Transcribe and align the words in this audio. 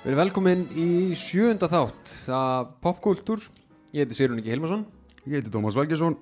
Við 0.00 0.14
erum 0.14 0.18
velkomin 0.22 0.60
í 0.80 0.84
sjönda 1.12 1.68
þátt 1.68 2.12
af 2.32 2.70
popkultúr. 2.80 3.42
Ég 3.92 4.06
heiti 4.06 4.16
Sirun 4.16 4.38
Ingi 4.40 4.48
Hilmarsson 4.48 4.86
Ég 5.26 5.34
heiti 5.34 5.50
Tómas 5.52 5.76
Valgesson 5.76 6.14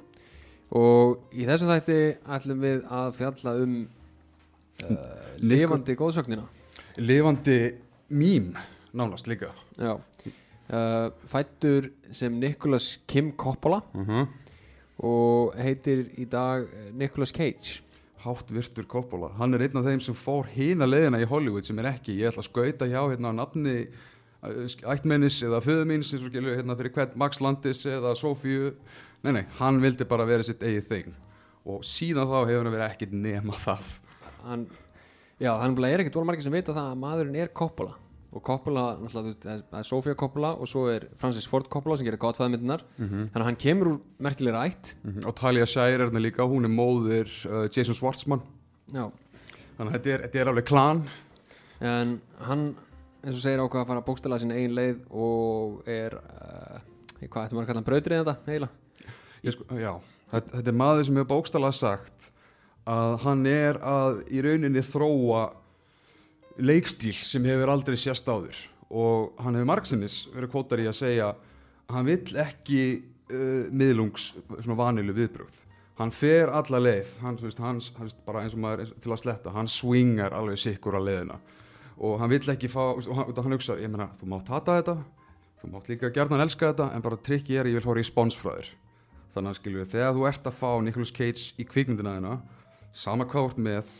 og 0.74 1.28
í 1.30 1.46
þessum 1.46 1.70
þætti 1.70 1.98
ætlum 2.34 2.64
við 2.66 2.80
að 2.90 3.12
fjalla 3.20 3.52
um 3.62 3.76
uh, 4.82 4.96
lifandi 5.38 5.94
góðsögnina. 6.00 6.48
Lifandi 6.98 7.58
mím 8.10 8.50
nánast 8.90 9.30
líka 9.30 9.52
Já. 9.78 9.94
Uh, 9.94 11.14
fættur 11.30 11.92
sem 12.10 12.34
Nicholas 12.34 12.96
Kim 13.06 13.30
Coppola 13.38 13.84
uh 13.94 14.08
-huh. 14.08 14.26
og 15.06 15.54
heitir 15.54 16.08
í 16.18 16.26
dag 16.26 16.66
Nicolas 16.92 17.30
Cage. 17.30 17.78
Hátt 18.28 18.52
virtur 18.52 18.84
Coppola. 18.88 19.32
Hann 19.38 19.56
er 19.56 19.64
einn 19.64 19.80
af 19.80 19.86
þeim 19.88 20.02
sem 20.04 20.16
fór 20.16 20.48
hína 20.52 20.84
leiðina 20.88 21.20
í 21.22 21.28
Hollywood 21.28 21.64
sem 21.64 21.78
er 21.80 21.94
ekki, 21.94 22.18
ég 22.20 22.28
ætla 22.28 22.44
að 22.44 22.50
skauta 22.50 22.88
hjá 22.90 23.00
hérna 23.00 23.32
á 23.32 23.38
nafni 23.40 23.76
uh, 23.88 24.66
ættmennis 24.92 25.38
eða 25.46 25.62
föðumins 25.64 26.12
eins 26.12 26.26
og 26.26 26.28
skilur 26.28 26.58
hérna 26.58 26.76
fyrir 26.76 26.92
hvern 26.96 27.16
Max 27.20 27.40
Landis 27.40 27.86
eða 27.88 28.12
Sofíu 28.18 28.74
Nei, 29.24 29.32
nei, 29.34 29.46
hann 29.58 29.80
vildi 29.82 30.06
bara 30.06 30.26
vera 30.28 30.44
sitt 30.46 30.60
eigið 30.62 30.84
þing 30.92 31.14
og 31.68 31.80
síðan 31.84 32.28
þá 32.30 32.36
hefur 32.46 32.60
hann 32.62 32.74
verið 32.76 32.84
ekkit 32.86 33.14
nema 33.18 33.56
það. 33.58 33.88
Hann, 34.44 34.68
já, 35.42 35.50
hann 35.58 35.74
er 35.88 36.04
ekkert 36.04 36.20
voru 36.20 36.28
margir 36.28 36.46
sem 36.46 36.54
vita 36.54 36.76
það 36.76 36.92
að 36.92 37.00
maðurinn 37.02 37.40
er 37.42 37.50
Coppola 37.50 37.96
og 38.32 38.42
Coppola, 38.44 38.82
það 39.08 39.28
er- 39.48 39.84
Sofía 39.88 40.14
Coppola 40.14 40.50
og 40.60 40.66
svo 40.68 40.86
er 40.92 41.06
Francis 41.16 41.46
Ford 41.48 41.68
Coppola 41.72 41.96
sem 41.96 42.04
gerir 42.06 42.18
Godfather-myndunar 42.20 42.82
þannig 42.98 43.32
að 43.40 43.44
hann 43.48 43.56
kemur 43.56 43.86
úr 43.94 44.00
merkilega 44.20 44.58
rætt 44.66 44.94
Mhm. 45.04 45.24
og 45.26 45.34
Talia 45.34 45.64
Shire 45.66 45.94
er 45.94 46.10
hérna 46.10 46.20
líka, 46.20 46.44
hún 46.44 46.64
er 46.64 46.68
móðir 46.68 47.28
uh, 47.46 47.68
Jason 47.72 47.94
Schwartzman. 47.94 48.42
Já, 48.92 49.10
þannig 49.78 49.92
að 49.92 49.96
þetta 49.96 50.12
er, 50.14 50.20
þetta 50.28 50.40
er 50.40 50.46
alveg 50.52 50.64
klan. 50.66 51.02
En 51.80 52.20
hann 52.40 52.76
eins 53.24 53.36
og 53.36 53.42
segir 53.42 53.58
ákvað 53.64 53.82
að 53.82 53.86
fara 53.86 54.00
að 54.02 54.06
bókstala 54.06 54.38
sín 54.38 54.52
eigin 54.52 54.74
leið 54.76 55.00
og 55.10 55.82
er 55.88 56.14
uh, 56.18 56.78
hvað 57.22 57.46
ættum 57.48 57.58
maður 57.58 57.64
að 57.64 57.66
kalla 57.66 57.80
hann 57.80 57.88
brautrið 57.88 58.24
þetta 58.24 58.36
eiginlega? 58.46 59.52
Sko, 59.52 59.64
já, 59.78 59.92
þetta, 60.32 60.50
þetta 60.58 60.68
er 60.68 60.76
maður 60.78 61.04
sem 61.06 61.16
hefur 61.16 61.30
bókstala 61.32 61.72
sagt 61.72 62.30
að 62.88 63.18
hann 63.24 63.46
er 63.46 63.78
að 63.84 64.20
í 64.32 64.40
rauninni 64.44 64.82
þróa 64.84 65.42
leikstíl 66.58 67.14
sem 67.16 67.44
hefur 67.48 67.72
aldrei 67.72 67.96
sést 68.00 68.28
áður. 68.28 68.58
Og 68.88 69.38
hann 69.42 69.58
hefur 69.58 69.68
margsinnis 69.68 70.22
verið 70.34 70.52
kvótar 70.52 70.82
í 70.82 70.88
að 70.88 70.98
segja 71.00 71.30
að 71.32 71.94
hann 71.94 72.08
vill 72.08 72.40
ekki 72.42 72.82
uh, 72.98 73.68
miðlungs 73.70 74.32
svona 74.58 74.78
vanilu 74.78 75.16
viðbrögð. 75.16 75.64
Hann 75.98 76.14
fer 76.14 76.52
alla 76.54 76.78
leið 76.78 77.14
hann, 77.24 77.38
veist, 77.42 77.58
hans, 77.58 77.92
hans 77.98 78.14
bara 78.26 78.44
eins 78.44 78.54
og 78.54 78.62
maður 78.62 78.84
eins, 78.84 78.92
til 79.02 79.10
að 79.10 79.22
sletta 79.24 79.54
hann 79.54 79.70
swingar 79.70 80.36
alveg 80.36 80.60
sikkur 80.62 80.94
á 80.94 81.02
leiðina. 81.02 81.38
Og 81.98 82.20
hann 82.20 82.30
vill 82.30 82.52
ekki 82.52 82.70
fá 82.70 82.82
og 82.92 83.08
hann, 83.16 83.32
hann 83.34 83.56
hugsa, 83.56 83.78
ég 83.82 83.90
meina, 83.90 84.12
þú 84.20 84.28
mátt 84.30 84.52
hata 84.52 84.78
þetta 84.78 84.98
þú 85.58 85.72
mátt 85.72 85.88
líka 85.90 86.12
gerðan 86.14 86.44
elska 86.44 86.70
þetta 86.70 86.92
en 86.94 87.02
bara 87.02 87.18
trikki 87.18 87.56
er 87.58 87.66
að 87.66 87.72
ég 87.72 87.80
vil 87.80 87.86
fá 87.88 87.96
respons 87.98 88.36
frá 88.38 88.52
þér. 88.52 88.68
Þannig 89.34 89.50
að 89.50 89.58
skilju, 89.58 89.86
þegar 89.92 90.14
þú 90.14 90.28
ert 90.30 90.46
að 90.46 90.58
fá 90.58 90.70
Nicolas 90.82 91.14
Cage 91.14 91.58
í 91.58 91.66
kvikmyndina 91.66 92.14
þina 92.18 92.36
sama 92.94 93.26
ert 93.28 93.58
með 93.60 93.90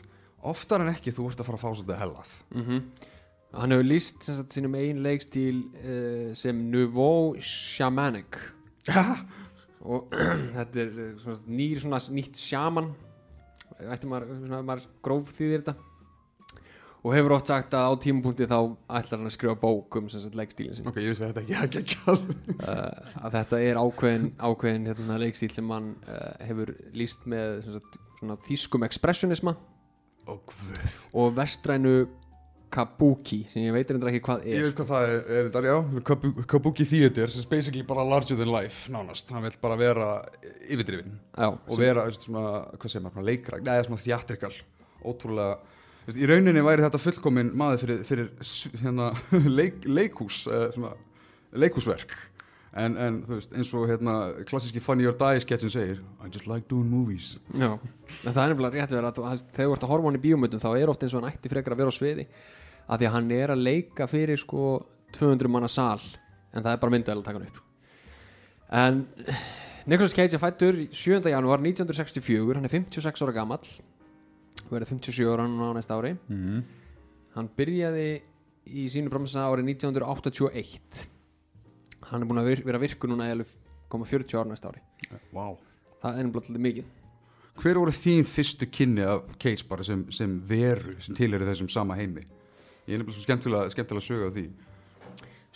oftar 0.47 0.85
en 0.85 0.93
ekki 0.93 1.15
þú 1.15 1.31
ert 1.31 1.41
að 1.43 1.49
fara 1.49 1.59
að 1.59 1.65
fá 1.65 1.71
svolítið 1.71 2.03
hellað. 2.03 2.35
Mm 2.55 2.83
hann 3.57 3.73
hefur 3.73 3.87
líst 3.87 4.25
sem 4.27 4.37
sagt, 4.37 4.55
sínum 4.55 4.77
eigin 4.77 5.03
leikstíl 5.05 5.63
uh, 5.81 6.31
sem 6.37 6.65
Nouveau 6.73 7.37
Shamanic. 7.41 8.41
Og 9.89 10.11
þetta 10.57 10.83
er 10.83 10.89
eh, 10.91 11.13
svona, 11.23 11.39
nýr 11.55 11.79
svona 11.81 12.01
nýtt 12.13 12.39
sjaman. 12.41 12.91
Ætti 13.79 14.09
maður, 14.11 14.33
svona, 14.43 14.59
maður 14.67 14.89
gróf 15.07 15.31
þýðir 15.37 15.63
þetta. 15.63 15.77
Og 16.99 17.15
hefur 17.15 17.37
oft 17.37 17.49
sagt 17.49 17.77
að 17.79 17.87
á 17.89 17.93
tímapunkti 18.03 18.49
þá 18.51 18.57
ætlar 18.99 19.21
hann 19.21 19.31
að 19.31 19.37
skrifa 19.37 19.55
bók 19.63 19.97
um 20.01 20.09
sem 20.11 20.21
sagt, 20.21 20.35
leikstílin 20.37 20.75
sin 20.75 20.89
ok, 20.91 20.99
ég 20.99 21.13
vissi 21.13 21.23
þetta 21.23 21.45
ekki 21.45 21.55
ekki 21.63 21.83
ekki 21.85 21.99
uh, 22.11 23.13
að 23.23 23.37
þetta 23.37 23.61
er 23.69 23.79
ákveðin, 23.79 24.27
ákveðin 24.35 24.89
hérna, 24.91 25.21
leikstíl 25.23 25.53
sem 25.55 25.71
hann 25.73 25.93
uh, 26.03 26.33
hefur 26.43 26.75
líst 26.99 27.23
með 27.31 27.61
sem 27.63 27.77
sagt, 27.79 28.01
svona, 28.19 28.37
þýskum 28.49 28.85
expressionisma 28.89 29.55
guð. 30.49 30.97
Og 31.17 31.35
vestrænu 31.37 31.95
kabuki 32.69 33.39
sem 33.49 33.63
ég 33.65 33.73
veit 33.73 33.89
reyndar 33.89 34.11
ekki 34.11 34.21
hvað 34.27 34.43
ég 34.45 34.59
er 34.61 34.67
veit 34.67 34.77
hvað 34.77 34.91
það 34.91 35.07
er, 35.09 35.21
er 35.39 35.47
þetta, 35.47 35.61
já 35.65 36.03
Kabu- 36.11 36.45
Kabuki 36.53 36.85
Theater, 36.85 37.31
sem 37.33 37.41
er 37.47 37.49
basically 37.55 37.85
bara 37.89 38.05
larger 38.05 38.37
than 38.37 38.51
life 38.53 38.91
nánast, 38.93 39.31
hann 39.33 39.47
vil 39.47 39.57
bara 39.63 39.79
vera 39.81 40.09
yfirdrifin 40.69 41.15
Já, 41.33 41.49
og 41.49 41.81
vera 41.81 42.05
svona, 42.13 42.43
hvað 42.77 42.93
segir 42.93 43.07
maður, 43.07 43.25
leikra 43.31 43.61
neða 43.65 43.87
svona 43.89 44.03
þjattrikal, 44.05 44.53
ótrúlega 45.01 45.57
veist, 46.11 46.21
í 46.21 46.29
rauninni 46.29 46.67
væri 46.69 46.85
þetta 46.85 47.01
fullkomin 47.07 47.55
maður 47.57 47.87
fyrir, 47.87 48.05
fyrir 48.05 48.29
hérna, 48.85 49.09
leik, 49.63 49.81
leikhús 49.89 50.43
svona, 50.45 50.93
leikhúsverk 51.57 52.13
en, 52.73 52.97
en 52.97 53.23
þú 53.25 53.39
veist, 53.39 53.55
eins 53.57 53.73
og 53.75 53.87
hérna, 53.89 54.17
klassíski 54.49 54.83
Funny 54.85 55.07
or 55.09 55.17
Die 55.19 55.41
sketchin 55.45 55.73
segir 55.73 56.03
I 56.21 56.29
just 56.33 56.47
like 56.51 56.69
doing 56.69 56.91
movies. 56.91 57.39
Já, 57.55 57.79
það 58.25 58.43
er 58.45 58.55
nefnilega 58.55 58.77
rétt 58.77 58.93
að 58.93 59.01
vera 59.01 59.13
að 59.13 59.23
að 59.25 59.45
þegar 59.57 59.71
þú 59.71 59.77
ert 59.79 59.87
að 59.87 59.93
horfa 59.95 60.11
hann 60.11 60.21
í 60.21 60.25
bíómyndum 60.27 60.65
þá 60.65 60.71
er 60.75 60.93
oft 60.93 61.03
eins 61.03 61.15
og 61.15 61.23
hann 61.23 61.33
ætti 61.33 61.53
frekar 61.53 61.77
að 61.77 61.83
vera 61.83 61.95
á 61.95 61.99
sviði. 61.99 62.29
Af 62.89 63.01
því 63.01 63.09
að 63.09 63.17
hann 63.17 63.33
er 63.37 63.53
að 63.53 63.65
leika 63.65 64.09
fyrir 64.09 64.41
sko 64.41 64.67
200 65.17 65.51
manna 65.53 65.69
sal 65.69 66.01
en 66.53 66.63
það 66.63 66.73
er 66.75 66.81
bara 66.83 66.95
myndaðal 66.95 67.23
að 67.23 67.27
taka 67.29 67.41
hann 67.41 67.49
upp 67.49 67.65
en 68.69 69.07
Nicolas 69.89 70.13
Cage 70.13 70.37
er 70.37 70.43
fættur 70.43 70.81
7. 70.93 71.23
janúar 71.33 71.63
1964 71.65 72.59
hann 72.59 72.69
er 72.69 72.75
56 72.75 73.23
ára 73.25 73.33
gamall 73.33 73.69
verður 74.69 74.91
57 74.93 75.29
ára 75.33 75.47
á 75.49 75.71
næsta 75.77 75.97
ári. 75.97 76.17
Mm. 76.29 76.65
hann 77.37 77.49
byrjaði 77.57 78.09
í 78.69 78.89
sínu 78.93 79.09
bromsa 79.09 79.47
árið 79.49 79.71
1981 79.73 81.07
hann 82.11 82.23
er 82.23 82.29
búin 82.31 82.43
að 82.43 82.53
vir, 82.53 82.63
vera 82.67 82.81
virkur 82.83 83.11
núna 83.11 83.31
alveg 83.33 83.51
koma 83.89 84.07
40 84.07 84.39
ára 84.39 84.51
næsta 84.51 84.71
ári. 84.71 84.83
Wow. 85.33 85.59
það 86.03 86.19
er 86.19 86.29
nefnilega 86.29 86.65
mikið. 86.69 86.95
Hver 87.59 87.81
voru 87.81 87.95
þín 87.95 88.27
fyrstu 88.29 88.69
kynni 88.71 89.03
af 89.03 89.25
Cage 89.43 89.67
bara 89.67 89.83
sem, 89.87 90.05
sem 90.15 90.37
veru 90.47 90.95
sem 91.03 91.17
tilheri 91.19 91.49
þessum 91.49 91.71
sama 91.73 91.97
heimi? 91.99 92.23
Ég 92.87 93.01
er 93.01 93.09
svo 93.09 93.25
skemmtilega, 93.25 93.73
skemmtilega 93.73 94.05
að 94.05 94.07
söga 94.07 94.29
á 94.31 94.37
því. 94.37 94.45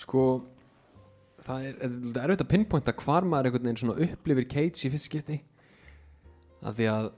Sko 0.03 0.25
það 1.47 1.69
er, 1.69 1.79
erfitt 2.25 2.45
að 2.45 2.51
pinpointa 2.51 2.97
hvar 3.05 3.27
maður 3.29 3.51
einhvern 3.51 3.69
veginn 3.69 3.81
svona 3.85 4.09
upplifir 4.09 4.49
Cage 4.51 4.89
í 4.89 4.91
fyrst 4.93 5.11
skipti. 5.11 5.39
Af 6.63 6.77
því 6.79 6.91
að 6.91 7.09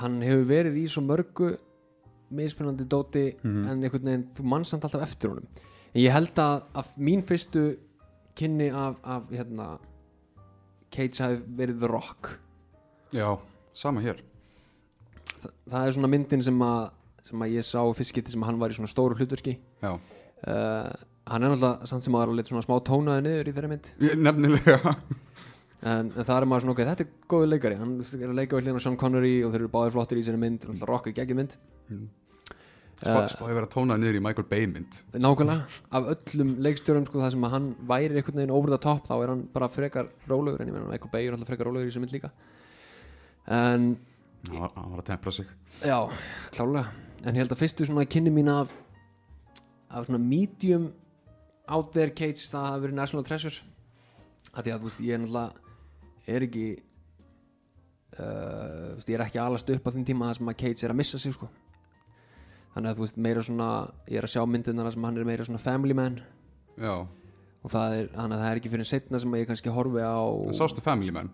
hann 0.00 0.22
hefur 0.22 0.46
verið 0.52 0.78
í 0.78 0.86
svo 0.90 1.02
mörgu 1.04 1.50
mismunandi 2.30 2.86
dóti 2.86 3.26
en 3.42 3.82
einhvern 3.82 4.06
veginn 4.06 4.26
þú 4.36 4.46
mannsamt 4.46 4.86
alltaf 4.86 5.08
eftir 5.08 5.32
honum. 5.32 5.50
En 5.90 6.04
ég 6.04 6.14
held 6.14 6.38
að, 6.38 6.68
að 6.78 6.94
mín 7.02 7.26
fyrstu 7.26 7.64
kynni 8.38 8.70
af, 8.74 8.98
af 9.04 9.30
hérna 9.34 9.68
Cage 10.90 11.22
hafi 11.22 11.42
verið 11.58 11.80
The 11.82 11.90
Rock. 11.90 12.32
Já, 13.14 13.28
sama 13.78 14.02
hér. 14.02 14.18
Þa, 15.40 15.50
það 15.70 15.84
er 15.86 15.94
svona 15.96 16.10
myndin 16.10 16.42
sem 16.46 16.64
að 16.66 16.80
sem 17.30 17.44
að 17.46 17.52
ég 17.54 17.66
sá 17.66 17.78
í 17.84 17.94
fyrst 17.94 18.10
skipti 18.10 18.34
sem 18.34 18.42
hann 18.42 18.58
var 18.58 18.72
í 18.72 18.76
svona 18.78 18.90
stóru 18.90 19.14
hlutverki. 19.18 19.54
Já, 19.84 19.92
uh, 19.94 20.90
hann 21.30 21.46
er 21.46 21.52
náttúrulega 21.52 21.86
samt 21.90 22.06
sem 22.06 22.16
aðra 22.18 22.46
svona 22.48 22.64
smá 22.66 22.76
tónaði 22.86 23.26
niður 23.28 23.50
í 23.50 23.54
þeirri 23.54 23.70
mynd. 23.70 23.90
Ég- 24.02 24.18
nefnilega. 24.18 24.96
En, 25.80 26.10
en 26.12 26.26
það 26.26 26.34
er 26.36 26.44
maður 26.50 26.64
svona 26.66 26.72
ok, 26.74 26.80
þetta 26.90 27.04
er 27.06 27.12
góður 27.30 27.52
leikari. 27.54 27.76
Hann 27.80 27.92
er 28.02 28.26
að 28.26 28.34
leika 28.36 28.58
við 28.58 28.66
hlýna 28.66 28.82
Sean 28.84 28.98
Connery 29.00 29.36
og 29.46 29.54
þeir 29.54 29.62
eru 29.62 29.70
báðir 29.72 29.94
flottir 29.94 30.18
í 30.20 30.24
sinni 30.26 30.42
mynd, 30.42 30.66
náttúrulega 30.66 30.90
rock 30.90 31.06
ekki 31.08 31.22
ekki 31.24 31.38
mynd 31.38 31.54
Spá, 33.00 33.22
spáði 33.32 33.54
vera 33.56 33.68
tónað 33.70 34.02
niður 34.02 34.18
í 34.18 34.20
Michael 34.20 34.46
Bay 34.50 34.66
mynd. 34.68 34.96
Nákvæmlega, 35.16 35.78
af 35.96 36.08
öllum 36.12 36.50
leikstjórum 36.66 37.06
sko, 37.08 37.22
það 37.22 37.30
sem 37.32 37.46
að 37.48 37.54
hann 37.54 37.68
væri 37.88 38.18
einhvern 38.20 38.40
veginn 38.42 38.52
over 38.52 38.72
the 38.74 38.78
top 38.84 39.06
þá 39.08 39.14
er 39.16 39.30
hann 39.32 39.44
bara 39.54 39.68
frekar 39.72 40.10
rólegur 40.28 40.60
en 40.60 40.68
ég 40.68 40.76
meina 40.76 40.90
Michael 40.90 41.12
Bay 41.14 41.28
er 41.28 41.36
alltaf 41.36 41.48
frekar 41.48 41.70
rólegur 41.70 41.88
í 41.88 41.94
sinni 41.94 42.04
mynd 42.04 42.16
líka. 42.18 42.30
En 43.56 43.86
var, 44.50 44.74
hann 44.74 44.90
var 44.92 45.00
að 45.00 45.08
tempra 45.08 45.32
sig. 45.32 45.48
Já, 45.80 45.96
klálega 46.52 46.90
en 47.24 47.32
ég 47.32 47.40
held 47.40 47.54
að 47.56 47.62
fyrstu 47.62 47.88
svona 47.88 48.04
kynni 48.08 48.34
mín 48.34 48.52
af 48.52 48.74
af 49.88 50.04
svona 50.06 50.20
medium 50.20 50.90
out 51.72 51.90
there 51.96 52.12
Cage, 52.12 52.44
það 52.52 52.68
hafi 52.68 52.84
verið 52.84 53.00
National 53.00 53.26
Treasures. 53.26 53.62
Að 54.52 54.66
því 54.66 54.74
að 54.74 54.84
þú 54.84 54.90
veist, 54.90 55.02
ég 55.06 55.16
er 55.16 55.24
náttúrulega 55.24 56.36
er 56.36 56.46
ekki 56.50 56.66
uh, 58.20 58.92
veist, 58.98 59.08
ég 59.08 59.16
er 59.16 59.24
ekki 59.24 59.40
alast 59.40 59.72
upp 59.72 59.88
á 59.88 59.90
þeim 59.96 60.06
tíma 60.12 60.28
það 60.28 60.40
sem 60.42 60.52
að 60.52 60.60
Cage 60.66 60.84
er 60.84 60.92
að 60.92 61.00
missa 61.00 61.22
sig 61.22 61.32
sko 61.38 61.48
þannig 62.74 62.90
að 62.90 62.98
þú 62.98 63.06
veist, 63.06 63.22
meira 63.28 63.46
svona 63.46 63.70
ég 64.08 64.20
er 64.20 64.28
að 64.28 64.34
sjá 64.34 64.44
myndirnar 64.46 64.88
þar 64.88 64.96
sem 64.96 65.08
hann 65.08 65.18
er 65.18 65.28
meira 65.28 65.46
svona 65.48 65.62
family 65.62 65.96
man. 65.96 66.20
Já, 66.80 66.94
og 67.60 67.72
það 67.72 67.98
er, 67.98 68.10
þannig 68.14 68.36
að 68.36 68.42
það 68.42 68.50
er 68.50 68.60
ekki 68.60 68.72
fyrir 68.72 68.88
setna 68.88 69.20
sem 69.20 69.36
ég 69.36 69.48
kannski 69.50 69.74
horfi 69.74 70.04
á 70.04 70.20
en 70.48 70.56
sástu 70.56 70.84
Family 70.84 71.12
Man? 71.12 71.30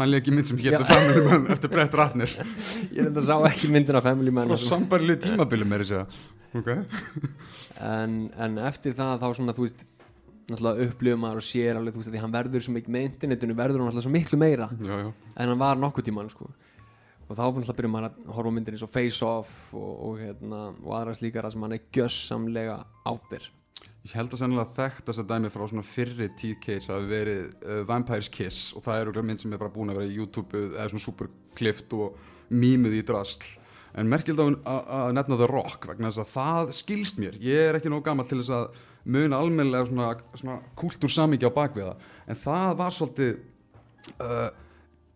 Hann 0.00 0.08
leik 0.08 0.30
í 0.30 0.32
mynd 0.32 0.48
sem 0.48 0.60
getur 0.60 0.86
Family 0.88 1.24
Man 1.26 1.46
eftir 1.52 1.72
Brett 1.72 1.96
Ratner. 1.98 2.32
Ég 2.96 3.02
reynda 3.04 3.20
að 3.20 3.26
sá 3.28 3.34
ekki 3.50 3.68
myndina 3.72 4.00
family 4.04 4.32
man 4.32 4.48
frá 4.54 4.62
sambarileg 4.64 5.20
tímabili 5.26 5.68
meiri 5.68 5.88
segja. 5.90 6.06
Ok, 6.56 6.70
en, 7.84 8.14
en 8.34 8.56
eftir 8.66 8.96
það 8.96 9.20
þá 9.20 9.26
svona 9.38 9.54
þú 9.54 9.66
veist 9.66 9.84
náttúrulega 10.50 10.86
upplifum 10.88 11.20
maður 11.22 11.42
og 11.42 11.46
sér 11.46 11.78
alveg 11.78 11.94
þú 11.94 12.00
veist 12.00 12.10
því 12.10 12.22
hann 12.24 12.32
verður 12.34 12.64
svo 12.64 12.72
mikið 12.74 12.94
með 12.96 13.04
internetinu 13.06 13.56
verður 13.60 13.84
hann 13.84 13.90
alltaf 13.92 14.06
svo 14.06 14.10
miklu 14.10 14.38
meira 14.40 14.66
já, 14.72 14.96
já. 15.04 15.12
en 15.12 15.52
hann 15.52 15.60
var 15.60 15.78
nokkuð 15.78 16.08
tíman 16.08 16.32
sko 16.32 16.48
og 17.30 17.38
þá 17.38 17.44
náttúrulega 17.44 17.78
byrjum 17.78 17.92
maður 17.94 18.08
að 18.08 18.34
horfa 18.34 18.52
myndir 18.56 18.74
eins 18.74 18.82
og 18.82 18.90
Face 18.90 19.26
Off 19.26 19.52
og, 19.70 19.90
og, 20.08 20.18
hérna, 20.18 20.60
og 20.82 20.94
aðra 20.98 21.14
slíkara 21.14 21.50
sem 21.52 21.62
hann 21.62 21.76
er 21.76 21.84
gjössamlega 21.94 22.76
áttir. 23.06 23.46
Ég 24.00 24.16
held 24.16 24.34
að 24.34 24.40
sennilega 24.40 24.74
þekkt 24.74 25.06
þess 25.06 25.22
að 25.22 25.30
dæmi 25.30 25.52
frá 25.52 25.62
svona 25.70 25.86
fyrri 25.86 26.26
tíð 26.40 26.56
case 26.64 26.90
hafi 26.90 27.08
verið 27.08 27.40
uh, 27.62 27.80
Vampire's 27.86 28.30
Kiss. 28.32 28.72
Og 28.74 28.82
það 28.82 28.96
er 28.96 29.06
örugglega 29.06 29.28
mynd 29.28 29.42
sem 29.44 29.54
er 29.54 29.62
bara 29.62 29.72
búin 29.74 29.92
að 29.92 30.00
vera 30.00 30.10
í 30.10 30.16
YouTube 30.16 30.62
eða 30.72 30.88
svona 30.90 31.04
superklift 31.04 31.96
og 31.96 32.18
mýmuð 32.50 32.96
í 32.98 33.02
drasl. 33.06 33.46
En 34.00 34.10
merkild 34.10 34.40
að, 34.42 34.56
að, 34.70 34.80
að 34.98 35.12
nefna 35.18 35.38
The 35.38 35.50
Rock 35.50 35.86
vegna 35.90 36.10
þess 36.10 36.24
að 36.24 36.32
það 36.34 36.72
skilst 36.80 37.20
mér. 37.22 37.38
Ég 37.44 37.68
er 37.68 37.78
ekki 37.78 37.92
nóg 37.92 38.02
gammal 38.06 38.26
til 38.30 38.40
þess 38.40 38.56
að 38.56 38.80
muna 39.04 39.38
almennilega 39.40 39.86
svona, 39.88 40.10
svona 40.34 40.58
kultúr 40.78 41.12
samíkja 41.12 41.52
á 41.52 41.56
bakviða 41.56 41.94
en 42.28 42.38
það 42.38 42.74
var 42.80 42.94
svolítið 42.94 43.38
uh, 44.20 44.50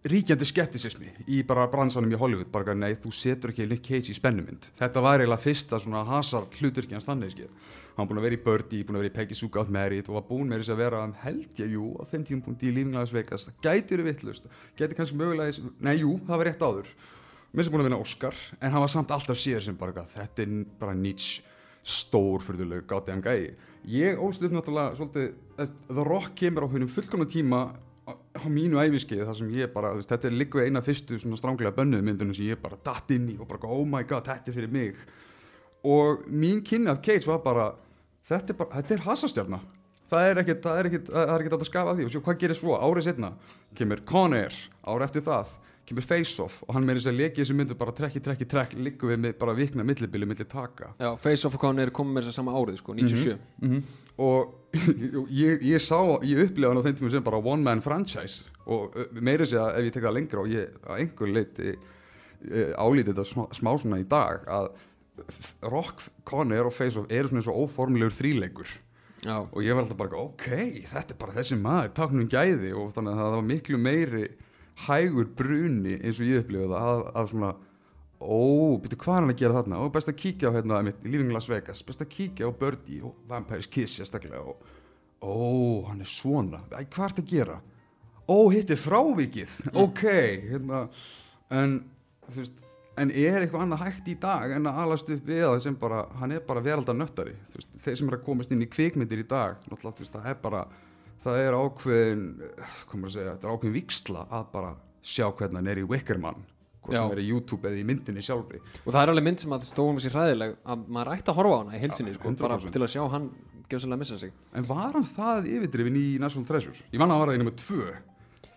ríkjandi 0.05 0.45
skeptisismi 0.45 1.11
í 1.33 1.39
bara 1.49 1.65
bransanum 1.73 2.13
í 2.13 2.19
Hollywood 2.21 2.51
bara 2.53 2.75
nei, 2.77 2.93
þú 3.01 3.13
setur 3.17 3.53
ekki 3.55 3.65
Nick 3.71 3.87
Cage 3.87 4.13
í 4.13 4.17
spennumynd 4.19 4.69
þetta 4.77 5.01
var 5.05 5.23
eiginlega 5.23 5.41
fyrsta 5.47 5.79
svona 5.81 6.03
hasar 6.05 6.45
hluturki 6.59 6.93
hans 6.93 7.09
þannig 7.09 7.33
skil 7.33 7.49
hann 7.97 8.09
búin 8.11 8.19
að 8.21 8.27
vera 8.27 8.37
í 8.37 8.43
Birdie, 8.45 8.83
búin 8.85 8.99
að 8.99 9.05
vera 9.05 9.13
í 9.13 9.17
Peggy 9.17 9.39
Sue 9.39 9.49
Got 9.55 9.71
Married 9.73 10.09
og 10.11 10.17
var 10.19 10.27
búin 10.29 10.49
með 10.51 10.61
þess 10.65 10.73
að 10.75 10.81
vera 10.83 11.01
held 11.23 11.61
ég, 11.63 11.73
jú, 11.77 11.85
á 11.97 12.03
þeim 12.11 12.25
tímpunkti 12.27 12.69
í 12.69 12.73
Living 12.75 12.97
Las 12.99 13.13
Vegas. 13.15 13.45
Það 13.47 13.61
gæti 13.69 13.95
verið 13.95 14.09
vittlust, 14.09 14.49
gæti 14.77 14.97
kannski 14.99 15.19
mögulega 15.21 15.55
í- 15.55 15.71
nei, 15.87 15.93
jú, 16.01 16.17
það 16.27 16.41
var 16.41 16.49
rétt 16.51 16.65
áður. 16.67 16.89
Sem 17.55 17.71
búin 17.71 17.85
að 17.85 17.87
vinna 17.87 18.01
Oscar, 18.03 18.35
en 18.59 18.75
hann 18.75 18.83
var 18.83 18.91
samt 18.91 19.15
alltaf 19.15 19.39
síðar 19.39 19.63
sem 19.63 19.77
bara, 19.79 20.03
þetta 20.11 20.43
er 20.43 20.57
bara 20.81 20.95
niche 20.99 21.45
stór 21.87 22.43
fyrirlega 22.43 22.83
gáti 22.91 23.13
hann 23.15 23.23
gæi 23.23 23.55
ég 23.87 24.19
ólst 24.19 24.43
upp 24.43 24.55
náttúrulega 24.57 24.97
svolítið, 24.99 25.31
að 25.61 25.73
The 25.87 26.05
Rock 26.09 26.35
kemur 26.41 26.67
á 26.67 26.73
húnum 26.75 26.91
fullkomna 26.91 27.27
tíma 27.31 27.63
á 28.09 28.45
mínu 28.53 28.77
æfiskeiði 28.83 29.25
þar 29.29 29.37
sem 29.39 29.51
ég 29.57 29.71
bara, 29.73 29.95
veist, 29.97 30.11
þetta 30.13 30.29
er 30.29 30.35
líka 30.37 30.65
eina 30.65 30.83
fyrstu 30.85 31.17
svona 31.23 31.39
stránglega 31.41 31.73
bönnuðu 31.77 32.05
myndunum 32.05 32.35
sem 32.37 32.51
ég 32.51 32.61
bara 32.61 32.77
datt 32.85 33.11
inn 33.15 33.29
í 33.33 33.39
og 33.41 33.49
bara, 33.49 33.69
oh 33.71 33.85
my 33.89 34.03
god, 34.05 34.27
þetta 34.29 34.51
er 34.53 34.59
fyrir 34.59 34.73
mig. 34.75 34.97
Og 35.85 36.25
mín 36.29 36.63
kynni 36.65 36.91
af 36.93 37.01
Cage 37.05 37.27
var 37.29 37.41
bara 37.45 37.71
þetta 38.29 38.53
er 38.55 38.59
bara, 38.61 38.81
þetta 38.83 38.95
er 38.99 39.05
hasastjarna. 39.09 39.61
Það 40.11 40.31
er 40.31 40.41
ekkert, 40.43 40.67
er 40.69 40.89
er 40.89 41.55
að 41.57 41.65
skafa 41.65 41.91
af 41.93 41.97
því. 41.99 42.05
Og 42.07 42.13
svo 42.13 42.21
hvað 42.25 42.41
gerir 42.43 42.59
svo, 42.59 42.75
árið 42.77 43.07
setna 43.09 43.33
kemur 43.77 44.03
Con 44.09 44.35
Air, 44.37 44.53
árið 44.85 45.07
eftir 45.09 45.25
það 45.25 45.55
kemur 45.85 46.05
Face 46.09 46.41
Off 46.41 46.63
og 46.65 46.75
hann 46.77 46.85
meiri 46.89 47.01
sér 47.05 47.13
að 47.13 47.19
leki 47.21 47.43
þessu 47.43 47.55
myndu 47.59 47.75
bara 47.77 47.93
trekki, 47.93 48.21
trekki, 48.25 48.47
trekk, 48.49 48.73
líku 48.81 49.11
við 49.11 49.19
með 49.21 49.35
bara 49.41 49.53
vikna 49.57 49.85
millibili, 49.85 50.25
milli 50.29 50.45
taka. 50.49 50.95
Já, 51.01 51.11
Face 51.21 51.45
Off 51.49 51.57
og 51.59 51.61
Con 51.61 51.79
er 51.83 51.91
komið 51.93 52.15
með 52.17 52.23
þess 52.29 52.33
að 52.33 52.39
sama 52.39 52.55
árið 52.57 52.79
sko, 52.81 52.95
97 52.97 53.39
Mhm. 53.61 53.83
og 54.19 54.55
ég, 55.43 55.63
ég 55.65 55.83
sá, 55.83 55.99
ég 56.27 56.45
upplifa 56.47 56.73
hann 56.73 56.81
á 56.83 56.87
þeim 56.87 56.99
tíma 56.99 57.13
sem 57.15 57.27
bara 57.27 57.41
one 57.41 57.65
man 57.65 57.83
franchise 57.85 58.45
og 58.65 58.97
uh, 58.97 59.11
meiri 59.21 59.47
sér 59.49 59.63
að 59.65 59.79
ef 59.81 59.89
ég 59.89 59.97
tek 59.97 60.07
það 60.07 60.17
lengra 60.19 60.43
og 60.43 60.51
ég 60.53 60.79
að 60.87 61.03
einhver 61.03 61.35
leiti 61.35 61.75
uh, 61.75 62.73
álítið 62.81 63.13
þetta 63.13 63.27
smá, 63.31 63.45
smá 63.57 63.71
svona 63.81 64.01
í 64.03 64.09
dag 64.09 64.49
að 64.51 64.73
Rock, 65.71 66.09
Conner 66.27 66.67
og 66.67 66.75
Face 66.75 66.99
Off 66.99 67.13
eru 67.13 67.31
svona 67.31 67.43
eins 67.45 67.51
og 67.53 67.61
óformlegur 67.63 68.17
þríleikur. 68.17 68.73
Já, 69.25 69.37
og 69.41 69.61
ég 69.63 69.77
var 69.77 69.85
alltaf 69.85 70.01
bara 70.01 70.19
ok, 70.21 70.49
þetta 70.91 71.15
er 71.15 71.21
bara 71.21 71.37
þessi 71.37 71.57
maður 71.57 71.93
taknum 71.97 72.27
gæði 72.29 72.73
og 72.77 72.91
þannig 72.97 73.15
að 73.15 73.21
það 73.23 73.37
var 73.37 73.47
miklu 73.49 73.79
meiri 73.81 74.25
hægur 74.85 75.31
bruni 75.39 75.95
eins 76.01 76.19
og 76.19 76.29
ég 76.29 76.43
upplifa 76.43 76.67
það 76.73 76.91
að, 76.91 77.05
að 77.15 77.31
svona 77.31 77.53
ó, 78.25 78.41
byrju 78.81 79.01
hvað 79.05 79.21
hann 79.21 79.33
að 79.35 79.43
gera 79.43 79.59
þarna? 79.59 79.83
Og 79.85 79.93
best 79.95 80.11
að 80.11 80.19
kíkja 80.23 80.51
á 80.51 80.57
hérna, 80.57 80.81
Living 81.05 81.33
Las 81.35 81.49
Vegas. 81.51 81.85
Best 81.87 82.03
að 82.05 82.11
kíkja 82.15 82.49
á 82.49 82.51
Birdie 82.57 83.05
og 83.05 83.19
Vampire's 83.29 83.69
Kiss 83.71 84.01
sérstaklega 84.01 84.41
og 84.41 84.65
ó, 85.25 85.89
hann 85.89 86.03
er 86.05 86.11
svona, 86.11 86.61
æ, 86.73 86.85
hvað 86.85 87.07
er 87.07 87.15
þetta 87.15 87.25
að 87.25 87.33
gera? 87.33 87.61
Ó, 88.25 88.37
hitt 88.53 88.73
er 88.73 88.81
frávikið 88.81 89.57
ok, 89.85 90.05
hérna 90.51 90.87
en, 91.53 91.79
þú 92.29 92.41
veist 92.41 92.63
en 93.01 93.11
er 93.11 93.43
eitthvað 93.43 93.65
annað 93.65 93.85
hægt 93.89 94.09
í 94.13 94.15
dag 94.23 94.53
en 94.55 94.69
að 94.71 94.81
alast 94.85 95.11
upp 95.11 95.29
við 95.29 95.43
það 95.43 95.59
sem 95.65 95.77
bara, 95.81 96.05
hann 96.21 96.35
er 96.37 96.45
bara 96.47 96.63
veraldar 96.65 96.97
nöttari 96.97 97.35
þú 97.51 97.59
veist, 97.59 97.77
þeir 97.85 98.01
sem 98.01 98.11
er 98.11 98.17
að 98.19 98.27
komast 98.29 98.55
inn 98.55 98.63
í 98.63 98.71
kvikmyndir 98.71 99.25
í 99.25 99.29
dag 99.29 99.59
náttúrulega, 99.67 99.97
þú 99.99 100.05
veist, 100.05 100.15
það 100.15 100.31
er 100.31 100.41
bara 100.45 100.65
það 101.25 101.41
er 101.41 101.57
ákveðin, 101.59 102.25
maður 102.93 103.09
að 103.09 103.15
segja 103.17 103.33
þetta 103.33 103.49
er 103.49 103.57
ákveðin 103.57 103.77
viksla 103.79 104.27
að 104.31 104.51
bara 104.55 104.75
sjá 105.05 105.27
hvernig 105.27 105.61
hann 105.61 105.73
er 105.73 105.83
í 105.83 105.89
Wickerman 105.91 106.47
hvað 106.85 106.97
Já. 106.97 107.01
sem 107.01 107.15
er 107.15 107.21
í 107.23 107.27
YouTube 107.29 107.69
eða 107.69 107.81
í 107.81 107.85
myndinni 107.89 108.25
sjálfri 108.25 108.61
og 108.61 108.89
það 108.91 109.01
er 109.01 109.13
alveg 109.13 109.27
mynd 109.29 109.43
sem 109.43 109.55
að 109.57 109.67
stóðum 109.71 110.01
sér 110.03 110.17
hræðileg 110.17 110.57
að 110.63 110.87
maður 110.97 111.13
ætti 111.15 111.33
að 111.33 111.39
horfa 111.41 111.57
á 111.57 111.61
hana 111.63 111.77
í 111.77 111.83
heilsinni 111.83 112.17
sko, 112.17 112.33
bara 112.41 112.59
100%. 112.59 112.75
til 112.75 112.85
að 112.85 112.93
sjá 112.95 113.03
hann 113.15 113.29
gjössalega 113.71 114.01
missa 114.03 114.19
sig 114.21 114.35
en 114.55 114.67
var 114.69 114.91
hann 114.97 115.07
það 115.09 115.49
yfirdrifin 115.55 116.01
í 116.01 116.05
National 116.23 116.49
Treasure? 116.49 116.85
Ég 116.93 117.01
man 117.01 117.09
að 117.09 117.17
hann 117.17 117.23
var 117.25 117.33
það 117.33 117.39
í 117.39 117.43
nummer 117.45 117.57
tvö 117.61 117.87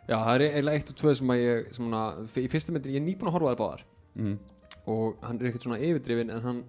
Já, 0.08 0.16
það 0.16 0.34
er 0.34 0.44
eiginlega 0.48 0.80
eitt 0.80 0.92
og 0.92 1.00
tvö 1.02 1.14
sem 1.20 1.32
að 1.34 1.42
ég 1.44 1.72
sem 1.76 1.88
hana, 1.88 2.04
í 2.40 2.50
fyrstu 2.52 2.74
myndin, 2.76 2.94
ég 2.96 3.02
er 3.02 3.08
nýbúin 3.08 3.32
að 3.32 3.38
horfa 3.38 3.54
þær 3.54 3.62
báðar 3.62 3.86
mm. 4.16 4.36
og 4.94 5.24
hann 5.28 5.40
er 5.42 5.50
ekkert 5.50 5.68
svona 5.68 5.80
yfirdrifin 5.84 6.32
en 6.36 6.46
hann, 6.46 6.62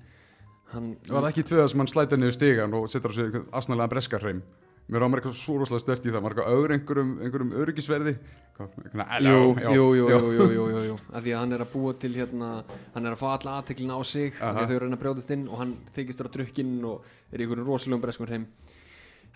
hann 0.72 0.88
var 1.06 1.26
það 1.26 1.30
ekki 1.32 1.46
tvö 1.52 1.66
sem 1.70 1.82
hann 1.82 1.90
slæta 1.92 2.18
niður 2.18 2.38
stigan 2.38 2.74
og 2.78 2.88
setur 2.90 3.14
á 3.14 3.18
sig 3.18 3.38
asnalega 3.60 3.92
breskarreim 3.94 4.42
mér 4.88 5.04
var 5.04 5.10
mér 5.12 5.20
eitthvað 5.20 5.36
svo 5.36 5.56
rosalega 5.60 5.84
stört 5.84 6.06
í 6.06 6.12
það. 6.12 6.22
Maður 6.24 6.34
eitthvað 6.34 6.54
auður 6.54 6.74
einhverjum, 6.76 7.10
einhverjum 7.24 7.50
öryggisverði. 7.62 8.14
Jú, 8.58 9.40
jú, 9.62 9.84
jú, 9.94 10.06
jú, 10.10 10.20
jú, 10.34 10.46
jú, 10.50 10.80
jú, 10.88 10.94
að 11.14 11.26
því 11.26 11.34
að 11.34 11.42
hann 11.42 11.54
er 11.54 11.62
að 11.62 11.74
búa 11.74 11.92
til 12.02 12.10
hérna, 12.16 12.48
hann 12.94 13.06
er 13.06 13.14
að 13.14 13.20
fá 13.20 13.26
alla 13.30 13.58
aðteklina 13.60 13.94
á 13.94 14.02
sig 14.02 14.32
því 14.34 14.42
Aha. 14.48 14.64
að 14.64 14.72
þau 14.72 14.76
eru 14.78 14.88
að 14.88 15.02
brjóðast 15.04 15.34
inn 15.36 15.44
og 15.46 15.60
hann 15.60 15.74
þykist 15.94 16.22
vera 16.22 16.32
drukkinn 16.34 16.72
og 16.88 17.04
er 17.30 17.38
í 17.38 17.46
einhverjum 17.46 17.68
rosalegum 17.68 18.02
breskum 18.02 18.26
hreim. 18.26 18.46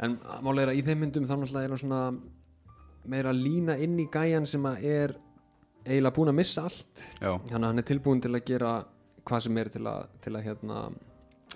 En 0.02 0.16
málega 0.42 0.64
er 0.64 0.72
að 0.72 0.80
í 0.80 0.86
þeim 0.88 1.04
myndum 1.04 1.28
þá 1.28 1.36
náttúrulega 1.36 1.68
er 1.68 1.74
hann 1.76 1.82
svona 1.84 2.00
meira 3.12 3.30
að 3.30 3.44
lína 3.44 3.76
inn 3.84 4.00
í 4.00 4.08
gæjan 4.10 4.48
sem 4.50 4.66
að 4.66 4.86
er 4.90 5.14
eiginlega 5.86 6.16
búin 6.16 6.32
að 6.32 6.38
missa 6.40 6.66
allt. 6.66 7.04
Já, 7.20 7.36
þannig 7.36 7.60
að 7.60 7.68
hann 7.68 7.82
er 7.84 7.88
tilbúin 7.92 8.24
til 8.24 8.32
að 8.34 8.44
gera 8.48 8.72
hvað 9.22 9.44
sem 9.46 9.62
er 9.62 9.70
til 9.76 9.84
að, 9.86 10.08
til 10.24 10.34
að 10.34 10.48
hérna, 10.48 10.80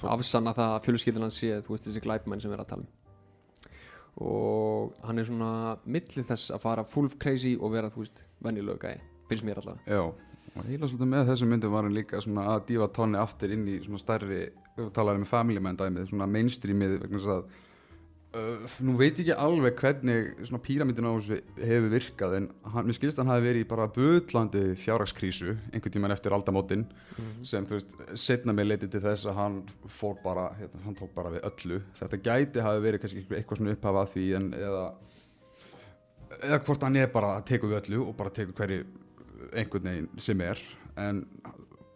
afsanna 0.06 0.54
það 0.54 0.76
að 0.76 0.87
fjölskyldan 0.87 1.26
hans 1.26 1.40
sé 1.42 1.58
þú 1.66 1.75
veist 1.75 1.88
þessi 1.88 2.04
glæpmenn 2.04 2.42
sem 2.42 2.52
við 2.52 2.58
erum 2.58 2.66
að 2.66 2.72
tala 2.75 2.87
um 2.87 3.05
og 4.16 4.94
hann 5.04 5.18
er 5.20 5.28
svona 5.28 5.50
milli 5.84 6.24
þess 6.24 6.54
að 6.54 6.62
fara 6.62 6.86
full 6.88 7.10
crazy 7.20 7.56
og 7.60 7.74
vera 7.74 7.90
þú 7.92 8.04
veist 8.04 8.22
venjulegu 8.44 8.80
gæi 8.80 8.96
finnst 9.28 9.44
mér 9.44 9.60
alltaf. 9.60 9.82
Já 9.90 10.02
og 10.56 10.64
heila 10.64 10.88
svolítið 10.88 11.10
með 11.10 11.30
þessum 11.30 11.50
myndum 11.52 11.74
var 11.74 11.84
hann 11.84 11.96
líka 11.96 12.20
svona 12.24 12.46
að 12.54 12.62
dífa 12.70 12.88
tónni 12.96 13.18
aftur 13.20 13.52
inn 13.52 13.66
í 13.68 13.76
svona 13.84 14.00
stærri 14.00 14.28
við 14.76 14.90
talaðum 14.96 15.24
með 15.24 15.32
family 15.32 15.62
man 15.62 15.76
dæmið 15.76 16.10
svona 16.10 16.28
mainstreamið 16.32 16.94
vegna 17.02 17.20
þess 17.20 17.32
að 17.34 17.62
uh, 18.36 18.76
nú 18.84 18.94
veit 19.00 19.16
ég 19.18 19.30
ekki 19.30 19.36
alveg 19.46 19.78
hvernig 19.80 20.34
svona 20.46 20.60
píramidin 20.64 21.08
á 21.08 21.12
þessu 21.16 21.38
hefur 21.62 21.90
virkað 21.94 22.36
en 22.38 22.48
hann, 22.74 22.86
mér 22.88 22.98
skilst 22.98 23.18
að 23.18 23.24
hann 23.24 23.32
hafi 23.34 23.46
verið 23.46 23.64
í 23.64 23.68
bara 23.72 23.86
butlandi 23.96 24.62
fjárhagskrísu 24.82 25.54
einhvern 25.72 25.94
tíman 25.96 26.14
eftir 26.14 26.36
aldamótin 26.36 26.84
sem 27.46 27.66
þú 27.66 27.78
veist, 27.78 27.96
setna 28.20 28.54
með 28.56 28.70
leiti 28.72 28.90
til 28.92 29.02
þess 29.04 29.26
að 29.30 29.38
hann 29.40 29.58
fór 29.99 30.16
bara, 30.25 30.50
hérna, 30.61 30.82
hann 30.84 30.96
tók 30.99 31.12
bara 31.16 31.32
við 31.32 31.46
öllu. 31.49 31.80
Þetta 31.99 32.22
gæti 32.28 32.64
hafi 32.66 32.84
verið 32.84 33.04
kannski 33.04 33.25
eitthvað- 33.30 33.62
svona 33.62 33.76
upphafa 33.76 34.04
að 34.04 34.12
því 34.14 34.26
en 34.37 34.49
eða 34.61 34.84
eða 36.42 36.58
hvort 36.66 36.82
hann 36.82 36.96
er 37.00 37.12
bara 37.12 37.37
að 37.38 37.46
teka 37.52 37.66
við 37.70 37.78
öllu 37.80 38.02
og 38.08 38.16
bara 38.18 38.30
teka 38.34 38.52
hverju 38.52 38.84
einhvern 39.56 39.88
veginn 39.90 40.08
sem 40.20 40.40
er. 40.44 40.61
En 40.96 41.22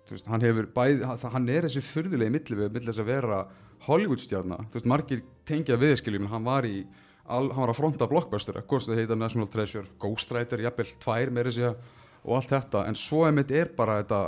þú 0.07 0.17
veist, 0.17 0.27
hann 0.31 0.41
hefur 0.45 0.69
bæði, 0.75 1.03
hann- 1.05 1.49
er 1.49 1.67
þessi 1.69 1.83
furðulegi 1.85 2.35
milli 2.35 2.57
við 2.63 2.73
milli 2.73 2.91
þess 2.93 3.03
að 3.05 3.11
vera 3.13 3.41
Hollywood 3.87 4.23
stjárna, 4.23 4.61
þú 4.69 4.79
veist, 4.79 4.91
margir 4.93 5.23
tengja 5.49 5.79
viðskiljum, 5.81 6.29
hann 6.33 6.47
var 6.47 6.69
í 6.69 6.83
al, 7.31 7.49
hann 7.49 7.65
var 7.65 7.73
að 7.73 7.81
fronta 7.81 8.09
blockbuster, 8.11 8.59
hvort 8.61 8.87
það 8.87 9.03
heita 9.03 9.19
National 9.19 9.49
Treasure, 9.51 9.89
Ghost 10.03 10.33
Rider, 10.35 10.63
jafnvel 10.67 10.89
tvær 11.01 11.35
meiri 11.35 11.55
segja 11.57 11.75
og 12.21 12.37
allt 12.37 12.53
þetta, 12.53 12.85
en 12.89 12.99
svo 12.99 13.25
einmitt 13.27 13.53
er 13.57 13.71
bara 13.77 14.01
þetta 14.03 14.23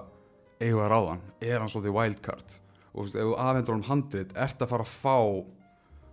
eiga 0.62 0.86
ráðan, 0.88 1.24
er 1.42 1.58
hann 1.60 1.72
svolítið 1.72 1.98
wildcard? 1.98 2.60
Og 2.92 3.02
þú 3.02 3.08
veist, 3.08 3.18
ef 3.18 3.26
þú 3.28 3.34
afhendur 3.42 3.76
hann 3.76 3.88
handrit, 3.88 4.32
ert 4.38 4.62
að 4.62 4.72
fara 4.72 4.86
að 4.86 4.94
fá 5.02 5.18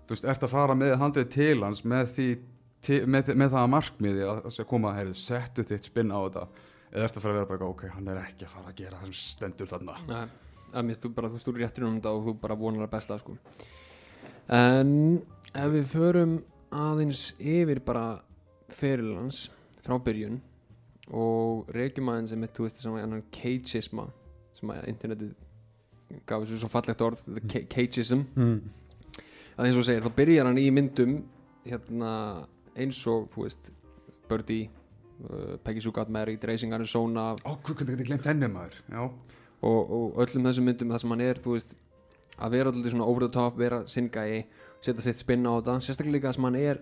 þú 0.10 0.16
veist, 0.16 0.26
ert 0.26 0.44
að 0.48 0.54
fara 0.56 0.76
með 0.78 0.96
handrit 0.98 1.30
til 1.30 1.60
hans 1.62 1.84
með 1.86 2.14
því 2.16 2.28
til, 2.86 3.00
með, 3.06 3.34
með 3.38 3.52
það 3.54 3.62
að 3.62 3.72
markmiði 3.76 4.26
að, 4.26 4.40
að 4.50 4.68
koma, 4.72 4.94
heyrðu, 4.98 5.18
settu 5.22 5.66
þitt 5.70 5.90
spinn 5.92 6.10
á 6.10 6.20
þetta. 6.24 6.46
Eða 6.90 7.06
ert 7.06 7.20
að 7.20 7.26
fara 7.26 7.34
að 7.34 7.38
vera 7.38 7.50
bara, 7.52 7.68
ok, 7.70 7.84
hann 7.94 8.10
er 8.10 8.22
ekki 8.24 8.48
að 8.48 8.54
fara 8.56 8.72
að 8.72 8.80
gera 8.80 9.02
það 9.02 9.12
sem 9.12 9.18
stendur 9.22 9.70
þarna. 9.70 9.98
Nei, 10.10 10.24
að 10.74 10.88
mér 10.88 11.02
þú 11.02 11.12
bara, 11.16 11.32
þú 11.34 11.42
þú 11.44 11.56
réttir 11.58 11.88
um 11.88 11.98
þetta 11.98 12.14
og 12.16 12.26
þú 12.28 12.36
bara 12.42 12.58
vonar 12.60 12.88
að 12.88 12.94
besta 12.96 13.20
sko. 13.20 13.38
en 14.50 15.22
ef 15.54 15.72
við 15.74 15.86
förum 15.94 16.38
aðeins 16.72 17.34
yfir 17.40 17.82
bara 17.86 18.22
ferilans 18.70 19.50
frá 19.84 19.98
byrjun 19.98 20.40
og 21.10 21.70
reykjum 21.74 22.10
aðeins 22.14 22.34
sem 22.34 22.48
þú 22.48 22.66
veist 22.68 22.82
sem 22.84 22.98
að 22.98 23.22
cageisma 23.34 24.10
sem 24.58 24.74
að 24.74 24.90
internetið 24.92 25.34
gaf 26.26 26.44
þessu 26.44 26.60
svo 26.62 26.70
fallegt 26.72 27.02
orð 27.06 27.24
ca- 27.50 27.66
cageism 27.70 28.26
mm. 28.36 28.60
að 29.58 29.68
eins 29.68 29.80
og 29.80 29.86
segir, 29.88 30.06
þá 30.06 30.16
byrjar 30.18 30.50
hann 30.50 30.62
í 30.62 30.70
myndum 30.74 31.20
hérna 31.66 32.12
eins 32.80 33.00
og 33.10 33.30
þú 33.34 33.46
veist 33.46 33.72
Birdie 34.30 34.70
uh, 34.70 35.58
Peggy 35.64 35.84
Sue 35.84 35.94
Got 35.96 36.12
Married, 36.14 36.44
Racing 36.46 36.74
Arizona 36.76 37.32
Ó, 37.44 37.58
hvað 37.58 37.82
hvernig 37.82 37.98
geti 37.98 38.10
glemt 38.12 38.30
henni 38.30 38.50
maður 38.52 38.78
Já, 38.90 39.04
og, 39.62 39.92
og 40.00 40.20
öllum 40.24 40.48
þessum 40.50 40.70
myndum 40.70 40.94
það 40.94 41.04
sem 41.04 41.16
hann 41.16 41.26
er, 41.26 41.42
þú 41.44 41.56
veist 41.58 41.76
að 42.40 42.56
vera 42.56 42.72
alltaf 42.72 42.94
svona 42.94 43.10
over 43.12 43.26
the 43.26 43.32
top, 43.36 43.60
vera 43.60 43.82
sinngæi 43.92 44.46
setja 44.80 45.04
sitt 45.04 45.20
spinn 45.20 45.48
á 45.48 45.52
þetta, 45.60 45.78
sérstaklega 45.84 46.16
líka 46.16 46.30
það 46.30 46.38
sem 46.38 46.48
hann 46.50 46.60
er 46.62 46.82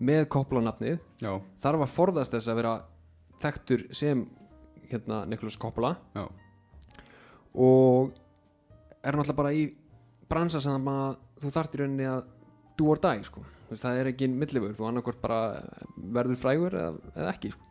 með 0.00 0.26
Coppola-nafnið 0.34 0.98
já, 1.22 1.32
þarf 1.62 1.86
að 1.86 1.94
forðast 1.94 2.34
þess 2.34 2.50
að 2.50 2.60
vera 2.62 2.76
þekktur 3.40 3.84
sem 3.94 4.24
hérna 4.90 5.24
Nicholas 5.30 5.58
Coppola 5.60 5.94
já 6.16 6.24
og 7.54 8.12
er 9.02 9.16
náttúrulega 9.16 9.38
bara 9.38 9.54
í 9.54 9.64
bransa 10.30 10.60
sem 10.62 10.90
að 10.90 11.16
þú 11.40 11.52
þarft 11.54 11.74
í 11.74 11.80
rauninni 11.80 12.06
að 12.08 12.20
do 12.78 12.90
or 12.92 13.00
die 13.02 13.24
sko. 13.26 13.42
Veist, 13.70 13.82
það 13.84 14.00
er 14.00 14.10
ekki 14.10 14.28
millifur 14.30 14.74
þú 14.76 14.88
annarkvort 14.88 15.22
bara 15.22 15.40
verður 15.96 16.38
frægur 16.38 16.76
eða, 16.76 17.10
eða 17.14 17.32
ekki 17.34 17.52
sko. 17.54 17.66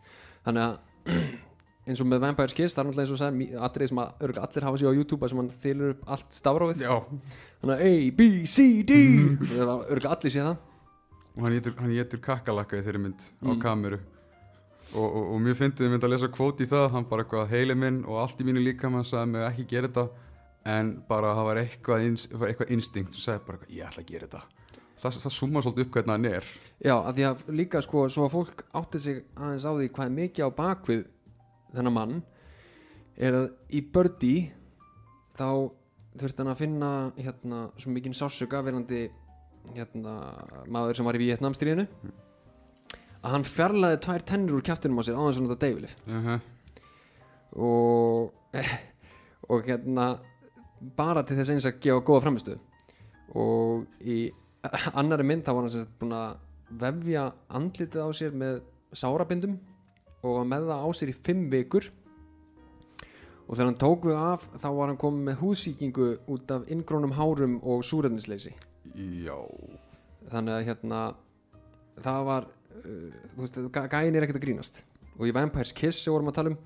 þannig 0.48 0.65
að 0.65 0.75
eins 1.89 2.01
og 2.03 2.08
með 2.12 2.22
Vampire 2.24 2.53
Kiss 2.55 2.75
það 2.77 2.81
er 2.84 2.88
náttúrulega 2.89 3.05
eins 3.08 3.13
og 3.15 3.19
sagði 3.24 3.48
atrið 3.67 3.89
sem 3.91 4.01
að 4.03 4.24
örugglega 4.25 4.48
allir 4.48 4.67
hafa 4.67 4.79
sér 4.81 4.89
á 4.93 4.98
YouTube 5.00 5.29
sem 5.31 5.41
hann 5.41 5.50
þylur 5.63 5.93
upp 5.96 6.03
allt 6.15 6.38
stafrófið. 6.38 6.84
Já, 6.86 6.96
þannig 7.63 7.75
að 7.75 7.84
A, 7.89 7.91
B, 8.19 8.27
C, 8.46 8.67
D. 8.88 9.00
Það 9.50 9.65
var 9.72 9.84
örugglega 9.89 10.15
allir 10.15 10.36
séð 10.36 10.48
það. 10.50 10.58
Og 11.39 11.43
hann 11.48 11.93
getur, 11.96 12.22
kakkalakka 12.29 12.79
í 12.79 12.86
þeirri 12.88 13.03
mynd 13.08 13.27
á 13.41 13.50
Mm. 13.50 13.60
kameru. 13.63 14.00
Og, 14.96 15.05
og, 15.05 15.25
og 15.36 15.41
mér 15.46 15.53
fyndið 15.60 15.84
þið 15.86 15.91
mynd 15.93 16.03
að 16.08 16.13
lesa 16.15 16.27
kvót 16.34 16.62
í 16.63 16.67
það 16.72 16.88
hann 16.96 17.05
bara 17.10 17.24
eitthvað 17.24 17.51
heili 17.51 17.75
minn 17.77 18.00
og 18.10 18.17
allt 18.24 18.39
í 18.41 18.46
mínu 18.48 18.63
líka 18.63 18.89
maður 18.89 19.10
sagði 19.12 19.31
mig 19.36 19.43
ekki 19.51 19.65
gera 19.69 19.88
þetta. 19.91 20.08
En 20.69 20.89
bara 21.08 21.34
það 21.38 21.46
var 21.50 21.60
eitthvað, 21.62 22.08
eitthvað 22.50 22.72
instinkt 22.75 23.13
sem 23.15 23.22
sagði 23.24 23.46
bara 23.46 23.58
eitthvað, 23.60 23.75
ég 23.77 23.86
ætla 23.89 24.03
að 24.03 24.10
gera 24.10 24.27
þetta. 24.27 24.41
Það, 25.00 25.19
það 25.24 25.31
summa 25.31 25.62
svolítið 25.63 25.86
upp 25.86 25.93
hvernig 25.96 26.12
hann 26.15 26.25
er. 26.27 26.48
Já, 26.84 26.96
að 26.98 27.13
því 27.19 27.25
að 27.29 27.43
líka 27.55 27.81
sko 27.86 28.01
svo 28.12 28.25
að 28.27 28.34
fólk 28.34 28.63
átti 28.81 29.00
sig 29.00 29.22
aðeins 29.39 29.63
á 29.63 29.72
því 29.77 29.88
hvað 29.96 30.10
er 30.10 30.15
mikið 30.17 30.43
á 30.43 30.50
bakvið 30.58 31.05
þennan 31.74 31.96
mann 31.96 32.22
er 33.20 33.36
að 33.36 33.50
í 33.76 33.82
Birdie 33.94 34.50
þá 35.38 35.50
þurfti 36.20 36.42
hann 36.42 36.52
að 36.54 36.62
finna 36.62 36.92
hérna 37.18 37.62
svo 37.80 37.94
mikinn 37.94 38.18
sásuga 38.18 38.64
verandi 38.66 39.06
hérna 39.76 40.16
maður 40.72 41.00
sem 41.00 41.08
var 41.08 41.20
í 41.20 41.24
Vietnamstríðinu 41.26 41.86
að 43.20 43.34
hann 43.36 43.48
fjarlæði 43.48 44.00
tvær 44.06 44.26
tennur 44.32 44.60
úr 44.60 44.66
kjæftinum 44.66 45.02
á 45.02 45.04
sér 45.06 45.20
á 45.20 45.24
þess 45.28 45.40
að 45.40 45.46
nota 45.46 45.60
Davilif 45.66 45.96
uh 46.08 46.28
-huh. 46.28 46.40
og 47.60 48.34
og 49.52 49.66
hérna 49.66 50.20
bara 50.96 51.24
til 51.24 51.38
þess 51.38 51.54
eins 51.54 51.66
að 51.66 51.80
gefa 51.84 52.06
góða 52.06 52.24
framistuð 52.26 52.60
og 53.36 53.86
í 54.02 54.32
annari 54.94 55.24
mynd 55.24 55.46
þá 55.46 55.54
var 55.54 55.62
hann 55.62 55.74
sem 55.74 55.86
sagt 55.86 56.00
búin 56.00 56.16
að 56.16 56.38
vefja 56.70 57.26
andlitið 57.50 58.06
á 58.06 58.10
sér 58.14 58.36
með 58.38 58.62
sárabindum 58.94 59.58
og 60.24 60.36
var 60.40 60.48
með 60.52 60.68
það 60.70 60.84
á 60.84 60.88
sér 61.00 61.12
í 61.12 61.16
fimm 61.16 61.46
vikur. 61.52 61.88
Og 63.50 63.56
þegar 63.58 63.70
hann 63.72 63.80
tók 63.82 64.04
þau 64.06 64.18
af 64.20 64.44
þá 64.62 64.68
var 64.78 64.92
hann 64.92 65.00
komið 65.02 65.24
með 65.30 65.40
húsíkingu 65.42 66.10
út 66.30 66.52
af 66.54 66.68
inngrónum 66.70 67.16
hárum 67.18 67.56
og 67.66 67.82
súrefnisleysi. 67.88 68.52
Já. 69.26 69.38
Þannig 70.30 70.54
að 70.60 70.68
hérna 70.68 71.00
það 72.04 72.28
var 72.28 72.46
uh, 72.84 73.10
þú 73.34 73.42
veist, 73.42 73.58
gæ- 73.74 73.90
gæin 73.90 74.16
er 74.20 74.28
ekkert 74.28 74.42
að 74.42 74.46
grínast. 74.46 74.84
Og 75.18 75.26
í 75.32 75.34
Vampires 75.36 75.74
Kiss 75.76 76.04
sem 76.04 76.14
vorum 76.14 76.30
að 76.30 76.38
tala 76.38 76.54
um 76.54 76.60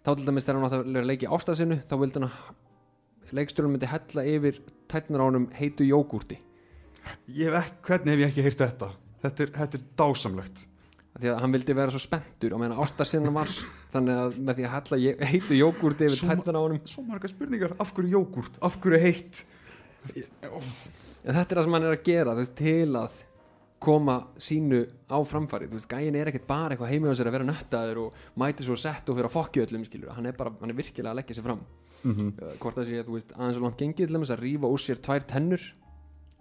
þá 0.00 0.10
til 0.16 0.26
dæmis 0.30 0.46
þegar 0.48 0.58
hann 0.62 0.70
átti 0.70 0.98
að 1.02 1.10
leiki 1.10 1.28
ástasinu 1.28 1.76
þá 1.90 1.94
vildi 2.00 2.22
hann 2.24 2.56
leikstjórnum 3.36 3.76
myndi 3.76 3.86
hella 3.90 4.24
yfir 4.26 4.62
tætnar 4.90 5.22
á 5.22 5.28
honum 5.28 5.44
heitu 5.54 5.84
jógúrti. 5.86 6.40
Ég 7.30 7.52
ekki, 7.54 7.76
hvernig 7.86 8.16
hef 8.16 8.22
ég 8.24 8.30
ekki 8.32 8.46
heyrt 8.48 8.64
þetta? 8.64 8.88
Þetta 9.20 9.44
er, 9.44 9.52
þetta 9.60 9.78
er 9.78 9.84
dásamlegt 10.00 10.64
því 11.18 11.30
að 11.32 11.40
hann 11.42 11.54
vildi 11.56 11.74
vera 11.74 11.92
svo 11.92 12.00
spenntur 12.02 12.54
og 12.54 12.60
meðan 12.62 12.82
ástasinu 12.84 13.32
var 13.34 13.50
þannig 13.90 14.20
að 14.24 14.36
með 14.38 14.60
því 14.60 14.66
að 14.66 14.74
hella 14.76 15.30
heitu 15.32 15.56
jógúrti 15.58 16.06
yfir 16.06 16.30
tætnar 16.30 16.58
á 16.58 16.62
honum. 16.62 16.82
Svo 16.86 17.02
marga 17.06 17.30
spurningar, 17.30 17.74
af 17.82 17.90
hverju 17.96 18.12
jógurt, 18.14 18.60
af 18.62 18.78
hverju 18.82 19.00
heitt? 19.02 19.42
En 20.06 21.34
þetta 21.34 21.50
er 21.50 21.58
það 21.58 21.66
sem 21.66 21.76
hann 21.76 21.88
er 21.88 21.96
að 21.96 22.06
gera 22.06 22.36
veist, 22.38 22.54
til 22.56 22.94
að 23.00 23.18
koma 23.80 24.16
sínu 24.40 24.80
á 25.08 25.18
framfæri 25.24 25.68
þú 25.70 25.78
veist, 25.78 25.90
gæin 25.90 26.16
er 26.20 26.30
ekkert 26.30 26.46
bara 26.48 26.76
eitthvað 26.76 27.10
á 27.10 27.16
sér 27.16 27.30
að 27.30 27.36
vera 27.38 27.48
nöttaður 27.48 28.00
og 28.04 28.24
mæti 28.40 28.66
svo 28.66 28.76
sett 28.78 29.08
og 29.08 29.16
fyrir 29.16 29.28
að 29.28 29.34
fokki 29.34 29.64
öllum 29.64 29.86
skilur, 29.88 30.12
hann 30.14 30.28
er 30.28 30.36
bara, 30.36 30.52
hann 30.60 30.72
er 30.72 30.76
virkilega 30.76 31.14
að 31.14 31.20
leggja 31.22 31.38
sér 31.38 31.46
fram. 31.48 31.62
Mm 32.04 32.14
-hmm. 32.16 32.56
hvort 32.60 32.76
það 32.76 32.86
sé, 32.88 33.02
þú 33.04 33.12
veist, 33.16 33.32
aðeins 33.36 33.56
og 33.56 33.62
langt 33.62 33.80
gengið 33.80 34.06
til 34.06 34.16
þess 34.16 34.34
að 34.36 34.42
rífa 34.44 34.66
úr 34.68 34.80
sér 34.80 35.00
tvær 35.00 35.26
tennur 35.26 35.62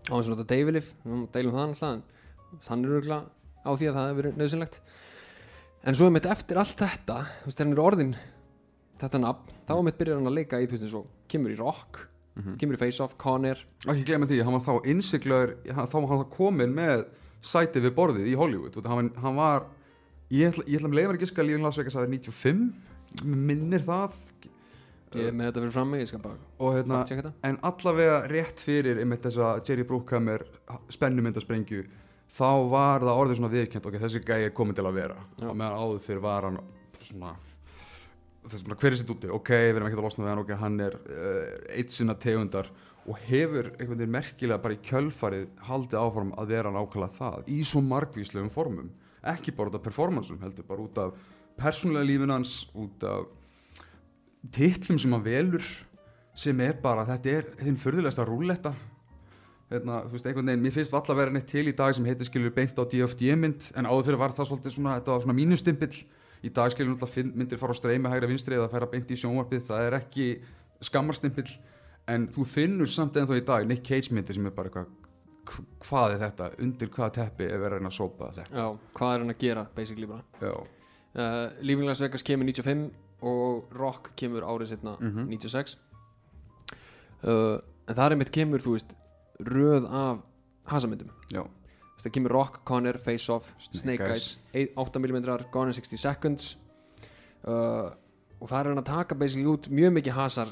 á 0.07 0.13
þess 0.15 0.27
að 0.27 0.35
nota 0.35 0.47
deyfilif, 0.53 0.93
deilum 1.31 1.53
það 1.55 1.67
alltaf 1.67 2.67
hann 2.67 2.85
er 2.85 3.23
á 3.69 3.73
því 3.77 3.87
að 3.91 3.95
það 3.99 4.07
hefur 4.09 4.19
verið 4.23 4.39
nöðsynlegt 4.41 4.79
en 5.87 5.95
svo 5.95 6.09
er 6.09 6.15
mitt 6.17 6.25
eftir 6.33 6.59
allt 6.59 6.75
þetta 6.81 7.17
þú 7.43 7.45
veist, 7.51 7.61
hann 7.63 7.73
er 7.75 7.81
orðin 7.85 8.15
þetta 8.99 9.21
nafn, 9.23 9.53
þá 9.69 9.73
er 9.77 9.83
mitt 9.87 9.99
byrjar 10.01 10.17
hann 10.19 10.27
að 10.33 10.37
leika 10.41 10.59
í 10.59 10.65
þú 10.67 10.75
veist, 10.75 10.87
eins 10.89 10.97
og 10.99 11.05
kemur 11.31 11.53
í 11.53 11.59
rock, 11.61 12.01
kemur 12.59 12.75
í 12.75 12.79
face 12.79 12.99
off, 13.03 13.13
Conner. 13.19 13.59
Ekki 13.87 14.03
glemma 14.09 14.27
því, 14.27 14.41
hann 14.43 14.55
var 14.57 14.63
þá 14.65 14.85
innsiglaður 14.91 15.53
hann- 15.75 15.87
þá 15.87 15.95
var 16.01 16.07
hann 16.11 16.23
þá 16.25 16.29
komin 16.35 16.73
með 16.75 17.05
sætið 17.41 17.85
við 17.87 17.93
borðið 17.95 18.27
í 18.27 18.35
Hollywood 18.39 18.77
og 18.81 18.89
hann, 18.91 19.09
hann 19.23 19.35
var 19.39 19.65
ég 20.31 20.51
ætla, 20.51 20.65
ég 20.67 20.79
ætla 20.81 20.89
að 20.91 20.97
leifa 20.99 21.13
mér 21.13 21.19
ekki 21.21 21.29
að 21.39 21.47
lífin 21.49 21.63
Las 21.63 21.77
Vegas 21.79 21.95
að 21.95 22.03
það 22.03 22.07
er 22.09 22.13
95 22.17 23.25
minnir 23.25 23.85
það. 23.87 24.17
Ég 25.17 25.31
með 25.33 25.47
þetta 25.49 25.61
fyrir 25.63 25.71
fram 25.73 25.89
mig, 25.89 26.01
ég 26.03 26.07
skal 26.11 26.19
bara 26.21 26.35
og 26.61 26.75
hérna, 26.75 26.99
en 27.49 27.55
allavega 27.65 28.17
rétt 28.29 28.59
fyrir 28.61 28.99
einmitt 29.01 29.23
þessa 29.25 29.47
Jerry 29.65 29.83
Bruckheimer 29.89 30.43
spennumyndasprengju 30.93 31.79
þá 32.29 32.49
var 32.71 33.05
það 33.05 33.21
orðið 33.21 33.39
svona 33.39 33.53
viðkjönt 33.53 33.87
ok, 33.89 33.97
þessi 34.03 34.21
gæi 34.25 34.41
er 34.43 34.53
komin 34.55 34.77
til 34.77 34.85
að 34.85 34.99
vera. 34.99 35.17
Og 35.43 35.55
meðan 35.55 35.79
áður 35.79 36.03
fyrir 36.05 36.21
var 36.23 36.47
hann 36.47 36.59
svona 37.03 37.33
að 38.49 38.75
hver 38.79 38.93
er 38.93 38.99
sitt 38.99 39.11
úti, 39.11 39.29
ok, 39.29 39.49
við 39.51 39.77
erum 39.77 39.89
ekkert 39.89 40.01
að 40.01 40.07
losna 40.07 40.23
við 40.23 40.31
hann 40.31 40.43
ok, 40.43 40.53
hann 40.61 40.77
er 40.85 40.95
uh, 40.99 41.57
eitt 41.75 41.93
sinna 41.93 42.15
tegundar 42.17 42.69
og 43.09 43.17
hefur 43.25 43.71
einhvern 43.75 43.97
veginn 43.97 44.13
merkilega 44.13 44.61
bara 44.61 44.75
í 44.75 44.81
kjölfarið 44.85 45.45
haldið 45.65 45.99
áform 45.99 46.31
að 46.37 46.53
vera 46.53 46.71
nákvæmlega 46.73 47.15
það 47.17 47.51
í 47.51 47.59
svo 47.65 47.81
margvíslegum 47.85 48.51
formum. 48.53 48.89
Ekki 49.25 49.53
bara 49.55 49.71
út 49.71 49.79
af 49.79 49.85
performanceum 49.85 50.41
heldur 50.43 50.67
bara 50.69 50.85
út 50.85 51.01
af 51.01 51.19
persónulega 51.59 52.07
lífin 52.07 52.33
hans 52.33 52.55
út 52.77 53.05
af 53.07 53.27
titlum 54.55 54.99
sem 55.01 55.15
hann 55.15 55.25
velur 55.25 55.65
sem 56.39 56.61
er 56.63 56.77
bara, 56.79 57.03
þetta 57.07 57.33
er 57.33 57.49
þinn 57.59 57.79
furðulegsta 57.81 58.25
rúlletta 58.27 58.73
hérna, 59.69 59.99
þú 60.07 60.11
veist, 60.15 60.25
einhvern 60.29 60.47
veginn, 60.49 60.63
mér 60.65 60.73
finnst 60.75 60.91
valla 60.93 61.13
að 61.13 61.19
vera 61.21 61.31
neitt 61.35 61.47
til 61.51 61.67
í 61.69 61.75
dag 61.77 61.93
sem 61.95 62.05
heitir 62.09 62.25
skilur 62.29 62.53
beint 62.55 62.79
á 62.79 62.83
DFD 62.89 63.35
mynd 63.37 63.67
en 63.77 63.85
áður 63.85 64.05
fyrir 64.09 64.17
var 64.23 64.31
það 64.33 64.49
svolítið 64.51 64.75
svona, 64.77 64.95
þetta 64.99 65.11
var 65.15 65.21
svona 65.25 65.37
mínustimpill. 65.37 65.99
Í 66.43 66.49
dag 66.55 66.71
skilur 66.71 66.95
náttúrulega 66.95 67.35
myndir 67.35 67.59
fara 67.59 67.75
á 67.75 67.79
streymi 67.81 68.09
hægra 68.09 68.27
vinstri 68.31 68.55
eða 68.55 68.69
færa 68.71 68.87
beint 68.89 69.09
í 69.11 69.17
sjónvarpið 69.19 69.65
það 69.67 69.85
er 69.89 69.97
ekki 69.99 70.27
skammarstimpill. 70.87 71.51
En 72.09 72.27
þú 72.33 72.45
finnur 72.47 72.87
samt 72.89 73.17
ennþá 73.19 73.37
í 73.37 73.45
dag 73.45 73.67
Nick 73.69 73.83
Cage 73.85 74.09
myndir 74.15 74.33
sem 74.39 74.45
er 74.47 74.55
bara 74.55 74.69
eitthvað 74.71 74.87
hv- 75.49 75.65
hvað 75.85 76.13
er 76.15 76.23
þetta, 76.23 76.47
undir 76.63 76.89
hvaða 76.95 77.11
teppi 77.19 77.45
er 77.51 77.59
verið 77.61 77.85
að 77.85 77.93
sópa 77.99 78.31
þetta? 78.33 78.55
Já, 78.55 78.65
hvað 78.97 79.13
er 79.13 79.19
hann 79.25 79.33
að 79.35 79.39
gera, 79.43 79.65
basically 79.75 80.07
bara? 80.09 80.23
Já, 80.41 80.55
uh, 81.19 81.51
Living 81.61 81.85
Las 81.89 82.01
Vegas 82.01 82.23
kemur 82.25 82.47
95 82.49 82.89
og 83.21 83.69
Rock 83.75 84.11
kemur 84.15 84.41
árið 84.47 84.71
setna 84.73 84.95
Mhm. 85.01 85.27
96 85.29 85.75
uh, 87.23 87.59
en 87.87 87.95
það 87.95 88.05
er 88.05 88.15
einmitt 88.15 88.31
kemur 88.35 88.63
þú 88.63 88.75
veist 88.77 88.95
röð 89.39 89.87
af 89.87 90.21
hasamyndum. 90.69 91.11
Já, 91.33 91.43
það 91.99 92.13
kemur 92.15 92.35
Rock, 92.35 92.61
Conner, 92.67 92.99
Face 92.99 93.31
Off 93.33 93.51
Snake 93.59 93.81
Snake 93.83 94.09
Eyes. 94.09 94.37
Eyes 94.53 94.71
8mm, 94.75 95.49
Gone 95.51 95.71
in 95.71 95.77
60 95.77 95.97
Seconds. 96.01 96.57
Uh, 97.43 97.91
og 98.39 98.47
það 98.47 98.59
er 98.59 98.69
hann 98.71 98.81
að 98.81 98.89
taka 98.89 99.15
basically 99.19 99.47
út 99.51 99.67
mjög 99.71 99.93
mikið 99.99 100.15
hasar 100.15 100.51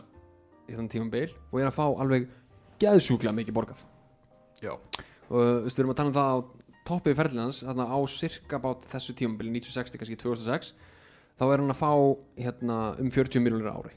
í 0.67 0.75
þann 0.75 0.89
tímum 0.91 1.11
beil 1.11 1.29
og 1.51 1.59
er 1.59 1.69
að 1.69 1.75
fá 1.75 1.85
alveg 1.87 2.27
geðsjúklega 2.81 3.35
mikið 3.35 3.55
borgað. 3.55 3.81
Já, 4.63 4.73
og 4.73 5.31
þú 5.31 5.47
veist, 5.65 5.77
við 5.77 5.83
erum 5.83 5.93
að 5.93 5.99
tala 5.99 6.11
um 6.11 6.17
það 6.17 6.31
á 6.31 6.37
toppið 6.87 7.17
ferðlinans, 7.19 7.63
þarna 7.67 7.87
á 7.91 7.99
cirka 8.11 8.59
bát 8.63 8.85
þessu 8.87 9.15
tímabili, 9.17 9.51
96 9.59 9.91
til 9.93 10.01
kannski 10.01 10.19
2006 10.19 10.71
þá 11.37 11.43
er 11.47 11.61
hann 11.61 11.73
að 11.73 11.79
fá 11.79 11.91
hérna, 12.39 12.77
um 13.01 13.11
40 13.13 13.43
miljonir 13.43 13.71
ári. 13.71 13.93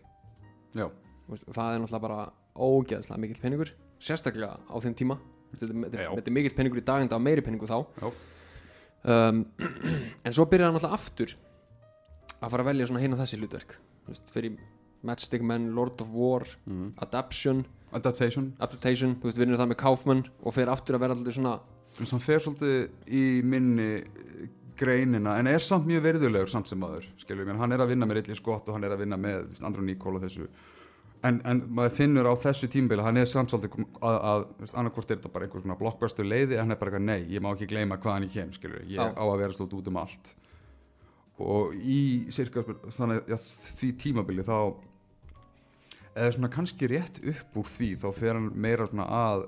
Já, 0.77 0.87
og 0.87 1.55
það 1.55 1.75
er 1.75 1.83
náttúrulega 1.83 2.05
bara 2.05 2.21
ógeðslega 2.55 3.23
mikill 3.23 3.43
peningur 3.43 3.73
sérstaklega 4.01 4.57
á 4.57 4.77
þeim 4.83 4.97
tíma. 4.99 5.19
Þetta 5.55 6.03
er- 6.05 6.35
mikill 6.35 6.57
peningur 6.57 6.81
í 6.81 6.87
dag 6.87 7.03
en 7.03 7.11
það 7.11 7.19
var 7.19 7.27
meiri 7.27 7.45
peningur 7.47 7.71
þá. 7.71 8.11
Um, 9.01 9.45
en 10.27 10.37
svo 10.37 10.47
byrjar 10.49 10.71
hann 10.71 10.79
alltaf 10.79 10.99
aftur 10.99 11.35
að 12.41 12.53
fara 12.53 12.65
að 12.65 12.71
velja 12.73 12.91
svona 12.91 13.17
og 13.17 13.21
þessi 13.23 13.41
hlutverk. 13.41 13.77
Fyrir 14.33 14.57
Matchstick 15.07 15.43
Men, 15.43 15.75
Lord 15.75 16.01
of 16.01 16.09
War 16.13 16.45
mm. 16.67 16.95
Adaption, 17.01 17.65
adaptation. 17.93 18.53
Adaptation 18.61 19.17
þú 19.21 19.31
veist, 19.31 19.41
vinnur 19.41 19.61
það 19.61 19.71
með 19.73 19.81
Kaufman 19.81 20.25
og 20.45 20.57
fer 20.57 20.73
aftur 20.73 20.99
að 20.99 21.07
vera 21.07 21.17
alltaf 21.17 21.37
svona 21.37 21.59
hann 21.99 22.23
fer 22.23 22.43
svolítið 22.43 23.13
í 23.13 23.23
minni 23.45 23.89
greinina 24.81 25.37
en 25.41 25.51
er 25.51 25.65
samt 25.65 25.89
mjög 25.89 26.05
verðulegur 26.07 26.51
samt 26.51 26.71
sem 26.71 26.81
maður 26.81 27.09
skilur 27.21 27.45
við, 27.45 27.59
hann 27.61 27.75
er 27.75 27.83
að 27.83 27.93
vinna 27.93 28.09
með 28.09 28.21
Ridley 28.21 28.39
Scott 28.39 28.69
og 28.69 28.77
hann 28.77 28.87
er 28.87 28.95
að 28.95 29.03
vinna 29.05 29.19
með 29.21 29.61
Andrew 29.67 29.85
Nicole 29.85 30.21
og 30.21 30.25
þessu 30.25 30.47
en, 31.27 31.41
en 31.45 31.63
maður 31.77 31.97
finnur 31.99 32.29
á 32.29 32.35
þessu 32.41 32.69
tímbili 32.73 33.05
hann 33.05 33.21
er 33.21 33.29
kom- 33.69 33.89
að, 34.01 34.19
að 34.31 34.75
annarkvort 34.75 35.11
er 35.11 35.19
þetta 35.21 35.33
bara 35.35 35.47
einhver 35.47 35.65
svona 35.65 35.79
blockbuster 35.81 36.25
leiði 36.27 36.59
hann 36.61 36.71
er 36.73 36.79
bara 36.81 36.93
eitthvað 36.93 37.09
nei, 37.09 37.25
ég 37.35 37.43
má 37.45 37.51
ekki 37.53 37.69
gleyma 37.71 37.99
hvaðan 38.01 38.29
ég 38.29 38.33
kem 38.37 38.53
skilur 38.57 38.85
ég 38.87 38.97
Já. 38.97 39.11
á 39.13 39.25
að 39.25 39.39
vera 39.43 39.57
stótt 39.57 39.75
út 39.77 39.91
um 39.91 40.01
allt. 40.01 40.35
Og 41.41 41.75
í 41.77 42.01
cirka 42.33 42.65
þannig 42.93 43.31
að 43.33 43.47
því 43.81 43.91
tímabili 44.03 44.45
þá 44.45 44.57
eða 46.15 46.35
svona 46.37 46.53
kannski 46.53 46.89
rétt 46.91 47.21
upp 47.33 47.57
úr 47.63 47.69
því 47.71 47.91
þá 48.03 48.09
fer 48.17 48.37
hann 48.37 48.51
meira 48.61 48.89
svona 48.91 49.07
að 49.09 49.45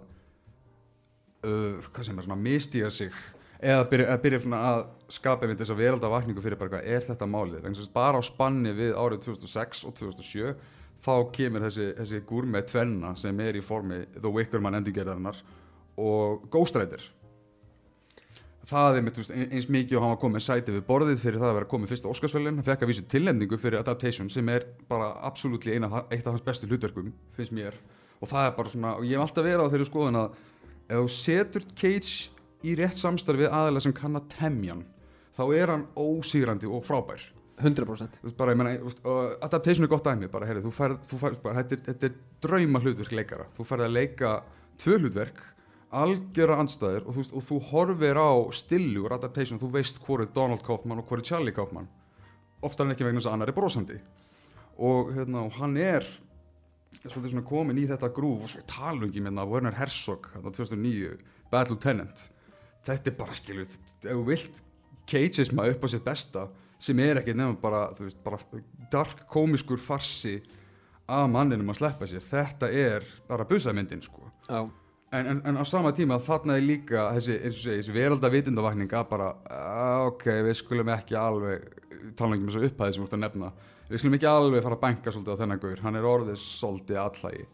uh, 1.46 1.78
hvað 1.88 2.06
sem 2.08 2.18
er 2.20 2.28
svona 2.28 2.40
mistíga 2.40 2.90
sig 2.92 3.16
eða 3.62 3.86
byrja, 3.90 4.18
byrja 4.22 4.42
svona 4.44 4.60
að 4.68 4.84
skapa 5.12 5.46
einmitt 5.46 5.60
þessa 5.62 5.76
veraldavakningu 5.78 6.42
fyrir 6.42 6.58
bara 6.58 6.72
hvað 6.76 6.86
er 6.96 7.04
þetta 7.06 7.28
málið? 7.30 7.66
Þess 7.66 7.88
að 7.90 7.96
bara 7.96 8.18
á 8.18 8.22
spanni 8.26 8.72
við 8.76 8.94
árið 8.98 9.26
2006 9.28 9.84
og 9.86 9.96
2007 10.00 10.54
þá 11.02 11.14
kemur 11.34 11.66
þessi, 11.66 11.88
þessi 11.98 12.22
gúrme 12.28 12.62
tvenna 12.68 13.16
sem 13.18 13.40
er 13.42 13.58
í 13.58 13.64
formi 13.64 14.04
The 14.18 14.30
Wicker 14.30 14.62
Man 14.62 14.78
endurgerðarinnar 14.78 15.42
og 16.00 16.46
Ghost 16.52 16.78
Rider 16.78 17.02
það 18.68 18.98
er 18.98 19.04
mitt, 19.04 19.18
eins 19.18 19.68
mikið 19.72 19.98
og 19.98 20.04
hann 20.04 20.12
var 20.14 20.20
komið 20.22 20.44
sæti 20.44 20.74
við 20.74 20.84
borðið 20.86 21.22
fyrir 21.22 21.42
það 21.42 21.50
að 21.50 21.56
vera 21.58 21.70
komið 21.72 21.92
fyrsta 21.92 22.10
Óskarsvölin 22.12 22.60
hann 22.60 22.66
fekk 22.66 22.84
að 22.84 22.92
vísu 22.92 23.04
tilnefningu 23.10 23.58
fyrir 23.60 23.80
Adaptation 23.80 24.30
sem 24.30 24.48
er 24.52 24.66
bara 24.90 25.10
absolutt 25.26 25.66
eitt 25.66 26.26
af 26.26 26.30
hans 26.30 26.44
bestu 26.46 26.68
hlutverkum 26.70 27.10
finnst 27.36 27.54
mér. 27.56 27.76
Og 28.22 28.30
það 28.30 28.46
er 28.46 28.56
bara 28.56 28.70
svona, 28.70 28.94
og 29.00 29.06
ég 29.06 29.18
hef 29.18 29.24
alltaf 29.24 29.46
verið 29.46 29.66
á 29.66 29.72
þeirri 29.72 29.88
skoðun 29.88 30.20
að 30.20 30.36
ef 30.86 31.00
þú 31.00 31.12
setur 31.16 31.66
Cage 31.74 32.14
í 32.62 32.76
rétt 32.78 32.98
samstarfi 32.98 33.50
aðeins 33.50 33.88
sem 33.88 33.96
kann 33.96 34.18
að 34.18 34.30
temja 34.36 34.76
hann 34.76 34.86
þá 35.34 35.44
er 35.58 35.74
hann 35.74 35.88
ósýrandi 35.98 36.70
og 36.70 36.86
frábær 36.86 37.24
100% 37.60 38.20
Þú 38.20 38.28
veist, 38.28 38.36
bara, 38.38 38.74
og 39.04 39.44
adaptation 39.44 39.86
er 39.86 39.92
gott 39.92 40.06
dæmi 40.06 40.30
bara, 40.32 40.48
heyrðu, 40.48 40.66
þú 40.68 40.74
færð, 40.76 41.00
þú 41.10 41.18
færð, 41.20 41.40
bara, 41.44 41.62
þetta, 41.62 41.76
er, 41.76 41.82
þetta 41.90 42.08
er 42.08 42.20
drauma 42.46 42.82
hlutverk 42.82 43.16
leikara, 43.16 43.48
þú 43.56 43.66
færð 43.68 43.86
að 43.86 43.96
leika 43.96 44.30
tvö 44.80 44.98
hlutverk, 45.02 45.42
algjöra 46.02 46.56
andstæður 46.62 47.04
og 47.04 47.18
þú, 47.18 47.24
og 47.36 47.46
þú 47.50 47.58
horfir 47.68 48.20
á 48.20 48.32
stillu 48.56 49.04
úr 49.04 49.16
adaptation, 49.18 49.60
þú 49.60 49.74
veist 49.76 50.00
hvort 50.06 50.24
er 50.24 50.32
Donald 50.32 50.64
Kaufman 50.64 51.02
og 51.02 51.10
hvort 51.10 51.20
er 51.20 51.28
Charlie 51.34 51.52
Kaufman 51.52 51.90
oftar 52.62 52.86
en 52.86 52.94
ekki 52.94 53.06
vegna 53.06 53.20
þess 53.20 53.30
að 53.30 53.36
annar 53.36 53.50
er 53.50 53.56
brosandi. 53.56 53.98
Og, 54.82 55.12
hérna, 55.16 55.46
og 55.46 55.56
hann 55.58 55.76
er 55.80 56.06
svona 57.02 57.44
komin 57.46 57.80
í 57.80 57.86
þetta 57.90 58.10
grúf 58.14 58.46
og 58.46 58.52
svo 58.52 58.62
talungi 58.70 59.22
með 59.22 59.40
það, 59.40 59.52
Werner 59.52 59.78
Herzog 59.78 60.28
hérna, 60.34 60.52
2009, 60.54 61.16
Bad 61.52 61.72
Lieutenant. 61.72 62.26
Þetta 62.86 63.10
er 63.10 63.16
bara, 63.18 63.36
skilur, 63.38 63.78
ef 64.02 64.08
þú 64.08 64.26
vilt 64.26 64.62
cageisma 65.10 65.66
upp 65.70 65.84
á 65.84 65.88
sitt 65.90 66.06
besta 66.06 66.46
sem 66.82 66.98
er 67.02 67.20
ekki 67.20 67.34
nefnum 67.36 67.58
bara, 67.62 67.86
veist, 67.98 68.18
bara 68.24 68.40
dark 68.92 69.26
komiskur 69.30 69.80
farsi 69.80 70.40
af 71.12 71.28
manninum 71.30 71.70
að 71.72 71.82
sleppa 71.82 72.08
sér. 72.10 72.22
Þetta 72.24 72.70
er 72.74 73.06
bara 73.28 73.46
busamyndin 73.48 74.02
sko. 74.02 74.30
En, 75.12 75.26
en, 75.28 75.40
en 75.44 75.60
á 75.60 75.64
sama 75.68 75.92
tíma 75.92 76.16
þarna 76.24 76.56
er 76.56 76.64
líka 76.64 77.10
þessi, 77.18 77.34
þessi 77.52 77.92
veralda 77.92 78.30
vitundavakning 78.32 78.92
að 78.96 79.10
bara, 79.10 79.26
ok, 80.08 80.24
við 80.46 80.56
skulum 80.62 80.88
ekki 80.94 81.18
alveg, 81.20 81.66
tala 82.16 82.38
ekki 82.38 82.46
með 82.46 82.54
þessu 82.54 82.70
upphæði 82.70 82.94
sem 82.96 83.02
þú 83.02 83.08
ert 83.08 83.16
að 83.18 83.22
nefna, 83.26 83.50
við 83.90 84.00
skulum 84.00 84.16
ekki 84.16 84.30
alveg 84.30 84.64
fara 84.64 84.78
að 84.78 84.84
banka 84.86 85.12
svolítið 85.12 85.36
á 85.36 85.40
þennan 85.42 85.60
gaur, 85.66 85.82
hann 85.84 86.00
er 86.00 86.08
orðið 86.08 86.40
svolítið 86.40 87.02
allægi. 87.02 87.44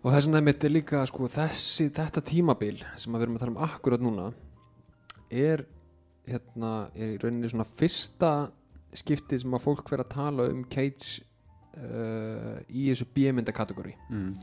og 0.00 0.08
þess 0.14 0.30
vegna 0.30 0.42
mitt 0.48 0.64
er 0.64 0.72
líka 0.72 1.04
sko, 1.10 1.28
þessi, 1.36 1.90
þetta 2.00 2.24
tímabil 2.32 2.80
sem 2.96 3.12
að 3.12 3.18
við 3.20 3.26
erum 3.26 3.36
að 3.36 3.44
tala 3.44 3.54
um 3.54 3.62
akkurat 3.68 4.06
núna 4.08 4.26
er 5.28 5.66
hérna, 6.28 6.90
er 6.94 7.14
í 7.14 7.18
rauninni 7.22 7.48
svona 7.52 7.66
fyrsta 7.68 8.50
skiptið 8.94 9.40
sem 9.42 9.54
að 9.56 9.64
fólk 9.64 9.90
verið 9.90 10.04
að 10.06 10.14
tala 10.14 10.48
um 10.52 10.64
Cage 10.70 11.22
uh, 11.76 12.60
í 12.70 12.86
þessu 12.92 13.06
B-mynda 13.14 13.52
kategóri 13.56 13.94
Mm. 14.10 14.34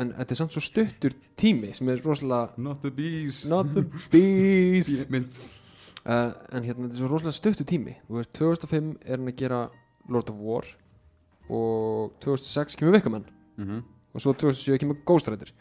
en 0.00 0.12
þetta 0.16 0.32
er 0.32 0.38
samt 0.38 0.52
svo 0.54 0.62
stuttur 0.64 1.12
tími 1.36 1.74
sem 1.76 1.88
er 1.92 2.00
rosalega 2.04 2.54
Not 2.56 2.80
the 2.82 2.90
bees. 2.90 3.44
not 3.46 3.66
the 3.74 3.82
bees 4.10 5.04
Mynd. 5.12 5.36
uh, 6.06 6.32
en 6.52 6.62
hérna 6.64 6.86
þetta 6.88 6.94
er 6.94 7.02
svo 7.02 7.10
rosalega 7.12 7.36
stuttur 7.36 7.66
tími 7.68 7.96
þú 8.08 8.16
veist 8.20 8.32
2005 8.38 8.96
er 9.04 9.16
hann 9.18 9.28
að 9.28 9.36
gera 9.42 9.60
Lord 10.08 10.30
of 10.30 10.36
War 10.40 10.64
og 11.50 12.14
2006 12.24 12.76
kemur 12.80 12.92
Vikaman 12.98 13.24
Mm 13.56 13.64
-hmm. 13.68 13.82
og 14.14 14.20
svo 14.20 14.32
2007 14.32 14.78
kemur 14.78 14.96
Ghost 15.06 15.28
Rider 15.28 15.52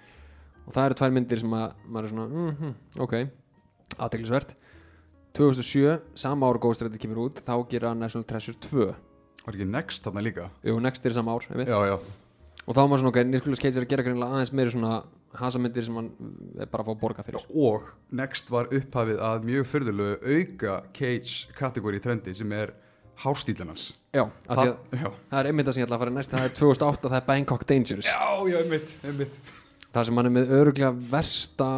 og 0.66 0.74
það 0.74 0.86
eru 0.86 0.94
tvær 0.94 1.12
myndir 1.12 1.40
sem 1.40 1.50
að 1.54 1.74
maður 1.88 2.04
er 2.04 2.10
svona 2.10 2.28
mm 2.28 2.56
-hmm, 2.56 2.74
ok, 3.02 3.14
aðteglisvert 4.00 4.56
2007, 5.34 5.98
sama 6.16 6.46
ára 6.46 6.62
Ghost 6.62 6.84
Rider 6.86 7.02
kemur 7.02 7.24
út 7.26 7.40
þá 7.42 7.56
gera 7.72 7.96
National 7.98 8.26
Treasure 8.30 8.58
2 8.70 8.92
Var 9.44 9.58
ekki 9.58 9.66
Next 9.68 10.06
þarna 10.06 10.22
líka? 10.24 10.46
Jú, 10.64 10.78
Next 10.80 11.06
er 11.06 11.16
sama 11.16 11.34
ár. 11.36 11.44
Já, 11.50 11.80
já. 11.90 11.96
og 12.64 12.76
þá 12.78 12.82
var 12.88 13.02
svona, 13.02 13.10
ok, 13.12 13.18
Nicolas 13.28 13.60
Cage 13.60 13.82
er 13.82 13.84
að 13.84 13.90
gera 13.92 14.14
aðeins 14.30 14.54
meiri 14.56 14.72
svona 14.72 15.02
hasamyndir 15.36 15.84
sem 15.88 15.98
hann 15.98 16.12
er 16.62 16.70
bara 16.70 16.86
að 16.86 16.92
fá 16.92 17.02
borga 17.02 17.26
fyrir 17.26 17.44
Og 17.50 17.90
Next 18.16 18.54
var 18.54 18.70
upphafið 18.72 19.20
að 19.26 19.50
mjög 19.50 19.68
fyrðulegu 19.72 20.38
auka 20.38 20.78
Cage 20.96 21.58
kategóri 21.58 22.00
trendi 22.04 22.36
sem 22.38 22.56
er 22.56 22.72
hárstílinans. 23.24 23.90
Já, 24.14 24.24
því 24.46 24.56
að 24.56 24.72
já. 25.02 25.10
það 25.34 25.42
er 25.42 25.50
einmitt 25.50 25.68
það 25.68 25.76
sem 25.76 25.84
ég 25.84 25.90
ætla 25.90 25.98
að 25.98 26.06
fara 26.06 26.16
næst 26.16 26.34
það 26.34 26.46
er 26.48 26.56
2008, 26.62 27.10
það 27.10 27.20
er 27.20 27.28
Bangkok 27.28 27.68
Dangerous 27.70 28.08
Já, 28.10 28.24
já, 28.48 28.58
einmitt, 28.62 28.96
einmitt. 29.04 29.36
það 29.94 30.08
sem 30.08 30.22
hann 30.22 30.30
er 30.30 30.36
með 30.38 30.56
öruglega 30.62 30.94
versta 31.12 31.70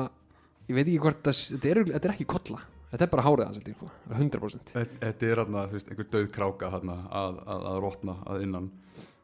ég 0.69 0.77
veit 0.77 0.85
ekki 0.85 1.01
hvort 1.03 1.25
það, 1.25 1.41
þetta 1.55 1.73
er, 1.73 1.83
þetta 1.95 2.09
er 2.09 2.15
ekki 2.15 2.29
kolla 2.35 2.61
þetta 2.91 3.05
er 3.07 3.11
bara 3.11 3.25
hárið 3.25 3.59
ég, 3.69 3.75
sko. 3.77 3.89
100% 4.13 4.73
Þe- 4.75 4.85
Þetta 5.01 5.27
er 5.31 5.41
hérna, 5.43 5.65
þú 5.71 5.77
veist, 5.79 5.89
einhver 5.91 6.09
döð 6.15 6.29
kráka 6.35 6.71
hérna 6.73 6.97
að, 7.09 7.41
að, 7.45 7.67
að 7.71 7.79
rotna 7.85 8.15
að 8.25 8.45
innan. 8.47 8.71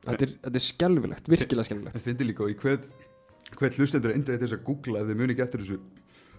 þetta 0.05 0.27
er, 0.27 0.35
þetta 0.45 0.61
er 0.61 0.65
skelvilegt, 0.67 1.31
virkilega 1.31 1.69
skelvilegt 1.69 1.95
Þetta 1.97 2.09
finnir 2.09 2.29
líka 2.31 2.45
og 2.47 2.51
í 2.53 2.57
hvern, 2.61 2.85
hvern 3.57 3.77
hlustendur 3.79 4.13
er 4.15 4.23
til 4.25 4.39
þess 4.45 4.57
að 4.57 4.63
googla 4.69 5.01
ef 5.03 5.11
þið 5.11 5.19
muni 5.21 5.35
ekki 5.35 5.45
eftir 5.47 5.63
þessu. 5.65 5.79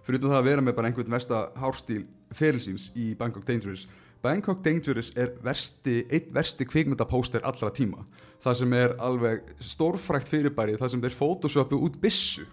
Fyrir 0.03 0.19
það 0.25 0.39
að 0.41 0.47
vera 0.51 0.63
með 0.67 0.75
bara 0.79 0.89
einhvern 0.91 1.15
versta 1.15 1.43
hárstíl 1.63 2.01
ferilsins 2.35 2.89
í 2.99 3.13
Bangkok 3.19 3.45
Dangerous. 3.47 3.85
Bangkok 4.23 4.63
Dangerous 4.65 5.13
er 5.19 5.31
versti, 5.43 6.01
einn 6.11 6.33
versti 6.35 6.67
kvikmyndapóster 6.67 7.43
allra 7.47 7.71
tíma. 7.75 8.03
Það 8.43 8.57
sem 8.59 8.73
er 8.75 8.97
alveg 8.99 9.53
stórfrækt 9.63 10.31
fyrirbæri, 10.31 10.75
það 10.81 10.91
sem 10.97 11.03
þeir 11.05 11.15
photoshopu 11.21 11.79
út 11.87 12.01
bissu. 12.03 12.49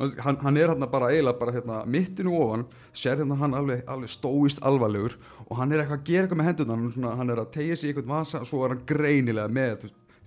Hann, 0.00 0.36
hann 0.40 0.56
er 0.56 0.70
hérna 0.72 0.86
bara 0.90 1.10
eiginlega 1.12 1.38
bara 1.38 1.52
hérna 1.52 1.78
mittinu 1.86 2.32
ofan, 2.40 2.62
sér 2.96 3.18
hérna 3.20 3.36
hann 3.36 3.54
alveg, 3.54 3.82
alveg 3.92 4.08
stóist 4.10 4.62
alvarlegur 4.64 5.16
og 5.46 5.56
hann 5.58 5.72
er 5.72 5.82
eitthvað 5.82 5.98
að 6.00 6.06
gera 6.08 6.22
eitthvað 6.24 6.40
með 6.40 6.48
hendurna, 6.48 6.76
hann, 6.76 6.86
er 6.88 6.94
svona, 6.96 7.12
hann 7.20 7.30
er 7.34 7.42
að 7.42 7.50
tegja 7.52 7.76
sig 7.76 7.90
í 7.90 7.92
einhvern 7.92 8.08
vasa 8.14 8.40
og 8.40 8.48
svo 8.48 8.62
er 8.64 8.72
hann 8.74 8.84
greinilega 8.88 9.52
með 9.52 9.84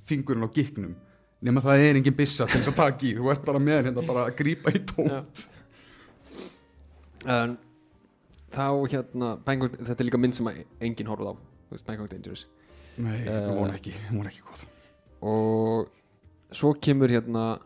fingurinn 0.09 0.45
á 0.45 0.49
gikknum 0.53 0.93
nema 1.41 1.63
það 1.65 1.83
er 1.87 1.99
engin 2.01 2.17
bissa 2.19 2.45
til 2.45 2.59
þess 2.61 2.71
að 2.73 2.77
taka 2.81 3.07
í 3.09 3.15
þú 3.17 3.31
ert 3.33 3.45
bara 3.47 3.61
með 3.63 3.81
hérna 3.89 4.05
bara 4.07 4.25
að 4.29 4.35
grípa 4.41 4.73
í 4.75 4.81
Já. 5.09 5.19
en 7.25 7.57
þá 8.53 8.65
hérna 8.93 9.31
Bangkok, 9.45 9.77
þetta 9.79 9.97
er 10.03 10.07
líka 10.09 10.21
mynd 10.21 10.37
sem 10.37 10.49
enginn 10.53 11.09
horfð 11.09 11.31
á 11.31 11.33
Bangkok 11.87 12.09
Dangerous 12.13 12.45
Nei, 12.99 13.21
Eh. 13.23 13.47
hún 13.49 13.61
var 13.63 13.73
ekki, 13.77 13.93
hún 14.09 14.21
var 14.23 14.29
ekki 14.31 14.43
góð 14.43 14.63
og 15.21 15.89
svo 16.51 16.73
kemur 16.81 17.11
hérna 17.11 17.59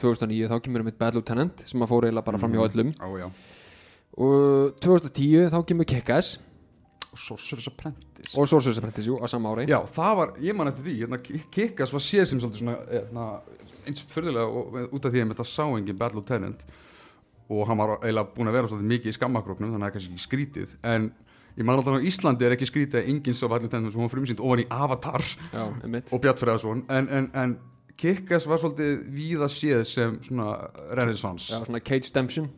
2009 0.00 0.50
þá 0.50 0.58
kemur 0.64 0.86
mitt 0.86 0.98
Bad 1.00 1.16
Lieutenant 1.18 1.64
sem 1.68 1.82
að 1.84 1.92
fór 1.92 2.08
eiginlega 2.08 2.26
bara 2.26 2.40
fram 2.42 2.54
hjá 2.56 2.66
öllum. 2.66 2.94
Á, 2.96 3.08
já. 3.20 3.28
Og 4.20 4.78
2010 4.82 5.50
þá 5.52 5.58
kemur 5.68 5.88
Kick-Ass. 5.88 6.38
Og 7.10 7.18
Sorcerer's 7.18 7.66
Apprentice. 7.66 8.38
Og 8.38 8.46
Sorcerer's 8.46 8.78
Apprentice 8.78 9.08
jú, 9.08 9.16
á 9.18 9.26
sama 9.26 9.50
ári. 9.50 9.66
Já, 9.70 9.80
það 9.90 10.12
var, 10.18 10.34
ég 10.38 10.54
man 10.54 10.70
eftir 10.70 10.86
því 10.86 10.92
hérna, 11.00 11.18
Kikkas 11.50 11.90
var 11.94 12.04
séð 12.04 12.28
sem 12.30 12.42
svolítið 12.42 12.62
svona 12.62 12.76
hérna, 12.86 13.24
eins 13.90 14.04
fyrðulega 14.12 14.60
og 14.60 14.94
út 14.94 15.08
af 15.08 15.14
því 15.14 15.24
að 15.24 15.32
þetta 15.32 15.46
sá 15.50 15.64
engin 15.66 15.98
Bad 15.98 16.14
Lieutenant. 16.14 16.62
Og 17.50 17.64
hann 17.66 17.80
var 17.82 17.96
eiginlega 17.98 18.30
búin 18.36 18.50
að 18.52 18.58
vera 18.60 18.70
svolítið 18.70 18.92
mikið 18.92 19.10
í 19.10 19.16
skammakróknum 19.16 19.72
þannig 19.72 19.80
að 19.80 19.82
það 19.82 19.90
er 19.90 19.96
kannski 19.96 20.12
ekki 20.14 20.26
skrítið. 20.28 20.76
En 20.86 21.08
ég 21.56 21.66
man 21.66 21.80
alltaf 21.80 21.98
á 21.98 22.06
Íslandi 22.12 22.46
er 22.46 22.54
ekki 22.54 22.70
skrítið 22.70 23.00
að 23.00 23.10
enginn 23.10 23.38
sá 23.40 23.44
Bad 23.50 23.66
Lieutenant 23.66 23.90
sem 23.96 24.04
var 24.04 24.14
frumsýnd 24.14 24.44
ofan 24.46 24.62
í 24.62 24.68
Avatar. 24.70 25.26
Já, 25.50 25.64
og 25.66 26.22
Bjartfræðarsson 26.22 26.84
en, 26.86 27.10
en, 27.10 27.30
en 27.34 27.56
Kikkas 28.00 28.46
var 28.48 28.60
svolítið 28.62 29.02
víða 29.12 29.48
séð 29.52 29.82
sem 29.88 30.14
svona 30.24 30.54
renaissance. 30.96 31.50
Já, 31.52 31.60
svona 31.66 31.82
Cage 31.84 32.12
Demption 32.14 32.48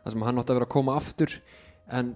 það 0.00 0.14
sem 0.14 0.24
hann 0.24 0.40
átti 0.40 0.54
að 0.54 0.60
vera 0.60 0.68
að 0.68 0.72
koma 0.72 0.94
aftur 0.96 1.34
en 1.92 2.14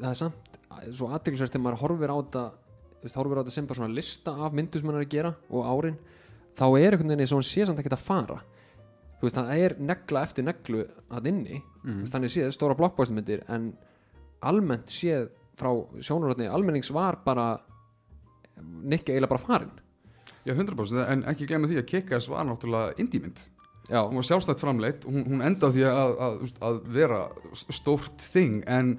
það 0.00 0.08
er 0.10 0.18
samt 0.18 0.58
svo 0.96 1.10
aðteglisvært 1.12 1.52
þegar 1.54 1.64
maður 1.66 1.82
horfir 1.84 2.12
á 2.12 2.16
þetta 2.18 3.12
horfir 3.18 3.38
á 3.38 3.42
þetta 3.42 3.54
sem 3.54 3.68
bara 3.68 3.80
svona 3.80 3.98
lista 3.98 4.34
af 4.46 4.56
myndu 4.56 4.80
sem 4.80 4.90
hann 4.90 4.98
er 4.98 5.06
að 5.06 5.12
gera 5.12 5.34
og 5.50 5.68
árin 5.68 6.00
þá 6.58 6.64
er 6.66 6.96
einhvern 6.96 7.12
veginn 7.12 7.24
eins 7.24 7.34
og 7.34 7.42
hann 7.42 7.48
sé 7.50 7.66
samt 7.68 7.82
ekki 7.82 7.92
að 7.94 8.06
fara. 8.06 8.40
Þú 9.20 9.28
veist, 9.28 9.38
það 9.38 9.62
er 9.62 9.74
negla 9.78 10.22
eftir 10.26 10.46
neglu 10.48 10.80
að 11.14 11.28
inni, 11.30 11.60
þú 11.84 11.98
veist, 12.00 12.14
þannig 12.16 12.34
séð 12.34 12.54
stóra 12.56 12.78
blockbustermyndir 12.80 13.44
en 13.54 13.68
almennt 14.42 14.90
séð 14.90 15.28
frá 15.60 15.70
sjónurotni 16.02 16.48
almennings 16.50 16.90
var 16.94 17.20
bara 17.22 17.52
Nick 18.62 19.06
eiginlega 19.08 19.30
bara 19.30 19.44
farin 19.44 19.72
Já, 20.42 20.56
100% 20.58 21.04
en 21.06 21.26
ekki 21.30 21.46
glemma 21.46 21.70
því 21.70 21.78
að 21.78 21.90
Kikkas 21.92 22.26
var 22.30 22.46
náttúrulega 22.48 22.96
indímynd 22.98 23.44
já, 23.88 24.02
hún 24.02 24.18
var 24.18 24.26
sjálfstætt 24.26 24.60
framleitt 24.60 25.04
hún, 25.04 25.24
hún 25.26 25.42
enda 25.44 25.70
á 25.70 25.74
því 25.74 25.86
að, 25.88 26.12
að, 26.26 26.44
að, 26.68 26.82
vera 26.94 27.22
stórt 27.52 28.26
þing 28.32 28.62
en 28.70 28.92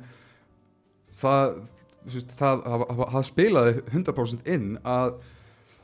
það, 1.19 1.59
það, 2.07 2.65
það, 2.65 2.87
það, 3.03 3.21
spilaði 3.29 3.75
100% 3.91 4.51
inn 4.55 4.73
að 4.83 5.15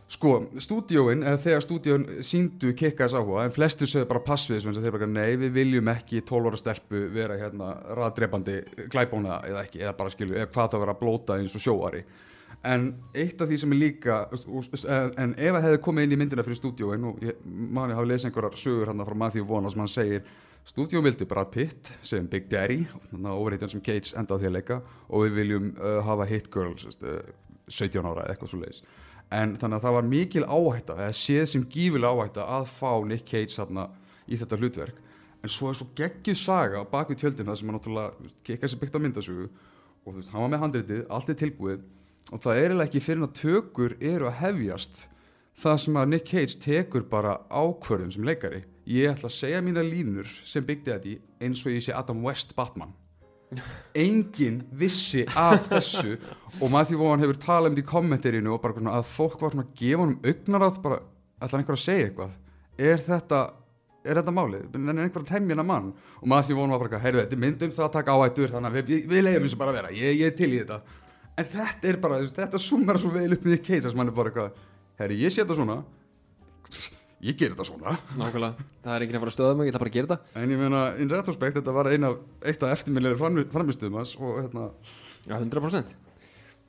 sko, 0.10 0.34
stúdíóin 0.64 1.24
eða 1.24 1.42
þegar 1.46 1.66
stúdíóin 1.66 2.08
síndu 2.26 2.74
kikkas 2.78 3.16
áhuga 3.16 3.46
en 3.46 3.56
flestur 3.56 3.90
sögðu 3.90 4.10
bara 4.10 4.26
passvið 4.26 4.64
sem 4.64 4.80
þeir 4.80 4.98
bara 4.98 5.12
nei 5.12 5.36
við 5.44 5.54
viljum 5.60 5.92
ekki 5.94 6.24
12 6.28 6.50
ára 6.50 6.64
stelpu 6.64 7.04
vera 7.14 7.38
hérna 7.40 7.76
raðdrepandi 8.00 8.62
glæbóna 8.90 9.44
eða 9.48 9.68
ekki 9.68 9.84
eða 9.86 9.96
bara 10.00 10.16
skilju 10.16 10.40
eða 10.40 10.52
hvað 10.56 10.74
það 10.74 10.86
vera 10.86 10.98
að 10.98 11.04
blóta 11.04 11.40
eins 11.40 11.56
og 11.56 11.64
sjóari 11.64 12.04
en 12.70 12.90
eitt 13.16 13.42
af 13.42 13.50
því 13.50 13.58
sem 13.62 13.74
er 13.76 13.80
líka 13.80 14.20
veist, 14.32 14.86
en 14.86 15.34
ef 15.38 15.56
það 15.56 15.66
hefði 15.68 15.82
komið 15.86 16.08
inn 16.08 16.16
í 16.16 16.20
myndina 16.20 16.46
fyrir 16.46 16.60
stúdíóin 16.60 17.08
og 17.08 17.20
mani 17.46 17.96
hafa 17.96 18.10
lesið 18.10 18.30
einhverjar 18.30 18.60
sögur 18.60 18.92
hérna 18.92 19.08
frá 19.08 19.18
Matthew 19.24 19.48
Vaughn 19.48 19.70
sem 19.72 19.84
hann 19.84 19.92
segir 19.94 20.26
stúdíó 20.68 21.04
vildi 21.06 21.28
Brad 21.30 21.52
Pitt 21.54 21.94
sem 22.04 22.28
Big 22.28 22.50
Daddy 22.52 22.82
að 23.16 23.36
overheitjan 23.36 23.76
sem 23.76 23.84
Cage 23.86 24.16
enda 24.20 24.36
á 24.36 24.40
því 24.40 24.50
að 24.52 24.58
leika 24.58 24.82
og 25.08 25.28
við 25.28 25.38
viljum 25.40 25.70
uh, 25.78 26.02
hafa 26.06 26.28
Hit 26.28 26.52
Girl 26.54 26.76
sest, 26.82 27.06
uh, 27.08 27.22
17 27.70 28.04
ára 28.04 28.28
eitthvað 28.28 28.52
svo 28.52 28.64
leiðis 28.64 28.84
en 29.30 29.54
þannig 29.62 29.78
að 29.78 29.86
það 29.86 29.96
var 29.96 30.08
mikil 30.10 30.46
áhætta 30.46 30.96
eða 30.98 31.16
séð 31.16 31.46
sem 31.52 31.66
gífileg 31.70 32.10
áhætta 32.10 32.46
að 32.58 32.72
fá 32.74 32.92
Nick 33.06 33.28
Cage 33.30 33.54
þarna 33.54 33.86
í 34.30 34.38
þetta 34.40 34.60
hlutverk. 34.60 35.04
En 35.40 35.52
svo 35.54 35.70
er 35.70 35.78
svo 35.80 35.88
geggjuð 35.96 36.40
saga 36.40 36.82
á 36.84 36.92
bakvið 36.92 37.22
tjöldin 37.22 37.48
það 37.48 37.60
sem 37.60 37.70
hann 37.70 37.78
náttúrulega 37.78 38.32
kekka 38.48 38.70
sér 38.70 38.82
byggt 38.82 38.98
á 38.98 39.04
myndasögu 39.04 39.46
og 39.46 40.10
þú 40.10 40.16
veist, 40.18 40.32
hann 40.34 40.44
var 40.44 40.52
með 40.52 40.64
handritið, 40.66 41.04
allt 41.14 41.32
er 41.32 41.38
tilbúið 41.40 41.86
og 42.30 42.44
það 42.44 42.62
er 42.64 42.76
ekki 42.86 43.02
fyrir 43.04 43.26
að 43.26 43.38
tökur 43.40 43.96
eru 44.00 44.30
að 44.30 44.40
hefjast 44.44 45.08
það 45.60 45.78
sem 45.84 46.00
að 46.00 46.10
Nick 46.14 46.30
Cage 46.30 46.58
tekur 46.64 47.06
bara 47.10 47.40
ákvörðun 47.50 48.14
sem 48.14 48.26
leikari. 48.28 48.64
Ég 48.90 49.12
ætla 49.12 49.30
að 49.30 49.36
segja 49.36 49.62
mína 49.64 49.84
línur 49.86 50.30
sem 50.48 50.66
byggdi 50.66 50.94
þetta 50.94 51.10
í 51.12 51.20
eins 51.46 51.62
og 51.66 51.74
ég 51.74 51.86
sé 51.86 51.96
Adam 51.96 52.24
West 52.26 52.56
Batman. 52.58 52.94
Enginn 54.06 54.62
vissi 54.78 55.26
af 55.38 55.66
þessu 55.72 56.16
og 56.60 56.70
Matthew 56.72 57.00
Vaughn 57.02 57.24
hefur 57.24 57.40
talað 57.42 57.72
um 57.72 57.78
þetta 57.78 57.86
í 57.86 57.92
kommentarinu 57.92 58.54
og 58.54 58.62
bara 58.64 58.78
svona 58.78 58.98
að 59.00 59.08
fólk 59.10 59.40
var 59.42 59.56
svona 59.56 59.66
að 59.66 59.80
gefa 59.82 60.04
honum 60.04 60.20
augnaráð 60.32 60.80
bara 60.86 61.00
ætla 61.42 61.62
einhver 61.62 61.80
að 61.80 61.84
segja 61.84 62.08
eitthvað? 62.10 62.38
Er 62.80 63.04
þetta, 63.04 63.42
er 64.06 64.22
þetta 64.22 64.36
málið? 64.38 64.70
Er 64.70 64.94
einhver 64.94 65.26
að 65.26 65.32
temja 65.34 65.56
hennar 65.56 65.68
mann? 65.68 65.92
Og 66.22 66.30
Matthew 66.30 66.60
Vaughn 66.60 66.76
var 66.76 66.86
bara, 66.86 67.02
heyrðu 67.04 67.24
þetta 67.26 67.38
er 67.40 67.44
myndum 67.44 67.76
það 67.76 67.88
að 67.90 67.96
taka 67.98 68.16
áhættur 68.16 68.56
þannig 68.56 68.72
að 68.72 68.80
við, 68.80 69.06
við 69.10 69.26
leiðum 69.26 69.48
þessu 69.48 69.62
bara 69.64 69.74
að 69.74 69.80
vera. 69.82 69.94
Ég, 69.98 70.20
ég 70.22 70.30
er 70.30 70.38
til 70.38 70.52
í 70.54 70.62
þetta 70.62 70.82
en 71.40 71.50
þetta 71.54 71.90
er 71.90 72.00
bara, 72.04 72.20
þetta 72.28 72.62
sumar 72.62 73.00
svo 73.02 73.12
vel 73.14 73.32
upp 73.36 73.46
með 73.48 73.74
að 73.80 73.98
mann 73.98 74.12
er 74.12 74.16
bara 74.16 74.32
eitthvað, 74.32 74.64
herri 75.00 75.20
ég 75.24 75.34
sé 75.34 75.44
þetta 75.44 75.60
svona. 75.60 75.82
Ég 77.20 77.36
ger 77.36 77.52
þetta 77.52 77.66
svona. 77.68 77.98
Nákvæmlega, 78.16 78.66
það 78.80 78.94
er 78.94 79.04
ekki 79.04 79.32
stöða 79.34 79.56
mig, 79.60 79.68
ég 79.68 79.74
ætla 79.74 79.80
bara 79.82 79.90
að 79.92 79.96
gera 79.98 80.08
þetta. 80.08 80.38
En 80.40 80.52
ég 80.54 80.60
meina, 80.62 80.84
in 81.04 81.10
retrospect, 81.12 81.58
þetta 81.58 81.74
var 81.76 81.90
ein 81.92 82.08
af, 82.08 82.14
eitt 82.48 82.62
af 82.64 82.72
eftirminnilegur 82.78 83.50
framistuðum 83.52 83.98
hans 84.00 84.14
og 84.16 84.38
hérna 84.38 84.70
Já, 85.28 85.36
100% 85.36 85.92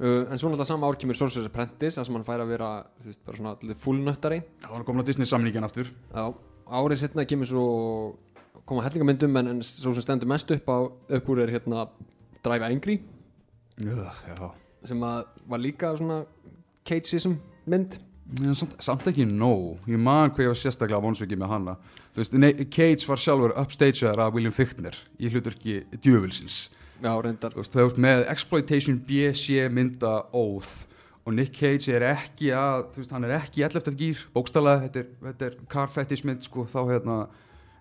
uh, 0.00 0.26
En 0.26 0.40
svo 0.40 0.50
náttúrulega 0.50 0.66
sama 0.66 0.88
ár 0.90 0.98
kemur 0.98 1.14
Sorcerer's 1.14 1.46
Apprentice 1.46 2.00
þar 2.00 2.08
sem 2.08 2.18
hann 2.18 2.26
fær 2.26 2.42
að 2.42 2.50
vera 2.54 2.70
þú 2.98 3.12
veist, 3.12 3.22
bara 3.28 3.38
svona 3.38 3.76
fullnöttari 3.84 4.40
Það 4.64 4.74
var 4.74 4.86
komin 4.88 5.04
á 5.04 5.08
Disney 5.12 5.30
samningin 5.30 5.68
aftur. 5.68 5.92
Já, 6.10 6.24
árið 6.80 7.02
setna 7.04 7.26
kemur 7.30 7.50
svo 7.50 7.64
koma 8.66 8.84
hellingamyndum 8.86 9.38
en, 9.40 9.54
en 9.54 9.62
svo 9.66 9.94
sem 9.94 10.04
stendur 10.04 10.30
mest 10.30 10.50
upp, 10.54 10.66
á, 10.66 10.78
upp 10.90 11.30
úr 11.30 11.44
er 11.44 11.54
hérna 11.54 11.86
Drive 12.42 12.66
Angry 12.66 12.98
Já. 13.80 14.52
sem 14.84 15.00
var 15.00 15.60
líka 15.60 15.94
svona 15.96 16.24
Cageism 16.84 17.36
mynd. 17.66 17.98
Já, 18.38 18.52
samt, 18.54 18.76
samt 18.78 19.06
ekki 19.10 19.24
nóg, 19.26 19.80
ég 19.90 19.98
man 19.98 20.30
hvað 20.30 20.44
ég 20.44 20.52
var 20.52 20.58
sérstaklega 20.60 21.02
vonsvikið 21.02 21.40
með 21.40 21.50
hana. 21.50 21.72
Þú 22.14 22.20
veist, 22.22 22.36
nei, 22.38 22.52
Cage 22.70 23.08
var 23.08 23.18
sjálfur 23.18 23.56
upstagear 23.58 24.22
af 24.22 24.36
William 24.36 24.54
Fichtner 24.54 24.94
í 25.18 25.30
hlutur 25.32 25.56
ekki 25.56 25.80
djöfulsins. 25.98 26.68
Já, 27.02 27.10
reyndar. 27.24 27.56
Veist, 27.58 27.74
þau 27.74 27.88
ert 27.88 27.98
með 27.98 28.22
exploitation 28.30 29.00
BC 29.08 29.66
mynda 29.74 30.12
óð 30.30 30.70
og 31.26 31.34
Nick 31.34 31.58
Cage 31.58 31.90
er 31.96 32.06
ekki 32.12 32.52
að 32.54 32.86
þú 32.94 33.02
veist, 33.02 33.16
hann 33.16 33.26
er 33.26 33.34
ekki 33.40 33.62
í 33.62 33.66
11. 33.66 33.98
gýr 33.98 34.22
bókstælega, 34.36 34.86
þetta 34.86 35.02
er, 35.02 35.10
þetta 35.26 35.48
er 35.48 35.58
car 35.74 35.90
fetish 35.92 36.26
mynd 36.28 36.46
sko, 36.46 36.68
þá 36.70 36.80
hérna, 36.88 37.18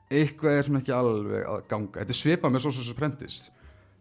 eitthvað 0.09 0.57
er 0.57 0.67
svona 0.67 0.81
ekki 0.81 0.97
alveg 0.97 1.45
að 1.45 1.63
ganga, 1.69 2.01
þetta 2.01 2.15
er 2.15 2.19
svipað 2.23 2.55
með 2.55 2.65
Social 2.65 2.97
Apprentice 2.97 3.53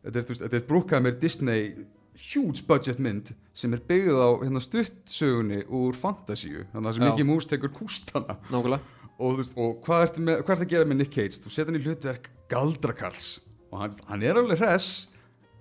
þetta 0.06 0.22
er, 0.22 0.58
er 0.60 0.66
brúkað 0.68 1.04
með 1.06 1.18
Disney 1.22 1.72
huge 2.18 2.64
budget 2.66 2.98
mynd 3.02 3.32
sem 3.58 3.74
er 3.74 3.82
byggð 3.88 4.18
á 4.18 4.28
hérna, 4.42 4.62
stuttsögunni 4.62 5.60
úr 5.74 5.98
fantasíu. 5.98 6.64
Þannig 6.72 6.90
að. 6.90 7.04
Mickey 7.04 7.26
Mouse 7.26 7.50
tekur 7.50 7.72
kústana. 7.74 8.38
Nákvæmlega. 8.50 8.96
Og, 9.18 9.38
veist, 9.40 9.54
og 9.58 9.78
hvað, 9.82 10.04
ertu 10.06 10.24
með, 10.24 10.42
hvað 10.46 10.54
ertu 10.54 10.66
að 10.66 10.72
gera 10.72 10.88
með 10.88 11.00
Nick 11.00 11.14
Cage? 11.14 11.40
Þú 11.42 11.50
setja 11.50 11.66
hann 11.70 11.78
í 11.78 11.84
hlutverk 11.84 12.28
galdrakarls. 12.50 13.30
Og 13.72 13.80
hann, 13.82 13.96
hann 14.10 14.26
er 14.26 14.38
alveg 14.38 14.60
hress 14.62 15.08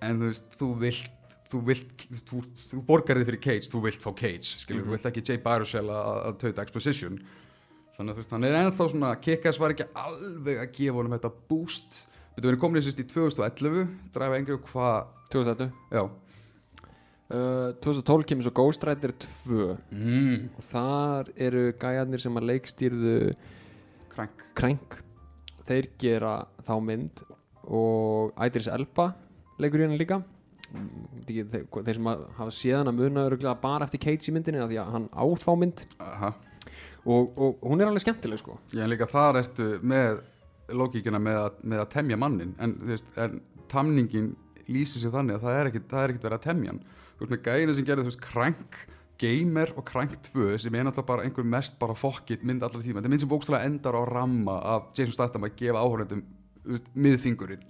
en 0.06 0.22
þú 0.22 0.28
veist, 0.30 0.52
þú 0.60 0.72
vilt 0.84 1.14
þú 1.48 1.62
vilt, 1.64 2.06
þú, 2.28 2.42
þú 2.68 2.82
borgar 2.86 3.20
þig 3.20 3.30
fyrir 3.32 3.44
Cage. 3.48 3.72
Þú 3.72 3.82
vilt 3.88 4.04
fá 4.04 4.12
Cage, 4.20 4.52
skilur, 4.64 4.86
þú 4.86 4.96
vilt 4.96 5.10
ekki 5.10 5.24
Jay 5.26 5.42
Baruchel 5.42 5.86
að, 5.88 6.10
að 6.28 6.40
tauta 6.44 6.66
exposition. 6.66 7.18
Þannig 7.98 8.12
að 8.12 8.18
þú 8.18 8.22
veist, 8.22 8.34
hann 8.36 8.46
er 8.46 8.58
ennþá 8.60 8.88
svona 8.92 9.12
Kikas 9.24 9.60
var 9.62 9.74
ekki 9.74 9.88
alveg 9.98 10.62
að 10.62 10.74
gefa 10.76 11.00
honum 11.00 11.16
þetta 11.16 11.32
boost 11.50 12.02
við 12.46 12.52
erum 12.52 12.62
komin 12.62 12.82
í 12.82 12.86
sérst 12.86 13.02
í 13.02 13.08
2011 13.10 13.92
dræfa 14.16 14.40
engri 14.40 14.58
og 14.58 14.72
hvað 14.72 15.14
2011 15.34 15.72
já, 15.98 16.04
uh, 17.34 17.70
2012 17.84 18.28
kemur 18.30 18.48
svo 18.48 18.56
Ghost 18.62 18.86
Rider 18.88 19.14
2 19.46 19.70
mm. 19.92 20.50
og 20.58 20.68
þar 20.70 21.32
eru 21.50 21.70
gæjarnir 21.82 22.24
sem 22.24 22.40
að 22.40 22.52
leikstýrðu 22.54 23.18
krank 24.14 24.48
Crank. 24.58 25.02
Þeir 25.68 25.90
gera 26.00 26.34
þá 26.66 26.74
mynd 26.82 27.22
og 27.68 28.32
Idris 28.42 28.70
Elba 28.72 29.12
leikur 29.62 29.84
í 29.84 29.86
henni 29.86 30.00
líka. 30.00 30.22
Þeir, 31.28 31.46
þeir, 31.52 31.94
sem 31.94 32.10
að 32.10 32.24
hafa 32.40 32.54
séðan 32.56 32.92
að 32.92 33.02
muna 33.04 33.54
bara 33.62 33.86
eftir 33.86 34.02
Cage 34.04 34.32
í 34.32 34.34
myndinni 34.36 34.64
því 34.64 34.80
að 34.82 34.94
hann 34.96 35.06
á 35.14 35.26
þá 35.44 35.52
mynd. 35.62 35.84
Aha. 36.04 36.34
og, 37.06 37.38
og 37.38 37.62
hún 37.70 37.82
er 37.82 37.92
alveg 37.92 38.04
skemmtileg 38.04 38.42
sko. 38.42 38.58
Já, 38.76 38.84
líka 38.90 39.08
þar 39.12 39.42
ertu 39.44 39.70
með 39.86 40.24
lókíkina 40.74 41.22
með 41.22 41.40
að, 41.44 41.64
með 41.64 41.84
að 41.84 41.90
temja 41.94 42.20
mannin 42.20 42.54
en, 42.64 42.76
veist, 42.90 43.08
en 43.20 43.40
tamningin 43.72 44.34
lýsir 44.68 45.04
sér 45.04 45.14
þannig 45.16 45.38
að 45.38 45.46
það 45.46 45.58
er 45.58 45.62
er 45.62 45.72
ekkit 45.72 46.28
verið 46.28 46.38
að 46.38 46.46
temja 46.46 46.74
hann. 46.74 46.84
Þú 47.18 47.24
veist 47.24 47.34
með 47.34 47.44
gæðina 47.48 47.76
sem 47.76 47.88
gerði 47.88 48.06
þú 48.06 48.12
veist 48.12 48.26
Crank 48.26 48.80
Gamer 49.18 49.72
og 49.78 49.86
Crank 49.88 50.18
2 50.30 50.58
sem 50.62 50.76
er 50.76 50.86
náttúrulega 50.86 51.10
bara 51.10 51.26
einhver 51.26 51.48
mest 51.48 51.78
bara 51.80 51.96
fokkit 51.98 52.44
mynd 52.46 52.66
allar 52.66 52.84
tíma. 52.84 53.02
Þetta 53.02 53.14
mynd 53.14 53.24
sem 53.24 53.32
bókstælega 53.32 53.70
endar 53.70 53.98
á 53.98 54.02
ramma 54.06 54.58
af 54.76 54.92
Jason 54.98 55.16
Statham 55.16 55.48
að 55.48 55.56
gefa 55.62 55.82
áhörðum 55.82 56.24
miðfingurinn. 56.94 57.64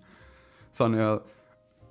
Þannig 0.78 1.06
að 1.06 1.22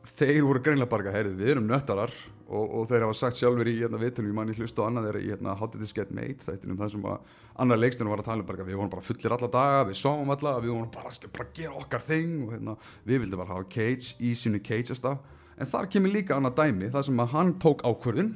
þeir 0.06 0.42
voru 0.46 0.62
greinlega 0.62 0.90
bara 0.90 1.12
heyrðu, 1.14 1.36
við 1.40 1.52
erum 1.54 1.68
nöttarar 1.68 2.12
og, 2.46 2.64
og 2.64 2.88
þeir 2.90 3.04
hafa 3.06 3.16
sagt 3.18 3.38
sjálfur 3.40 3.68
í 3.70 3.74
hérna, 3.80 4.00
vitunum, 4.00 4.30
ég 4.30 4.36
manni 4.38 4.56
hlust 4.56 4.78
og 4.78 4.88
annað 4.88 5.08
þeirra 5.08 5.22
í 5.22 5.30
hérna, 5.32 5.54
How 5.58 5.70
Did 5.72 5.82
This 5.82 5.94
Get 5.96 6.12
Made 6.14 6.46
þættinum 6.46 6.78
það 6.80 6.92
sem 6.94 7.06
að 7.10 7.32
annar 7.64 7.80
leikstunum 7.80 8.14
var 8.14 8.22
að 8.22 8.28
tala 8.30 8.44
um 8.44 8.50
bara, 8.50 8.66
við 8.66 8.78
vorum 8.78 8.92
bara 8.92 9.06
fullir 9.06 9.36
alla 9.36 9.50
daga, 9.56 9.80
við 9.90 10.00
sáum 10.00 10.32
alla 10.34 10.54
við 10.62 10.74
vorum 10.74 10.92
bara 10.94 11.12
að 11.12 11.52
gera 11.58 11.80
okkar 11.82 12.04
þing 12.06 12.36
og 12.46 12.54
hérna, 12.54 12.76
við 13.08 13.24
vildum 13.24 13.42
bara 13.42 13.54
hafa 13.56 13.68
Cage 13.74 14.14
í 14.22 14.34
sínu 14.38 14.62
Cageasta 14.66 15.16
en 15.56 15.72
þar 15.72 15.90
kemur 15.90 16.14
líka 16.14 16.36
annað 16.36 16.60
dæmi 16.60 16.92
það 16.94 17.08
sem 17.08 17.24
að 17.24 17.32
hann 17.34 17.54
tók 17.62 17.84
ákvörðun 17.86 18.34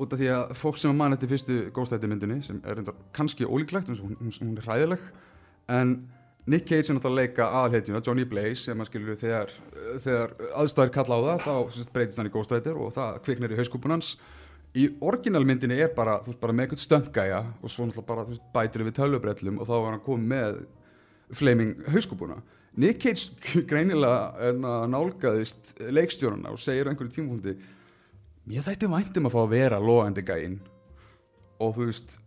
út 0.00 0.14
af 0.14 0.18
því 0.18 0.30
að 0.34 0.56
fólk 0.58 0.80
sem 0.80 0.90
að 0.90 0.98
mann 0.98 1.14
eftir 1.14 1.30
fyrstu 1.30 1.60
góðstætti 1.74 2.10
myndinni 2.10 2.40
sem 2.42 2.58
er 2.64 2.78
reyndar 2.78 2.96
kannski 3.14 3.46
ólíklegt 3.46 3.90
hún, 3.92 4.16
hún, 4.18 4.32
hún 4.40 4.56
er 4.58 4.66
hræðileg 4.66 5.04
en 5.74 5.96
Nick 6.44 6.66
Cage 6.68 6.90
er 6.92 6.98
náttúrulega 6.98 7.08
að 7.08 7.18
leika 7.22 7.44
aðalhetjuna 7.56 8.00
Johnny 8.04 8.24
Blaze 8.28 8.66
sem 8.66 8.80
að 8.82 8.88
skilur 8.90 9.16
þegar, 9.16 9.52
þegar 10.04 10.32
aðstæður 10.60 10.90
kalla 10.92 11.16
á 11.16 11.20
það 11.24 11.44
þá 11.44 11.92
breytist 11.94 12.20
hann 12.20 12.28
í 12.28 12.32
góðstættir 12.34 12.80
og 12.84 12.90
það 12.92 13.20
kviknar 13.24 13.54
í 13.54 13.60
hauskúpun 13.60 13.94
hans. 13.94 14.10
Í 14.76 14.88
orginalmyndinni 15.06 15.78
er 15.80 15.94
bara, 15.96 16.18
þú 16.20 16.32
veist, 16.32 16.40
bara 16.42 16.52
með 16.56 16.66
eitthvað 16.66 16.82
stöndgæja 16.82 17.38
og 17.62 17.72
svo 17.72 17.86
náttúrulega 17.86 18.08
bara 18.10 18.26
þú 18.26 18.34
veist, 18.34 18.44
bætir 18.52 18.84
við 18.84 18.96
tölubrellum 18.98 19.62
og 19.62 19.70
þá 19.70 19.74
var 19.74 19.94
hann 19.94 20.04
komið 20.04 20.28
með 20.34 20.58
flaming 21.40 21.88
hauskúpuna. 21.94 22.36
Nick 22.76 23.00
Cage 23.00 23.64
greinilega 23.70 24.20
hérna, 24.42 24.74
nálgaðist 24.92 25.72
leikstjórnuna 25.80 26.52
og 26.52 26.60
segir 26.60 26.84
á 26.84 26.92
einhverju 26.92 27.14
tímpunkti 27.14 27.56
mér 28.50 28.66
þætti 28.66 28.90
væntum 28.92 29.30
að 29.30 29.38
fá 29.38 29.40
að 29.46 29.54
vera 29.54 29.80
loðandi 29.80 30.26
gæinn. 30.28 30.60
Og 31.62 31.72
þú 31.78 31.88
veist 31.88 32.18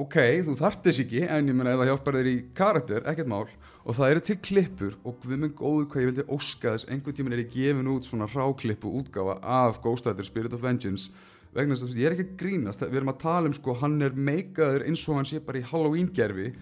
ok, 0.00 0.16
þú 0.46 0.56
þarft 0.58 0.88
þess 0.88 1.02
ekki 1.04 1.22
en 1.26 1.50
ég 1.50 1.56
menna 1.56 1.74
ef 1.74 1.82
það 1.82 1.90
hjálpar 1.90 2.18
þér 2.18 2.30
í 2.30 2.34
karakter, 2.58 3.06
ekkert 3.10 3.30
mál. 3.30 3.44
Og 3.84 3.98
það 3.98 4.14
eru 4.14 4.24
til 4.24 4.36
klippur 4.48 4.94
og 5.04 5.26
við 5.28 5.40
minn 5.42 5.54
góðu 5.56 5.88
hvað 5.92 6.04
ég 6.04 6.10
vildi 6.10 6.26
óska 6.32 6.72
þess. 6.72 6.88
Einhvern 6.88 7.16
tíminn 7.18 7.36
er 7.36 7.42
ég 7.44 7.52
gefin 7.52 7.90
út 7.92 8.08
svona 8.08 8.28
ráklippu 8.32 8.92
útgáfa 9.00 9.38
af 9.42 9.82
Ghost 9.84 10.08
Rider 10.08 10.26
Spirit 10.26 10.56
of 10.56 10.64
Vengeance 10.64 11.12
vegna 11.54 11.76
þess 11.76 11.92
að 11.92 12.00
ég 12.00 12.08
er 12.08 12.16
ekki 12.16 12.28
að 12.30 12.38
grínast. 12.40 12.86
Við 12.86 13.02
erum 13.02 13.12
að 13.12 13.20
tala 13.26 13.50
um 13.50 13.56
sko, 13.56 13.76
hann 13.82 14.00
er 14.02 14.16
meikaður 14.16 14.86
eins 14.88 15.04
og 15.06 15.20
hann 15.20 15.28
sé 15.28 15.42
bara 15.44 15.60
í 15.60 15.68
Halloween 15.68 16.08
gerfi 16.16 16.54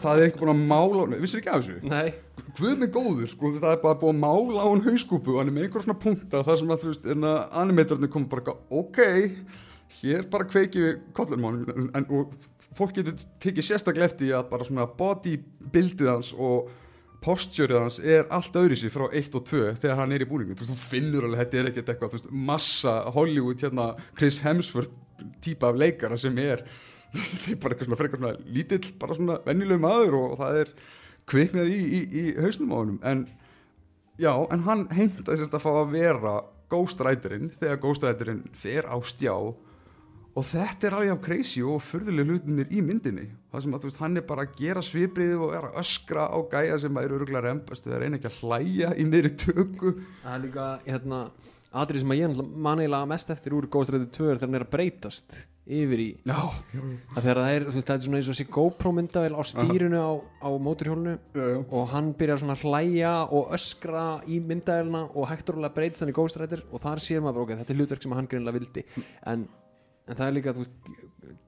það 0.00 0.20
er 0.20 0.28
ekki 0.28 0.40
búin 0.40 0.52
að 0.52 0.62
mála 0.70 1.04
á 1.04 1.20
vissir 1.20 1.40
ekki 1.40 1.50
af 1.52 1.64
þessu? 1.64 1.90
Nei, 1.90 2.14
Guð 2.58 2.78
með 2.80 2.92
góður, 2.94 3.28
sko, 3.32 3.50
það 3.58 3.74
er 3.74 3.82
bara 3.82 3.98
búið 4.00 4.14
að 4.14 4.22
mála 4.22 4.64
á 4.64 4.66
hann 4.68 4.84
hauskúpu 4.86 5.34
og 5.34 5.40
hann 5.40 5.50
er 5.50 5.56
með 5.56 5.66
einhver 5.66 5.84
svona 5.84 5.98
punkta 6.02 6.42
þar 6.46 6.60
sem 6.60 6.72
að 6.72 6.82
þú 6.82 6.92
veist, 6.92 7.10
en 7.14 7.28
að 7.28 7.38
animatornir 7.62 8.12
koma 8.12 8.30
bara 8.32 8.44
eitthvað, 8.44 8.62
ok, 8.80 9.02
hér 9.98 10.26
bara 10.32 10.48
kveiki 10.48 10.84
við 10.86 11.22
hann 11.44 11.90
en, 11.98 12.08
og 12.08 12.36
fólk 12.78 12.94
getur 12.98 13.18
tekið 13.42 13.68
sérstaklega 13.68 14.10
eftir 14.10 14.36
að 14.36 14.48
bara 14.52 14.68
svona 14.68 14.86
bodybuildið 14.98 16.10
hans 16.12 16.32
og 16.36 16.70
posturið 17.22 17.78
hans 17.78 17.98
er 18.02 18.24
allt 18.34 18.56
öðru 18.58 18.78
sér 18.78 18.92
frá 18.94 19.04
1 19.08 19.36
og 19.38 19.44
2 19.50 19.60
þegar 19.82 20.00
hann 20.00 20.14
er 20.14 20.24
í 20.24 20.28
búningu, 20.28 20.56
þú 20.58 20.78
finnur 20.78 21.28
alveg 21.28 21.44
þetta 21.44 21.60
er 21.60 21.68
ekkert 21.70 21.92
eitthvað, 21.92 22.16
veist, 22.16 22.32
massa 22.50 22.96
Hollywood 23.14 23.62
hérna, 23.62 23.92
Chris 24.18 24.40
Hemsworth 24.42 24.90
típa 25.44 25.70
af 25.70 25.78
leikara 25.78 26.18
sem 26.18 26.38
er 26.42 26.64
þetta 27.12 27.52
er 27.52 27.60
bara 27.62 27.76
eitthvað 27.76 27.88
svona 27.90 28.00
frekar 28.00 28.22
svona 28.22 28.56
lítill 28.56 28.90
bara 28.98 29.18
svona 29.18 29.38
venjulegu 29.46 29.84
maður 29.84 30.18
og, 30.18 30.34
það 30.40 30.60
er 30.62 30.74
kviknað 31.30 31.70
í, 31.70 31.80
í, 31.82 32.00
í 32.18 32.24
hausnum 32.42 32.72
á 32.74 32.76
honum. 32.80 32.98
En 33.06 33.26
já, 34.20 34.32
en 34.52 34.64
hann 34.66 34.86
heimtaði 34.94 35.42
sérst 35.42 35.54
að 35.56 35.64
fá 35.66 35.70
að 35.74 35.92
vera 35.94 36.38
Ghost 36.72 37.02
Riderinn 37.04 37.52
þegar 37.58 37.82
Ghost 37.84 38.06
Riderinn 38.06 38.42
fer 38.56 38.88
á 38.88 38.96
stjá 39.04 39.34
og 40.32 40.46
þetta 40.48 40.88
er 40.88 40.96
alveg 40.98 41.14
af 41.14 41.22
crazy 41.24 41.62
og 41.64 41.82
furðulega 41.84 42.32
hlutinir 42.32 42.70
í 42.72 42.82
myndinni. 42.84 43.26
Það 43.52 43.64
sem 43.64 43.76
að 43.76 43.82
þú 43.82 43.90
veist, 43.90 44.00
hann 44.00 44.16
er 44.16 44.26
bara 44.28 44.46
að 44.46 44.54
gera 44.56 44.82
sviprið 44.84 45.34
og 45.36 45.56
er 45.56 45.68
að 45.68 45.80
öskra 45.82 46.28
á 46.28 46.38
gæja 46.54 46.78
sem 46.80 46.96
að 46.96 47.08
eru 47.08 47.18
öruglega 47.20 47.46
rempast 47.48 47.86
við 47.86 47.96
að 47.96 48.04
reyna 48.04 48.20
ekki 48.20 48.30
að 48.30 48.40
hlæja 48.42 48.92
í 48.96 49.06
meiri 49.08 49.32
tökku 49.44 49.94
það 50.22 50.34
er 50.34 50.44
líka 50.46 50.66
hérna 50.86 51.22
atrið 51.72 52.02
sem 52.02 52.12
að 52.12 52.20
ég 52.20 52.28
náttúrulega 52.32 52.66
man 52.66 52.82
eiginlega 52.82 53.10
mest 53.14 53.32
eftir 53.32 53.56
úr 53.56 53.68
Rider 53.94 54.12
2 54.12 54.28
er 54.28 54.36
þegar 54.36 54.48
hann 54.48 54.58
er 54.58 54.66
að 54.66 54.72
breytast 54.74 55.38
yfir 55.62 56.00
í 56.02 56.08
Já, 56.26 56.40
það 57.14 57.28
er, 57.30 57.66
veist, 57.68 57.86
það 57.86 57.94
er 57.94 58.04
svona 58.04 58.18
eins 58.18 58.28
og 58.28 58.34
þessi 58.34 58.48
GoPro 58.56 58.92
myndavel 58.96 59.36
á 59.38 59.42
stýrinu 59.46 60.00
á, 60.02 60.12
á 60.42 60.50
já. 61.38 61.62
og 61.62 61.84
hann 61.92 62.10
byrjar 62.18 62.42
svona 62.42 62.56
að 62.58 62.64
hlæja 62.66 63.12
og 63.30 63.52
öskra 63.54 64.06
í 64.26 64.40
myndavelina 64.42 65.04
og 65.12 65.28
hægt 65.30 65.52
og 70.08 70.12
hann 70.12 70.18
og 70.18 70.18
hann 70.18 70.18
en, 70.18 70.18
það 70.18 70.26
er 70.28 70.36
líka, 70.38 70.54
þú 70.56 70.64
veist 70.64 70.74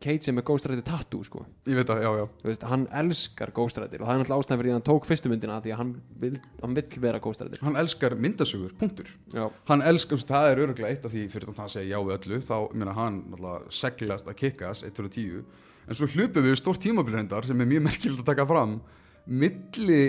Kate 0.05 0.25
sem 0.27 0.37
er 0.39 0.45
Ghost 0.45 0.67
Rider 0.69 0.85
tattoo, 0.85 1.25
sko. 1.25 1.41
Ég 1.67 1.79
veit 1.79 1.89
það, 1.89 2.03
já, 2.05 2.11
já. 2.21 2.25
Veist, 2.45 2.65
hann 2.69 2.85
elskar 3.01 3.51
Ghost 3.57 3.79
Rider 3.81 4.03
og 4.03 4.07
það 4.07 4.15
er 4.15 4.21
náttúrulega 4.21 4.45
ástæðan 4.45 4.61
fyrir 4.61 4.69
því 4.69 4.73
að 4.73 4.77
hann 4.79 4.87
tók 4.89 5.07
fyrstu 5.09 5.31
myndina 5.33 5.57
því 5.65 5.73
að 5.73 5.81
hann 5.81 5.93
vill, 6.21 6.39
hann 6.61 6.77
vill 6.77 7.01
vera 7.05 7.21
Ghost 7.25 7.45
Rider 7.45 7.65
Hann 7.65 7.79
elskar 7.81 8.17
myndasugur, 8.21 8.75
punktur. 8.81 9.09
Já, 9.33 9.47
Hann 9.71 9.85
elskar, 9.89 10.21
það 10.29 10.49
er 10.51 10.63
öruglega 10.67 10.91
eitt 10.93 11.09
af 11.09 11.15
því 11.15 11.25
fyrir 11.33 11.49
þannig 11.49 11.65
að 11.65 11.73
segja 11.75 11.95
já 11.95 12.05
við 12.05 12.17
öllu 12.19 12.41
þá, 12.45 12.57
minna 12.75 12.97
hann 12.99 13.19
náttúrulega 13.33 13.75
seglast 13.81 14.29
að 14.29 14.39
kikkas 14.43 14.85
110 14.85 15.41
en 15.85 15.99
svo 15.99 16.11
hlupum 16.15 16.47
við 16.47 16.61
stórt 16.61 16.85
tímabilrendar 16.85 17.49
sem 17.49 17.61
er 17.65 17.71
mjög 17.73 17.85
merkilegt 17.89 18.23
að 18.25 18.31
taka 18.31 18.47
fram. 18.49 18.79
Milli, 19.25 20.03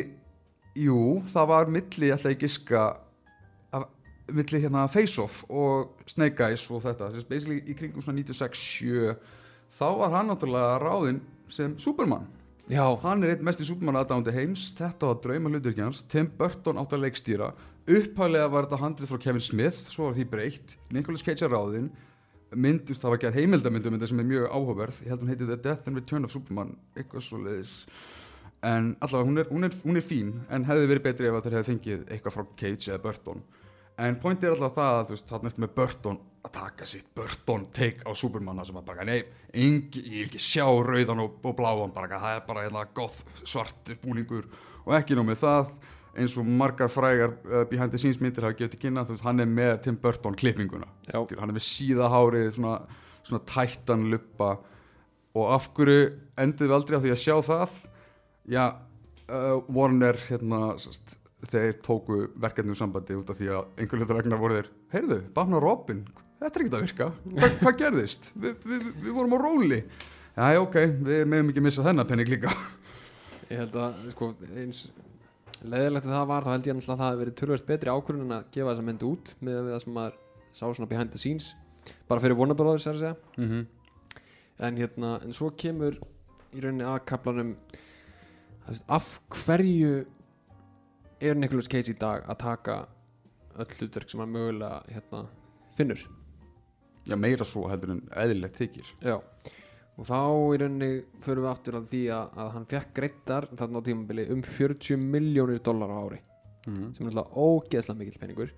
jú, 0.75 0.99
það 1.31 1.49
var 1.53 1.71
milli, 1.71 2.11
ætla 2.11 2.35
ég 2.35 2.43
giska 2.45 2.85
af, 4.27 4.33
milli 4.35 4.61
hérna 4.61 4.87
Face 4.91 5.21
Off 5.21 5.43
og 5.49 5.99
Snake 6.09 6.43
Eyes 6.43 6.65
og 6.71 6.83
þetta. 6.83 7.11
Sem 7.13 7.27
basically 7.29 7.61
í 7.65 7.75
kringum 7.77 8.03
svona 8.03 8.21
96-7 8.21 9.13
þá 9.75 9.85
var 9.99 10.15
hann 10.15 10.31
náttúrulega 10.31 10.79
ráðinn 10.81 11.21
sem 11.51 11.77
Superman. 11.79 12.27
Já, 12.69 12.83
hann 13.03 13.23
er 13.23 13.35
einn 13.35 13.45
mest 13.45 13.61
í 13.61 13.67
Superman 13.67 13.99
aðdándi 13.99 14.33
heims. 14.33 14.71
Þetta 14.77 15.11
var 15.11 15.21
drauma 15.21 15.51
hluturki 15.53 15.83
hans. 15.85 16.01
Tim 16.09 16.31
Burton 16.37 16.81
átt 16.81 16.97
að 16.97 17.05
leikstýra. 17.05 17.53
Upphæðlega 17.85 18.49
var 18.49 18.65
þetta 18.65 18.81
handrið 18.81 19.11
frá 19.11 19.21
Kevin 19.21 19.45
Smith 19.45 19.85
svo 19.93 20.07
var 20.09 20.17
því 20.17 20.27
breytt, 20.31 20.77
Nicolas 20.89 21.21
Cage 21.21 21.45
er 21.45 21.53
ráðinn. 21.53 21.91
Myndust, 22.55 23.03
það 23.03 23.11
var 23.13 23.21
gerð 23.21 23.39
heimildamyndum 23.41 23.97
þetta 23.97 24.09
sem 24.09 24.21
er 24.21 24.27
mjög 24.29 24.45
áhugaverð, 24.47 24.99
ég 25.03 25.11
held 25.11 25.21
hún 25.21 25.31
heiti 25.33 25.47
The 25.49 25.57
Death 25.59 25.89
and 25.89 25.99
Return 25.99 26.25
of 26.25 26.33
Superman, 26.33 26.71
eitthvað 26.95 27.25
svo 27.25 27.39
leiðis 27.41 27.73
en 28.65 28.95
allavega 29.03 29.29
hún 29.29 29.37
er, 29.37 29.47
hún, 29.51 29.63
er, 29.67 29.75
hún 29.83 29.99
er 29.99 30.05
fín 30.05 30.31
en 30.49 30.65
hefði 30.65 30.89
verið 30.89 31.05
betri 31.05 31.29
ef 31.29 31.37
þeir 31.43 31.57
hefði 31.57 31.71
fengið 31.71 32.05
eitthvað 32.09 32.35
frá 32.35 32.45
Cage 32.61 32.89
eða 32.89 33.01
Burton 33.03 33.43
en 33.97 34.17
pointið 34.21 34.49
er 34.49 34.55
alltaf 34.55 34.77
það 34.77 34.99
að 34.99 35.05
þú 35.05 35.15
veist, 35.15 35.27
þarna 35.31 35.51
eftir 35.51 35.65
með 35.65 35.75
Burton 35.79 36.21
að 36.45 36.53
taka 36.59 36.87
sitt 36.89 37.07
Burton 37.17 37.65
take 37.73 38.05
á 38.05 38.11
Supermanna 38.17 38.65
sem 38.67 38.77
að 38.77 38.87
bara, 38.89 39.05
nei, 39.07 39.23
engi, 39.55 40.03
ég 40.03 40.25
vil 40.25 40.29
ekki 40.29 40.43
sjá 40.43 40.65
rauðan 40.65 41.23
og, 41.23 41.39
og 41.41 41.57
bláan, 41.57 41.93
bara, 41.95 42.19
það 42.21 42.37
er 42.37 42.45
bara 42.47 42.65
hérna 42.67 42.85
goth 42.97 43.23
svart 43.43 43.93
búningur. 44.03 44.47
Og 44.85 44.93
ekki 44.97 45.17
nóg 45.17 45.29
með 45.31 45.41
það 45.41 45.71
eins 46.15 46.35
og 46.39 46.47
margar 46.47 46.91
frægar 46.91 47.33
uh, 47.49 47.63
behind 47.69 47.91
the 47.91 47.99
scenes 47.99 48.21
myndir 48.23 48.45
hafa 48.45 48.55
gefið 48.59 48.75
til 48.75 48.81
kynna, 48.85 49.03
þú 49.07 49.15
veist, 49.15 49.25
hann 49.25 49.43
er 49.43 49.49
með 49.51 49.73
Tim 49.87 49.97
Burton 49.99 50.37
klippinguna, 50.39 50.87
já, 51.09 51.17
hann 51.19 51.51
er 51.51 51.57
með 51.57 51.67
síðahárið 51.67 52.53
svona, 52.55 52.77
svona 53.25 53.43
tættan 53.51 54.07
luppa 54.13 54.53
og 55.35 55.51
af 55.51 55.67
hverju 55.75 56.07
endið 56.39 56.69
við 56.69 56.77
aldrei 56.77 56.95
á 56.95 57.03
því 57.03 57.13
að 57.15 57.21
sjá 57.25 57.35
það? 57.49 57.79
Já, 58.53 58.63
uh, 59.27 59.57
Warner 59.75 60.19
hérna, 60.29 60.61
sest, 60.79 61.17
þeir 61.51 61.79
tóku 61.85 62.19
verkefnum 62.41 62.77
sambandi 62.77 63.17
út 63.19 63.29
af 63.29 63.39
því 63.39 63.49
að 63.53 63.81
einhver 63.81 64.01
hluta 64.01 64.17
vegna 64.19 64.39
voru 64.39 64.59
þeir, 64.59 64.69
heyrðu, 64.93 65.19
og 65.35 65.63
Robin 65.63 66.05
þetta 66.39 66.59
er 66.59 66.65
ekkert 66.65 66.77
að 66.77 66.85
virka, 66.85 67.09
Hva, 67.31 67.49
hvað 67.61 67.77
gerðist? 67.79 68.31
Vi, 68.35 68.53
við, 68.65 68.87
við 69.05 69.11
vorum 69.15 69.35
á 69.35 69.39
róli. 69.39 69.81
Já, 70.35 70.59
ok, 70.59 70.77
við 71.07 71.21
meðum 71.31 71.51
ekki 71.51 71.63
missa 71.63 71.85
þennan 71.85 72.07
penning 72.09 72.31
líka. 72.31 72.51
Ég 73.49 73.61
held 73.61 73.77
að 73.79 74.09
sko, 74.11 74.31
eins 74.57 74.87
leðilegt 75.63 76.07
að 76.09 76.15
það 76.17 76.27
var 76.31 76.45
þá 76.45 76.51
held 76.51 76.67
ég 76.67 76.79
að 76.79 76.89
það 76.89 77.03
hefði 77.05 77.21
verið 77.21 77.37
tölvöld 77.39 77.65
betri 77.69 77.93
ákvörðun 77.93 78.25
en 78.25 78.35
að 78.35 78.49
gefa 78.55 78.71
þessa 78.71 78.85
mynd 78.89 79.05
út 79.07 79.31
með 79.45 79.69
það 79.69 79.79
sem 79.83 79.95
maður 79.95 80.17
sá 80.55 80.65
svona 80.65 80.89
behind 80.91 81.13
the 81.13 81.21
scenes 81.21 81.53
bara 82.09 82.23
fyrir 82.23 82.37
Warner 82.37 82.57
Brothers 82.57 82.87
er 82.89 82.97
að 82.97 83.01
segja. 83.03 83.15
Mm 83.37 83.49
-hmm. 83.49 83.65
en 84.65 84.77
hérna, 84.77 85.09
en 85.23 85.33
svo 85.33 85.49
kemur 85.51 85.97
í 86.53 86.61
rauninni 86.61 86.85
að 86.85 87.05
kaplanum 87.05 87.55
þú 88.65 88.69
veist, 88.69 88.85
af 88.87 89.19
hverju 89.29 90.05
er 91.19 91.35
Nicolas 91.35 91.69
Cage 91.71 91.93
í 91.93 91.97
dag 91.99 92.25
að 92.27 92.39
taka 92.41 92.77
öll 93.55 93.75
hlutverk 93.79 94.11
sem 94.11 94.21
hann 94.23 94.33
mögulega 94.33 94.81
hérna, 94.91 95.25
finnur? 95.77 96.01
Já, 97.05 97.15
meira 97.15 97.45
svo 97.47 97.67
heldur 97.69 97.93
en 97.95 98.01
eðlilegt 98.17 98.59
þykir. 98.59 98.91
Já, 99.05 99.19
og 99.95 100.07
þá 100.09 100.19
í 100.55 100.59
rauninni 100.61 100.91
förum 101.23 101.45
við 101.45 101.51
aftur 101.51 101.77
að 101.79 101.89
því 101.91 102.03
að, 102.17 102.31
að 102.43 102.53
hann 102.55 102.69
fekk 102.71 102.93
greiddar 102.97 103.49
þarna 103.53 103.81
á 103.81 103.85
tímabili 103.87 104.25
um 104.33 104.41
40 104.43 105.03
miljónir 105.13 105.61
dólar 105.63 105.93
á 105.93 105.97
ári 106.01 106.19
mm 106.19 106.73
-hmm. 106.73 106.95
sem 106.97 107.07
er 107.07 107.13
náttúrulega 107.13 107.45
ógeðslega 107.45 107.99
mikill 107.99 108.19
peningur. 108.19 108.53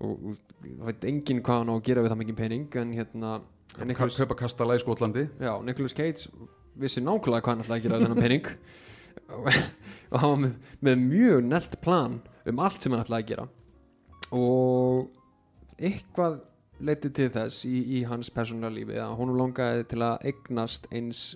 Og, 0.00 0.10
og 0.26 0.36
það 0.62 0.86
veit 0.86 1.04
enginn 1.04 1.42
hvað 1.42 1.58
hann 1.58 1.70
á 1.72 1.74
að 1.76 1.86
gera 1.86 2.02
við 2.02 2.10
það 2.10 2.18
mikinn 2.18 2.40
pening 2.42 2.76
en 2.76 2.92
hérna 2.92 3.40
Nicolas, 3.84 4.16
kaupa 4.16 4.34
kastala 4.34 4.74
í 4.76 4.80
Skotlandi. 4.80 5.28
Já, 5.40 5.62
Nicolas 5.62 5.94
Cage 5.94 6.28
vissi 6.76 7.00
nákvæmlega 7.00 7.42
hvað 7.42 7.52
hann 7.52 7.64
ætlaði 7.64 7.80
að 7.80 7.82
gera 7.82 7.98
við 7.98 8.06
þennan 8.06 8.22
pening 8.22 8.46
og, 9.34 9.48
hann 10.20 10.30
var 10.30 10.42
með, 10.42 10.56
með 10.80 11.00
mjög 11.04 11.46
nelt 11.50 11.78
plan 11.82 12.20
um 12.46 12.60
allt 12.62 12.82
sem 12.82 12.94
hann 12.94 13.02
ætlaði 13.04 13.24
að 13.24 13.30
gera. 13.32 13.46
Og 14.36 15.76
eitthvað 15.76 16.40
leiti 16.86 17.10
til 17.14 17.30
þess 17.32 17.64
í, 17.68 17.76
í 17.98 18.04
hans 18.08 18.30
persónulega 18.32 18.74
lífi 18.74 19.00
að 19.00 19.16
honum 19.18 19.40
langaði 19.40 19.86
til 19.90 20.02
að 20.04 20.30
eignast 20.30 20.88
eins 20.92 21.26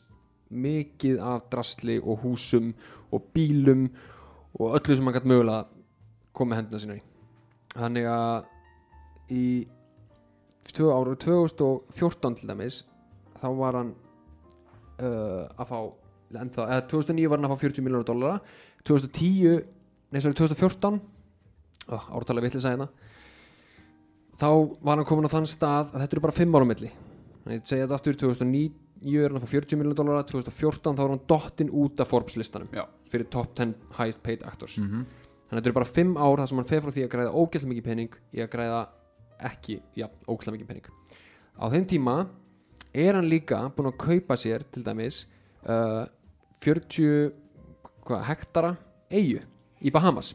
mikið 0.50 1.20
af 1.22 1.46
drastli 1.53 1.98
og 2.00 2.24
húsum 2.24 2.72
og 3.14 3.29
bílum 3.35 3.87
og 4.59 4.76
öllu 4.79 4.96
sem 4.96 5.07
hann 5.07 5.16
gætt 5.16 5.29
mögulega 5.31 5.68
komið 6.37 6.61
hendina 6.61 6.83
sína 6.83 6.98
í. 6.98 7.05
Þannig 7.76 8.09
að 8.11 8.48
í 9.31 9.44
ára 10.70 11.14
2014 11.18 12.37
til 12.38 12.50
dæmis 12.50 12.83
þá 13.40 13.48
var 13.59 13.79
hann 13.79 13.94
uh, 15.00 15.46
að 15.57 15.70
fá 15.70 15.79
ennþá, 16.30 16.66
eða 16.66 16.88
2009 16.90 17.30
var 17.30 17.40
hann 17.40 17.48
að 17.48 17.54
fá 17.54 17.64
40 17.66 17.86
miljónar 17.86 18.06
dollara. 18.06 18.40
2010, 18.86 19.64
nei 20.10 20.20
sorry 20.20 20.36
2014 20.38 21.00
oh, 21.90 22.04
ártalega 22.16 22.48
vitlega 22.48 22.64
sæðina 22.64 22.88
þá 24.40 24.50
var 24.80 25.00
hann 25.00 25.08
komin 25.08 25.28
á 25.28 25.34
þann 25.34 25.48
stað 25.48 25.90
að 25.92 26.04
þetta 26.04 26.16
eru 26.16 26.24
bara 26.24 26.36
5 26.38 26.56
ára 26.56 26.68
milli. 26.68 26.90
Þannig 27.40 27.50
að 27.50 27.58
ég 27.58 27.70
segja 27.70 27.86
þetta 27.86 27.98
aftur 27.98 28.18
2009 28.22 28.70
er 29.20 29.32
hann 29.32 29.40
að 29.40 29.44
fá 29.44 29.54
40 29.54 29.80
miljónar 29.80 29.98
dollara 29.98 30.26
2014 30.28 30.96
þá 30.96 31.02
var 31.02 31.12
hann 31.14 31.24
dottinn 31.32 31.72
út 31.82 32.02
af 32.02 32.10
Forbes 32.10 32.36
listanum 32.40 32.70
já. 32.72 32.84
fyrir 33.12 33.28
top 33.32 33.54
10 33.56 33.74
highest 33.98 34.22
paid 34.24 34.44
actors. 34.44 34.76
Mm 34.78 34.88
-hmm. 34.88 35.04
þannig 35.48 35.56
að 35.56 35.60
þetta 35.60 35.70
eru 35.70 35.78
bara 35.80 35.92
5 35.98 36.16
ár 36.16 36.38
þar 36.38 36.48
sem 36.48 36.58
hann 36.58 36.70
fer 36.72 36.80
frá 36.80 36.90
því 36.90 37.04
að 37.04 37.12
græða 37.14 37.36
ógeðslega 37.40 37.72
mikið 37.72 37.84
pening 37.84 38.12
í 38.32 38.40
að 38.40 38.52
græða 38.54 38.80
ekki, 39.50 39.80
já, 39.96 40.06
ógeðslega 40.28 40.56
mikið 40.56 40.68
pening. 40.68 40.86
Á 41.60 41.64
þeim 41.68 41.84
tíma 41.84 42.28
er 42.92 43.14
hann 43.14 43.28
líka 43.28 43.72
búinn 43.76 43.92
að 43.92 43.98
kaupa 43.98 44.36
sér 44.36 44.64
til 44.70 44.84
dæmis 44.84 45.26
uh, 45.68 46.04
40 46.64 47.32
hvað, 48.04 48.26
hektara 48.28 48.74
eigu 49.10 49.40
í 49.80 49.92
Bahamas. 49.94 50.34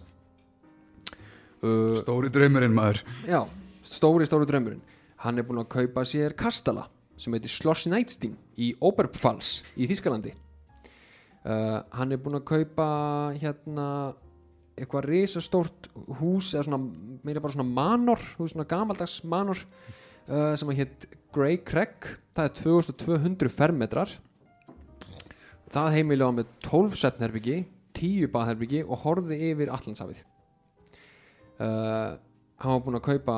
Uh, 1.61 1.95
stóri 2.01 2.31
draumurinn 2.33 2.75
maður. 2.75 3.03
Já, 3.29 3.43
stóri 3.85 4.27
stóri 4.27 4.49
draumurinn. 4.49 4.83
Hann 5.25 5.39
er 5.39 5.47
búinn 5.47 5.63
að 5.63 5.71
kaupa 5.77 6.03
sér 6.07 6.35
kastala 6.37 6.89
sem 7.19 7.35
heitir 7.35 7.51
Schloss 7.51 7.87
Neidstein 7.89 8.35
í 8.59 8.73
Oberpfalz 8.83 9.61
í 9.79 9.87
Þískalandi 9.89 10.33
uh, 11.45 11.79
hann 11.95 12.13
er 12.13 12.21
búinn 12.21 12.39
að 12.39 12.47
kaupa 12.49 12.87
hérna 13.39 13.87
eitthvað 14.75 15.07
risastórt 15.07 15.89
hús 16.19 16.51
eða 16.53 16.65
svona, 16.67 16.81
meira 17.23 17.43
bara 17.43 17.55
svona 17.55 17.69
manor 17.69 18.21
hús, 18.35 18.51
svona 18.51 18.67
gamaldags 18.67 19.21
manor 19.23 19.61
uh, 19.61 20.53
sem 20.59 20.71
að 20.71 20.81
hétt 20.81 21.07
Grey 21.35 21.61
Craig 21.63 22.09
það 22.35 22.49
er 22.49 22.55
2200 22.59 23.53
fermetrar 23.55 24.17
það 25.75 25.97
heimili 25.97 26.25
á 26.25 26.31
með 26.35 26.55
12 26.65 27.01
setnherbyggi 27.03 27.59
10 27.95 28.31
baðherbyggi 28.33 28.81
og 28.85 29.03
horfði 29.03 29.41
yfir 29.51 29.71
Allandshafið 29.75 30.23
uh, 31.59 32.15
hann 32.61 32.73
var 32.73 32.83
búinn 32.83 32.99
að 32.99 33.07
kaupa 33.09 33.37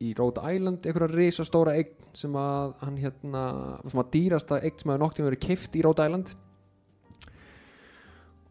í 0.00 0.14
Rhode 0.16 0.42
Island 0.48 0.86
einhverja 0.86 1.12
risastóra 1.12 1.74
eign 1.76 1.96
sem 2.16 2.34
að 2.38 2.74
hann 2.80 2.96
hérna 2.98 3.42
sem 3.84 4.00
að 4.02 4.12
dýrasta 4.14 4.60
eign 4.60 4.78
sem 4.80 4.92
hefur 4.92 5.02
noktið 5.04 5.28
verið 5.28 5.42
keift 5.44 5.76
í 5.76 5.82
Rhode 5.84 6.06
Island. 6.08 6.32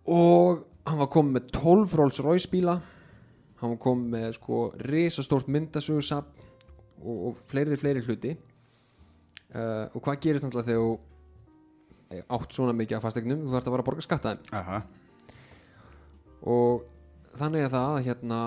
Og 0.09 0.61
hann 0.87 1.01
var 1.01 1.11
komið 1.13 1.35
með 1.37 1.49
12 1.57 1.97
Rolls 1.99 2.21
Royce 2.25 2.51
bíla. 2.51 2.77
Hann 3.59 3.73
var 3.75 3.81
komið 3.83 4.13
með 4.13 4.29
sko 4.37 4.61
risastórt 4.87 5.49
myndasögursap 5.51 6.29
og, 7.01 7.17
og 7.31 7.43
fleiri 7.49 7.77
fleiri 7.79 8.05
hluti. 8.05 8.35
Uh, 9.49 9.89
og 9.97 10.03
hvað 10.05 10.21
gerist 10.23 10.45
náttúrulega 10.45 10.69
þegar 10.69 10.97
átt 12.09 12.53
svona 12.55 12.73
mikið 12.73 12.97
af 12.97 13.03
fastegnum 13.05 13.43
þú 13.43 13.49
þarfst 13.53 13.67
að 13.67 13.73
fara 13.73 13.83
að 13.83 13.89
borga 13.89 14.05
skatta 14.05 14.31
þeim 14.33 14.41
Aha. 14.59 14.77
og 16.49 16.75
þannig 17.37 17.61
að 17.67 17.73
það 17.75 17.87
að 17.93 18.05
hérna 18.07 18.39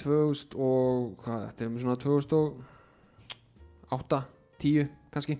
2000 0.00 0.56
og 0.56 1.16
hvað, 1.24 1.38
þetta 1.48 1.60
er 1.64 1.68
um 1.68 1.78
svona 1.82 2.02
2008 2.04 4.18
10 4.60 4.86
kannski. 5.12 5.34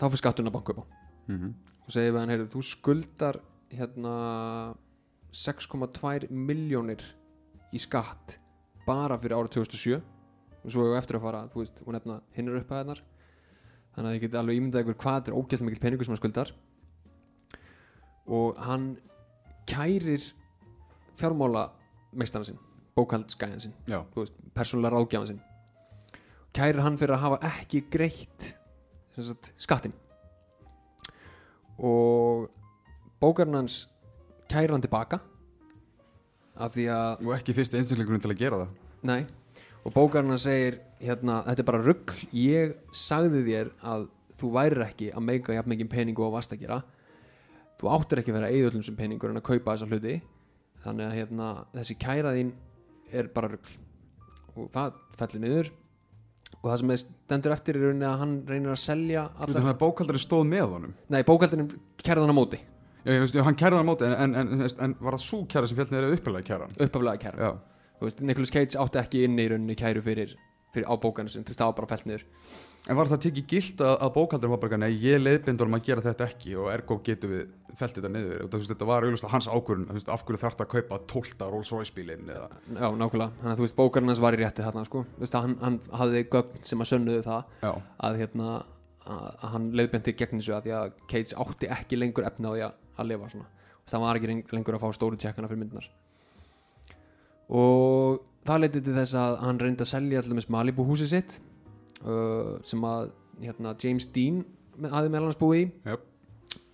Þá 0.00 0.04
fyrir 0.06 0.22
skatturinn 0.22 0.50
að 0.50 0.56
banka 0.58 0.72
upp 0.74 0.82
á 0.82 0.84
Mm 1.30 1.38
-hmm. 1.38 1.52
og 1.86 1.90
segir 1.92 2.12
við 2.12 2.18
hann, 2.18 2.30
heyrðu, 2.30 2.48
þú 2.50 2.62
skuldar 2.64 3.36
hérna 3.70 4.14
6,2 5.32 6.28
miljónir 6.30 7.02
í 7.72 7.78
skatt 7.78 8.38
bara 8.86 9.18
fyrir 9.18 9.36
árið 9.36 9.50
2007 9.50 10.02
og 10.64 10.70
svo 10.70 10.82
hefur 10.82 10.98
eftir 10.98 11.16
að 11.16 11.22
fara, 11.22 11.48
þú 11.48 11.54
veist, 11.60 11.82
og 11.86 11.92
nefna 11.92 12.20
hinnur 12.34 12.56
upphæðarnar 12.60 13.02
þannig 13.94 14.08
að 14.10 14.16
ég 14.16 14.24
get 14.24 14.38
alveg 14.40 14.60
ímyndað 14.60 14.84
ykkur 14.84 14.98
hvað 15.02 15.18
þetta 15.18 15.32
er 15.32 15.38
ógæslega 15.40 15.68
mikill 15.68 15.84
peningur 15.84 16.08
sem 16.08 16.14
hann 16.14 16.22
skuldar. 16.22 16.52
Og 18.30 18.60
hann 18.62 18.86
kærir 19.70 20.26
fjármála 21.18 21.66
meistana 22.16 22.46
sinn, 22.46 22.60
bókaldsgæðan 22.98 23.74
þú 23.86 24.22
veist, 24.22 24.38
persónulega 24.54 24.96
ráðgjafan 24.96 25.32
sinn. 25.32 25.42
Kærir 26.54 26.82
hann 26.82 26.98
fyrir 26.98 27.16
að 27.16 27.24
hafa 27.26 27.42
ekki 27.50 27.84
greitt 27.90 28.54
sagt, 29.20 29.52
skattin 29.60 29.94
og 31.80 32.50
bókarinn 33.20 33.56
hans 33.56 33.86
kærir 34.50 34.74
hann 34.74 34.84
tilbaka 34.84 35.20
af 36.60 36.74
því 36.74 36.86
að 36.92 37.24
og 37.24 37.34
ekki 37.38 37.56
fyrst 37.56 37.76
einstaklingurinn 37.76 38.22
til 38.22 38.32
að 38.32 38.40
gera 38.40 38.60
það. 38.62 38.72
Nei, 39.08 39.20
og 39.84 39.94
bókarinn 39.94 40.34
hann 40.34 40.42
segir 40.42 40.80
hérna, 41.00 41.40
þetta 41.48 41.62
er 41.62 41.68
bara 41.70 41.82
rugg 41.84 42.14
ég 42.36 42.74
sagði 42.96 43.42
þér 43.48 43.72
að 43.92 44.08
þú 44.40 44.52
værir 44.54 44.84
ekki 44.86 45.10
að 45.12 45.26
meika 45.26 45.56
jafn 45.56 45.72
mikið 45.74 45.92
peningu 45.92 46.24
og 46.26 46.34
vast 46.36 46.54
að 46.54 46.64
gera. 46.64 46.80
Þú 47.80 47.92
áttir 47.96 48.20
ekki 48.20 48.32
að 48.32 48.38
vera 48.38 48.52
eðullum 48.54 48.84
sem 48.84 48.96
peningur 48.96 49.32
en 49.32 49.40
að 49.40 49.46
kaupa 49.50 49.74
þessa 49.74 49.88
hluti. 49.90 50.16
Þannig 50.80 51.06
að 51.06 51.16
hérna, 51.18 51.50
þessi 51.76 51.96
kæra 52.00 52.34
þín 52.36 52.54
er 53.12 53.30
bara 53.34 53.52
rugg 53.52 53.70
og 54.56 54.72
það 54.74 54.98
fellir 55.18 55.44
niður. 55.44 55.70
Og 56.60 56.66
það 56.66 56.80
sem 56.82 56.92
er 56.92 57.00
stendur 57.00 57.54
eftir 57.54 57.78
er 57.78 57.92
að 57.94 58.18
hann 58.20 58.34
reynir 58.48 58.74
að 58.74 58.82
selja 58.82 59.22
Allar... 59.30 59.54
þannig 59.54 59.72
að 59.72 59.80
bókaldari 59.80 60.20
stóð 60.20 60.44
með 60.50 60.66
honum? 60.74 60.94
Nei, 61.12 61.22
bókaldurinn 61.24 61.70
kærði 62.02 62.24
hann 62.24 62.34
á 62.34 62.36
móti. 62.36 62.60
Já, 63.00 63.14
ég 63.14 63.22
veist, 63.22 63.38
hann 63.40 63.56
hann 63.56 63.80
á 63.80 63.88
móti 63.88 64.04
en, 64.04 64.14
en, 64.18 64.34
en, 64.36 64.64
en, 64.68 64.94
var 65.00 65.16
það 65.16 65.22
svo 65.24 65.38
kæra 65.48 65.68
sem 65.70 65.78
uppilega 65.80 66.44
kæran? 66.44 66.74
Uppaflega 66.76 67.22
kæra 67.22 67.46
já, 67.46 67.52
Þú 67.96 68.08
veist, 68.08 68.20
Nicolas 68.28 68.52
Cage 68.52 68.80
átti 68.80 69.00
ekki 69.00 69.22
inni 69.24 69.46
í 69.46 69.48
rauninni 69.52 69.76
kæru 69.76 70.02
fyrir, 70.04 70.34
fyrir 70.74 70.90
á 70.90 70.94
bókarnu 71.02 71.30
sin, 71.32 71.44
þú 71.44 71.52
veist, 71.52 71.60
það 71.60 71.70
var 71.70 71.78
bara 71.78 71.90
felt 71.90 72.06
niður. 72.08 72.26
En 72.88 72.96
var 72.96 73.10
það 73.10 73.22
tekið 73.26 73.46
gilt 73.50 73.82
að, 73.84 73.94
að 74.00 74.12
bókaldarinn 74.14 74.52
var 74.54 74.60
bara 74.62 74.78
nei, 74.80 74.90
ég 75.02 75.20
leiðbind 75.20 75.60
honum 75.60 75.76
að 75.76 75.86
gera 75.90 76.04
þetta 76.04 76.28
ekki 76.30 76.54
og 76.56 76.70
ergo 76.72 76.96
getum 77.04 77.34
við 77.34 77.42
felt 77.76 77.98
þetta 77.98 78.10
niður? 78.14 78.44
Og 78.46 78.48
það, 78.48 78.62
veist, 78.62 78.72
þetta 78.72 78.88
var 78.88 79.06
auðvitað 79.06 79.34
hans 79.34 79.48
ákvörun 79.50 79.86
veist, 79.90 80.10
af 80.14 80.24
hverju 80.24 80.40
þarf 80.40 80.56
þetta 80.56 80.66
að 80.66 80.72
kaupa 80.72 81.00
12 81.12 81.44
Rolls 81.52 81.72
Royce 81.74 81.94
bílinn 81.96 82.32
eða? 82.32 82.48
Já, 82.72 82.88
nákvæmlega, 83.02 83.36
þannig 83.42 83.52
að 83.52 83.60
þú 83.60 83.66
veist, 83.66 83.78
bókarinn 83.78 84.12
hans 84.14 84.24
var 84.24 84.36
í 84.36 84.40
rétti 84.40 84.66
þarna, 84.66 84.86
sko. 84.88 85.04
Þú 85.12 85.24
veist, 85.26 85.38
hann, 85.44 85.56
hann 85.60 85.78
hafði 86.00 86.24
gögn 86.32 86.66
sem 86.70 86.82
að 86.82 86.90
sönnuðu 86.94 87.24
það 87.28 87.54
já, 87.60 87.72
að, 88.08 88.20
hérna, 88.24 88.50
að, 89.04 89.24
að 89.28 89.48
hann 89.54 89.70
leiðbendi 89.76 90.16
gegn 90.16 90.40
þessu 90.40 90.56
að 90.56 90.68
því 90.68 90.76
að 90.80 90.92
Cage 91.12 91.40
átti 91.44 91.72
ekki 91.76 92.00
lengur 92.00 92.30
efna 92.30 92.50
á 92.50 92.52
því 92.56 92.66
að, 92.70 92.78
að 92.96 93.12
lifa 93.12 93.32
svona. 93.34 93.50
Hann 93.90 94.06
var 94.06 94.20
ekki 94.20 94.54
lengur 94.54 94.78
að 94.78 94.86
fá 94.86 94.96
stóru 94.96 95.18
tjekkana 95.20 95.50
fyrir 95.50 95.64
myndinar 95.64 95.90
og 97.50 98.20
það 98.48 98.62
leiti 98.64 98.82
til 98.84 98.96
þess 98.96 99.16
að 99.20 99.36
hann 99.44 99.60
reyndi 99.60 99.84
að 99.84 99.92
selja 99.92 100.22
allir 100.22 100.38
með 100.38 100.48
Malibu 100.54 100.86
húsið 100.88 101.12
sitt 101.12 101.36
uh, 102.04 102.56
sem 102.66 102.86
að 102.86 103.10
hérna, 103.42 103.74
James 103.80 104.08
Dean 104.14 104.42
hafði 104.80 105.12
meðal 105.12 105.28
hans 105.28 105.40
búið 105.40 105.62
í. 105.62 105.66
Jöp. 105.90 106.06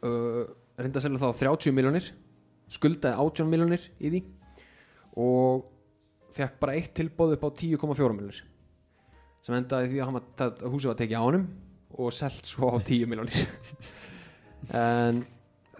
uh, 0.07 0.43
reyndi 0.79 1.01
að 1.01 1.07
selja 1.07 1.23
þá 1.23 1.43
30 1.43 1.77
miljónir 1.77 2.11
skuldaði 2.73 3.23
18 3.23 3.51
miljónir 3.51 3.87
í 4.03 4.11
því 4.13 4.23
og 5.23 5.67
fekk 6.37 6.59
bara 6.61 6.75
eitt 6.77 6.93
tilbóð 6.97 7.37
upp 7.37 7.47
á 7.47 7.51
10,4 7.63 8.17
miljónir 8.17 8.43
sem 9.47 9.55
endaði 9.55 9.93
því 9.93 10.03
að, 10.03 10.09
hann 10.11 10.43
að 10.43 10.67
húsið 10.73 10.91
var 10.91 10.99
tekið 10.99 11.23
á 11.23 11.27
honum 11.27 11.47
og 11.97 12.13
selt 12.13 12.51
svo 12.51 12.73
á 12.75 12.77
10 12.83 13.07
miljónir 13.09 13.47
en 14.83 15.23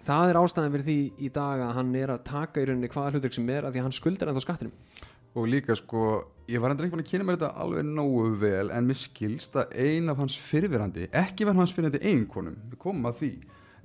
það 0.07 0.31
er 0.31 0.39
ástæðan 0.39 0.73
fyrir 0.77 0.87
því 0.87 0.99
í 1.27 1.31
dag 1.35 1.63
að 1.65 1.75
hann 1.81 1.93
er 1.99 2.13
að 2.13 2.25
taka 2.29 2.63
í 2.63 2.69
rauninni 2.69 2.91
hvaða 2.93 3.13
hlutverk 3.13 3.35
sem 3.35 3.51
er 3.51 3.67
að 3.67 3.75
því 3.75 3.81
að 3.81 3.87
hann 3.89 3.97
skuldar 3.97 4.31
ennþá 4.31 4.45
skattinum 4.45 4.75
og 5.35 5.47
líka 5.51 5.75
sko 5.77 6.03
ég 6.47 6.61
var 6.63 6.71
endur 6.71 6.87
ekki 6.87 6.95
búin 6.95 7.03
að 7.03 7.09
kynna 7.11 7.25
mér 7.27 7.37
þetta 7.39 7.49
alveg 7.63 7.85
nógu 7.87 8.27
vel 8.39 8.69
en 8.71 8.87
mér 8.87 8.99
skilst 9.01 9.57
að 9.59 9.73
ein 9.83 10.09
af 10.13 10.17
hans 10.21 10.37
fyrirverandi 10.39 11.09
ekki 11.11 11.47
var 11.49 11.57
hans 11.59 11.73
fyrirverandi 11.75 12.07
einkonum 12.13 12.55
við 12.71 12.77
komum 12.79 13.09
að 13.09 13.17
því 13.21 13.31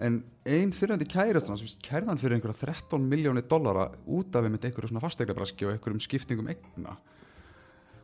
en 0.02 0.20
ein 0.46 0.72
fyrirverandi 0.74 1.08
kærast 1.10 1.50
hann 1.50 1.58
sem 1.60 1.72
kærðan 1.84 2.20
fyrir 2.22 2.38
einhverja 2.38 2.72
13 2.72 3.08
miljónir 3.10 3.48
dollara 3.50 3.88
út 4.06 4.34
af 4.38 4.46
einmitt 4.46 4.64
einhverju 4.68 4.92
svona 4.92 5.02
fasteglabraski 5.04 5.66
og 5.66 5.74
einhverjum 5.74 6.00
skiptingum 6.06 6.48
eigna 6.54 6.96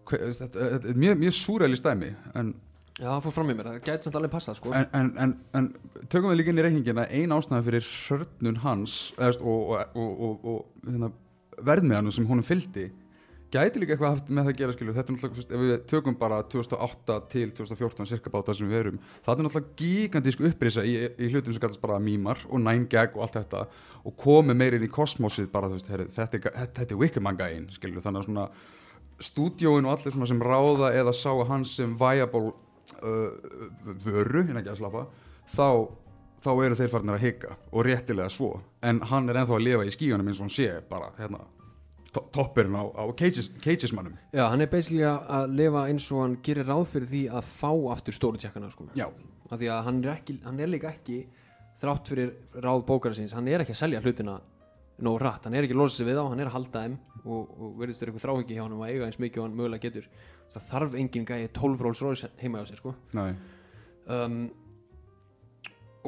Hve- 0.08 0.32
þetta, 0.38 0.68
þetta 0.72 0.88
er 0.94 0.98
mjög, 1.04 1.18
mjög 1.20 1.34
súræli 1.36 1.76
stæmi 1.78 2.10
en, 2.34 2.54
Já, 2.98 3.12
það 3.14 3.26
fór 3.28 3.34
fram 3.36 3.50
í 3.52 3.54
mér, 3.54 3.66
það 3.68 3.82
gæti 3.86 4.06
samt 4.08 4.16
alveg 4.18 4.30
passað 4.32 4.56
sko. 4.58 4.70
en, 4.74 4.86
en, 4.98 5.10
en, 5.22 5.32
en 5.54 5.66
tökum 6.10 6.32
við 6.32 6.40
líka 6.40 6.50
inn 6.50 6.58
í 6.58 6.62
reikningina 6.66 7.04
ein 7.14 7.30
ástæða 7.36 7.60
fyrir 7.68 7.84
sörnun 7.86 8.56
hans 8.64 8.94
eða, 9.14 9.28
veist, 9.28 9.44
og, 9.44 9.68
og, 9.70 9.92
og, 9.94 10.24
og, 10.26 10.48
og 10.50 10.88
hérna, 10.88 11.10
verðmiðanum 11.68 12.16
sem 12.16 12.26
honum 12.26 12.46
fylgdi 12.48 12.88
gæti 13.52 13.80
líka 13.80 13.94
eitthvað 13.94 14.14
haft 14.14 14.30
með 14.30 14.46
það 14.46 14.52
að 14.52 14.58
gera 14.60 14.74
skilur. 14.74 14.94
Þetta 14.96 15.12
er 15.12 15.16
náttúrulega, 15.16 15.44
ef 15.56 15.62
við 15.62 15.74
tökum 15.88 16.16
bara 16.20 16.38
2008 16.52 17.18
til 17.32 17.52
2014 17.56 18.08
cirka 18.10 18.32
báta 18.32 18.54
sem 18.56 18.68
við 18.68 18.80
erum 18.82 18.98
það 19.24 19.32
er 19.34 19.46
náttúrulega 19.46 19.76
gigantísk 19.80 20.42
upprisa 20.50 20.84
í, 20.84 20.96
í 21.16 21.30
hlutum 21.32 21.56
sem 21.56 21.62
kallast 21.62 21.82
bara 21.82 22.00
mýmar 22.02 22.42
og 22.48 22.60
9gag 22.60 23.16
og 23.16 23.24
allt 23.24 23.38
þetta 23.38 23.64
og 24.04 24.16
komið 24.20 24.60
meir 24.60 24.76
inn 24.76 24.86
í 24.86 24.90
kosmosið 24.92 25.48
bara 25.52 25.70
veist, 25.72 25.88
herri, 25.88 26.08
þetta, 26.12 26.42
er, 26.52 26.70
er 26.84 26.98
Wickerman 27.00 27.40
gæinn 27.40 27.68
skilur. 27.72 28.04
Þannig 28.04 28.22
að 28.22 28.28
svona 28.28 28.48
stúdíóin 29.28 29.88
og 29.88 29.96
allir 29.96 30.14
svona 30.14 30.28
sem 30.30 30.44
ráða 30.44 30.92
eða 30.96 31.16
sá 31.16 31.32
hans 31.48 31.74
sem 31.80 31.96
viable 31.98 32.52
uh, 32.52 33.30
vöru, 34.04 34.44
hérna 34.44 34.60
ekki 34.60 34.76
að 34.76 34.82
slappa 34.82 35.06
þá, 35.54 35.88
þá 36.44 36.50
eru 36.54 36.78
þeir 36.78 36.92
farnir 36.92 37.16
að 37.16 37.24
hika 37.26 37.56
og 37.72 37.86
réttilega 37.88 38.32
svo. 38.32 38.58
En 38.84 39.00
hann 39.08 39.28
er 39.28 39.40
ennþá 39.40 39.56
að 39.56 39.64
lifa 39.66 39.88
í 39.88 39.94
skíunum 39.94 40.28
eins 40.28 40.42
og 40.42 40.46
hann 40.50 40.58
sé 40.60 40.74
bara 40.90 41.14
hérna 41.18 41.46
toppurinn 42.12 42.74
á, 42.78 42.84
á 42.96 43.04
cages, 43.16 43.48
cages 43.60 43.92
mannum 43.92 44.14
Já, 44.32 44.48
hann 44.50 44.60
er 44.64 44.66
basically 44.72 45.02
að- 45.04 45.26
að 45.28 45.54
lifa 45.56 45.82
eins 45.88 46.06
og 46.12 46.22
hann 46.22 46.36
gerir 46.42 46.64
ráð 46.66 46.86
fyrir 46.92 47.08
því 47.10 47.22
að 47.30 47.44
fá 47.44 47.70
aftur 47.92 48.14
stóru 48.16 48.38
tjekkana 48.40 48.70
sko. 48.72 48.86
já, 48.96 49.06
af 49.50 49.58
því 49.58 49.68
að 49.72 49.84
hann 49.84 50.04
er, 50.04 50.14
ekki, 50.14 50.38
hann 50.44 50.60
er 50.60 50.66
líka 50.72 50.88
ekki 50.92 51.26
þrátt 51.80 52.08
fyrir 52.08 52.32
ráð 52.64 52.84
bókaransins 52.86 53.32
hann 53.36 53.48
er 53.48 53.60
ekki 53.60 53.74
að 53.76 53.82
selja 53.82 54.00
hlutina 54.00 54.40
nóg 55.00 55.20
rætt 55.20 55.44
hann 55.44 55.54
er 55.54 55.62
ekki 55.62 55.74
að 55.76 55.82
losa 55.82 55.96
sig 55.96 56.06
við 56.08 56.18
á, 56.18 56.24
hann 56.28 56.40
er 56.40 56.46
að 56.48 56.56
halda 56.56 56.80
þeim 56.86 56.96
og, 57.24 57.50
og 57.60 57.76
verðist 57.78 58.00
þér 58.02 58.08
eitthvað 58.10 58.24
þráhengi 58.24 58.54
hjá 58.56 58.62
hann 58.64 58.72
að 58.78 58.88
eiga 58.88 59.06
eins 59.06 59.18
mikið 59.20 59.38
og 59.38 59.44
hann 59.48 59.56
mögulega 59.58 59.82
getur. 59.84 60.08
Það 60.48 60.62
þarf 60.70 60.94
engin 60.96 61.26
gæði 61.28 61.48
12 61.52 61.80
Rolls 61.84 62.00
Royce 62.02 62.30
heima 62.40 62.58
hjá 62.62 62.70
sér 62.70 62.78
sko. 62.80 62.94
um, 64.08 64.50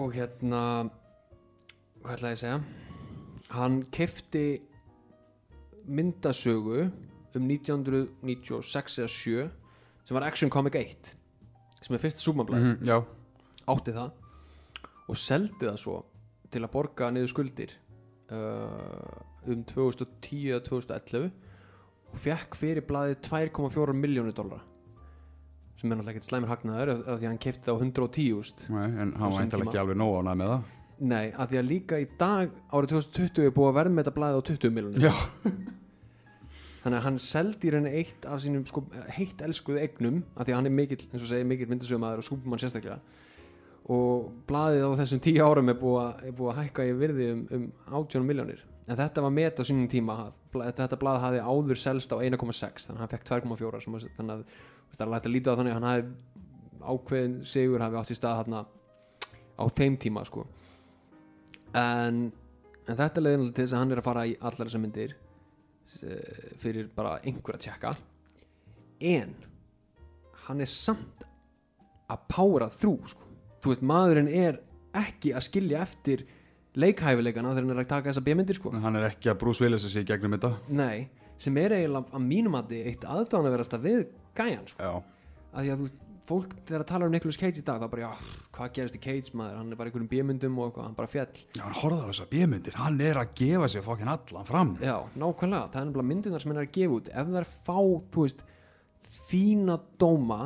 og 0.00 0.12
hérna 0.16 0.62
hvað 2.00 2.14
ætlaði 2.16 2.30
ég 2.32 2.38
að 2.38 2.40
segja? 2.40 2.60
Hann 3.50 3.82
kefti 3.92 4.44
myndasögu 5.90 6.84
um 7.36 7.46
1996 7.46 9.00
eða 9.02 9.10
7 9.14 9.48
sem 10.06 10.16
var 10.16 10.26
Action 10.26 10.50
Comic 10.52 10.78
1 10.80 11.12
sem 11.80 11.96
er 11.96 12.02
fyrsta 12.02 12.22
súmablaði 12.24 12.72
mm 12.72 12.88
já, 12.88 12.96
átti 13.70 13.94
það 13.96 14.10
og 15.10 15.18
seldi 15.18 15.66
það 15.66 15.78
svo 15.82 15.98
til 16.50 16.64
að 16.64 16.72
borga 16.74 17.10
niður 17.14 17.30
skuldir 17.32 17.76
uh, 18.34 19.50
um 19.50 19.62
2010 19.66 20.50
eða 20.50 20.64
2011 20.66 21.30
og 22.10 22.18
fekk 22.24 22.58
fyrir 22.58 22.86
blaðið 22.86 23.22
2,4 23.28 23.94
miljónir 23.94 24.34
dollara 24.34 24.66
sem 25.80 25.88
er 25.88 25.96
náttúrulega 25.96 26.12
ekkert 26.18 26.28
slæmur 26.28 26.50
hagnaður 26.52 26.90
af, 26.92 26.98
því 27.06 27.24
að 27.24 27.30
hann 27.30 27.40
kefti 27.40 27.64
það 27.66 27.78
á 27.78 27.82
110 27.86 28.34
úst 28.36 28.66
Nei, 28.68 28.84
en 28.84 29.14
hann 29.16 29.50
tíma. 29.54 29.64
ekki 29.64 29.80
alveg 29.80 29.96
nóg 29.96 30.16
ánægð 30.20 30.40
með 30.42 30.50
það. 30.52 30.64
Nei, 31.00 31.26
af 31.32 31.48
því 31.48 31.60
að 31.60 31.68
líka 31.70 32.00
í 32.02 32.06
dag 32.20 32.50
árið 32.76 32.90
2020 32.98 33.46
er 33.46 33.54
búið 33.56 33.70
að 33.70 33.78
verða 33.78 33.94
með 33.94 34.02
þetta 34.04 34.16
blaðið 34.18 34.36
á 34.36 34.42
20 34.50 34.74
miljónir 34.76 35.06
Já, 35.06 35.14
þannig 36.82 36.96
að 36.98 37.04
hann 37.06 37.18
seldi 37.20 37.70
rauninni 37.74 37.92
eitt 38.00 38.24
af 38.26 38.40
sínum 38.44 38.62
sko, 38.68 38.82
heitt 39.16 39.42
elskuðu 39.44 39.80
eignum 39.82 40.22
af 40.36 40.46
því 40.46 40.52
að 40.54 40.56
hann 40.60 40.70
er 40.70 40.76
mikill, 40.78 41.00
eins 41.12 41.22
og 41.24 41.28
segir, 41.28 41.44
mikill 41.50 41.68
myndasögumæður 41.70 42.22
og 42.22 42.26
Superman 42.28 42.62
sérstaklega. 42.62 43.00
Og 43.90 44.30
blaðið 44.48 44.84
á 44.86 44.90
þessum 45.02 45.20
tíu 45.24 45.44
árum 45.44 45.68
er 45.72 45.78
búið 45.80 46.26
er 46.30 46.34
búið 46.38 46.50
að 46.52 46.60
hækka 46.62 46.86
í 46.88 46.92
virði 47.00 47.30
um, 47.34 47.40
um 47.56 47.64
18 48.00 48.26
miljónir 48.28 48.60
en 48.90 48.96
þetta 48.98 49.22
var 49.24 49.32
met 49.34 49.60
á 49.60 49.62
sínum 49.66 49.88
tíma 49.90 50.14
þetta, 50.52 50.82
þetta 50.84 50.98
blað 51.00 51.20
hafði 51.24 51.40
áður 51.46 51.78
selst 51.80 52.12
á 52.14 52.16
1,6 52.22 52.86
þannig 52.86 52.96
að 52.96 53.00
hann 53.04 53.12
fekk 53.12 53.26
2,4 53.28 53.80
sem 53.84 53.96
að- 53.98 54.06
þannig 54.16 54.34
að 54.34 54.44
það 54.96 55.04
er 55.06 55.10
lægt 55.14 55.26
að 55.28 55.34
líta 55.34 55.52
á 55.54 55.58
þannig 55.60 55.74
að 55.74 55.78
hann 55.78 55.88
hafi 55.90 56.04
ákveðin 56.94 57.34
sigur 57.46 57.84
hafi 57.84 57.98
átt 58.00 58.10
í 58.10 58.16
stað 58.18 58.38
þarna 58.40 58.62
á 59.60 59.64
þeim 59.76 59.96
tíma 60.00 60.24
sko. 60.26 60.46
En, 61.76 62.22
en 62.88 62.96
þetta 62.98 63.22
leiðin 63.22 63.50
til 63.54 63.64
þess 63.66 63.74
að 63.76 63.82
hann 63.84 63.92
er 63.94 64.00
að 64.02 64.06
fara 64.08 64.24
í 64.26 64.32
allar 64.40 64.66
þessar 64.70 64.82
myndir 64.82 65.12
fyrir 66.60 66.90
bara 66.96 67.18
einhver 67.24 67.58
að 67.58 67.66
tjekka 67.66 67.94
en 69.10 69.34
hann 70.46 70.60
er 70.60 70.70
samt 70.70 71.24
að 72.10 72.26
pára 72.30 72.68
þrú 72.72 72.96
sko. 73.08 73.30
þú 73.62 73.72
veist, 73.72 73.86
maðurinn 73.86 74.28
er 74.28 74.60
ekki 74.96 75.34
að 75.36 75.46
skilja 75.46 75.84
eftir 75.84 76.24
leikhæfileikana 76.80 77.54
þegar 77.54 77.66
hann 77.66 77.74
er 77.74 77.82
að 77.82 77.90
taka 77.92 78.10
þessa 78.10 78.26
bjömyndir 78.26 78.58
sko. 78.58 78.72
hann 78.74 78.98
er 78.98 79.08
ekki 79.10 79.30
að 79.32 79.46
Willis 79.62 79.86
að 79.86 79.94
sé 79.94 80.04
gegnum 80.06 80.36
þetta 80.36 80.52
nei, 80.68 81.08
sem 81.40 81.56
er 81.56 81.76
eiginlega 81.78 82.16
að 82.16 82.26
mínum 82.26 82.58
að 82.58 82.76
eitt 82.80 83.06
aðdáðan 83.06 83.50
að 83.50 83.56
verast 83.56 83.76
að 83.76 83.86
við 83.88 84.06
gæjan 84.36 84.70
sko. 84.70 85.02
Að 85.50 85.64
því 85.64 85.70
að 85.72 85.80
þú 85.80 85.86
veist, 85.88 86.02
fólk 86.30 86.54
þegar 86.68 86.84
að 86.84 86.88
tala 86.90 87.08
um 87.08 87.14
Nicolas 87.14 87.38
Cage 87.40 87.60
í 87.60 87.64
dag 87.66 87.82
þá 87.82 87.90
bara, 87.92 88.06
já, 88.06 88.38
hvað 88.56 88.72
gerist 88.78 88.96
í 88.96 89.02
Cage 89.02 89.34
maður? 89.36 89.58
Hann 89.60 89.74
er 89.74 89.80
bara 89.80 89.90
í 89.90 89.92
einhverjum 89.92 90.10
bjömyndum 90.14 90.56
og 90.60 90.70
eitthvað, 90.70 90.86
hann 90.88 90.96
bara 91.00 91.10
fjall. 91.10 91.42
Já 91.58 91.64
hann 91.64 91.76
horfði 91.80 92.00
á 92.00 92.08
þessa 92.10 92.28
bjömyndir 92.30 92.78
Hann 92.80 93.02
er 93.04 93.20
að 93.20 93.34
gefa 93.40 93.70
sér 93.74 93.84
fokkin 93.86 94.12
allan 94.14 94.48
fram. 94.48 94.72
Já, 94.80 94.96
nákvæmlega, 95.18 95.70
það 95.74 95.82
er 95.82 95.90
nefnilega 95.90 96.10
myndirnar 96.12 96.44
sem 96.44 96.54
hann 96.54 96.62
er 96.62 96.68
að 96.68 96.74
gefa 96.78 96.96
út. 96.96 97.12
Ef 97.12 97.30
það 97.30 97.40
er 97.42 97.50
fá, 97.68 97.78
þú 98.14 98.26
veist 98.26 98.44
fína 99.30 99.78
dóma 100.00 100.40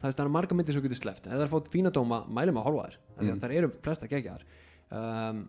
það 0.00 0.08
er 0.10 0.16
það 0.20 0.32
marga 0.36 0.58
myndir 0.58 0.76
sem 0.76 0.84
getur 0.84 1.00
sleppt. 1.00 1.26
En 1.26 1.34
ef 1.34 1.40
það 1.40 1.46
er 1.46 1.52
fótt 1.52 1.72
fína 1.72 1.92
dóma, 1.94 2.22
mælum 2.28 2.60
að 2.60 2.68
horfa 2.68 2.88
þær 2.88 2.98
mm. 3.22 3.42
Þar 3.42 3.54
eru 3.60 3.70
flesta 3.84 4.10
geggjar 4.10 4.44
um, 4.90 5.44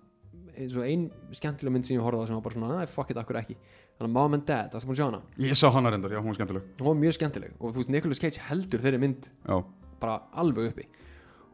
eins 0.58 0.76
og 0.78 0.84
ein 0.88 1.08
skemmtilega 1.38 1.74
mynd 1.76 1.88
sem 1.88 1.98
ég 1.98 2.04
horfði 2.04 2.24
á 2.24 2.28
sem 2.28 2.38
var 2.38 2.44
bara 2.46 2.56
svona, 2.56 2.82
"Æ, 2.84 2.90
fuck 2.90 3.12
it, 3.12 3.18
akkur 3.18 3.40
ekki? 3.40 3.56
Þannig 3.98 4.10
að 4.10 4.16
Mom 4.18 4.34
and 4.34 4.46
Dad, 4.46 4.72
það 4.72 4.82
sem 4.82 4.90
að 4.90 4.98
sjá 5.00 5.06
hana. 5.06 5.22
Ég 5.38 5.56
sá 5.58 5.70
hana 5.72 5.92
reyndar, 5.92 6.12
já, 6.12 6.20
hún 6.22 6.32
var 6.32 6.36
skemmtileg. 6.36 6.64
Hún 6.78 6.88
var 6.88 6.96
mjög 6.96 7.14
skemmtileg 7.18 7.52
og 7.60 7.74
þú 7.74 7.78
veist, 7.78 7.90
Nicolas 7.90 8.20
Cage 8.20 8.40
heldur 8.50 8.80
þeirri 8.80 9.00
mynd 9.00 9.30
Já, 9.48 9.64
bara 10.00 10.22
alveg 10.34 10.72
uppi. 10.72 10.86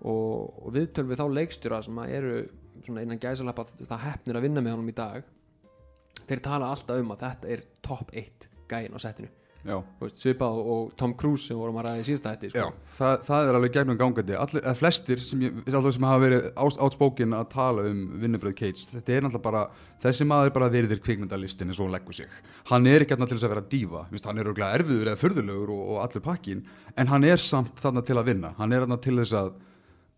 Og, 0.04 0.66
og 0.66 0.74
viðtöl 0.74 1.08
við 1.08 1.20
þá 1.20 1.28
leikstjóra 1.32 1.84
sem 1.84 1.96
að 1.96 2.10
eru 2.10 2.50
svona 2.84 3.02
innan 3.02 3.20
gæsalappa 3.20 3.66
það 3.80 4.00
hefnir 4.00 4.36
að 4.36 4.42
vinna 4.42 4.62
með 4.62 4.76
honum 4.76 4.90
í 4.90 4.96
dag 4.98 5.24
þeir 6.28 6.42
tala 6.44 6.72
alltaf 6.72 7.00
um 7.00 7.12
að 7.12 7.20
þetta 7.20 7.50
er 7.56 7.64
top 7.82 8.12
1 8.12 8.50
gæin 8.68 8.96
á 8.96 9.00
Þú 9.00 9.43
veist, 9.64 10.18
svipað 10.20 10.58
og, 10.60 10.90
Tom 11.00 11.14
Cruise 11.16 11.48
sem 11.48 11.60
vorum 11.60 11.78
að 11.80 11.86
ræða 11.88 12.02
í 12.02 12.06
síðasta 12.10 12.34
hætti 12.34 12.50
sko. 12.52 12.66
það, 12.98 13.14
það 13.28 13.48
er 13.48 13.58
alveg 13.60 13.76
gegnum 13.78 14.00
gangandi. 14.00 14.36
Allir, 14.36 14.66
flestir 14.76 15.22
sem, 15.24 15.46
ég, 15.46 15.62
sem 15.70 16.08
hafa 16.10 16.24
verið 16.26 16.50
átspokin 16.58 17.38
að 17.38 17.46
tala 17.54 17.86
um 17.88 18.02
vinnubröð 18.20 18.58
Cage 18.60 18.90
Þetta 18.92 19.16
er 19.16 19.24
náttúrulega 19.24 19.46
bara, 19.46 19.64
þessi 20.04 20.28
maður 20.28 20.54
bara 20.58 20.70
verið 20.74 20.98
kvikmyndalistin 21.06 21.72
eins 21.72 21.80
og 21.80 21.88
hún 21.88 21.96
leggur 21.96 22.18
sig. 22.18 22.36
Hann 22.74 22.92
er 22.92 23.06
ekki 23.06 23.16
alltaf 23.16 23.32
til 23.32 23.40
þess 23.40 23.48
að 23.48 23.56
vera 23.56 23.66
dífa 23.72 24.04
Vist, 24.12 24.28
Hann 24.28 24.44
er 24.44 24.52
örgulega 24.52 24.82
erfiður 24.82 25.14
eða 25.14 25.22
furðulegur 25.24 25.74
og, 25.78 25.88
og 25.94 26.04
allur 26.04 26.26
pakkin 26.28 26.68
En 27.00 27.10
hann 27.10 27.24
er 27.24 27.40
samt 27.42 27.80
þarna 27.80 28.04
til 28.06 28.20
að 28.20 28.30
vinna. 28.34 28.54
Hann 28.60 28.76
er 28.76 28.84
þarna 28.84 29.00
til 29.02 29.16
þess 29.22 29.38
að, 29.40 29.56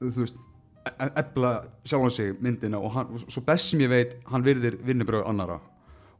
þú 0.02 0.18
veist 0.24 0.42
e- 0.90 1.14
efla 1.22 1.54
sjálfan 1.86 2.18
sig 2.18 2.36
myndina 2.42 2.82
og 2.82 2.92
hann, 2.98 3.16
svo 3.28 3.46
best 3.46 3.72
sem 3.72 3.86
ég 3.86 3.94
veit 3.94 4.18
hann 4.32 4.46
virðir 4.46 4.82
vinnubröð 4.86 5.30
annara 5.30 5.62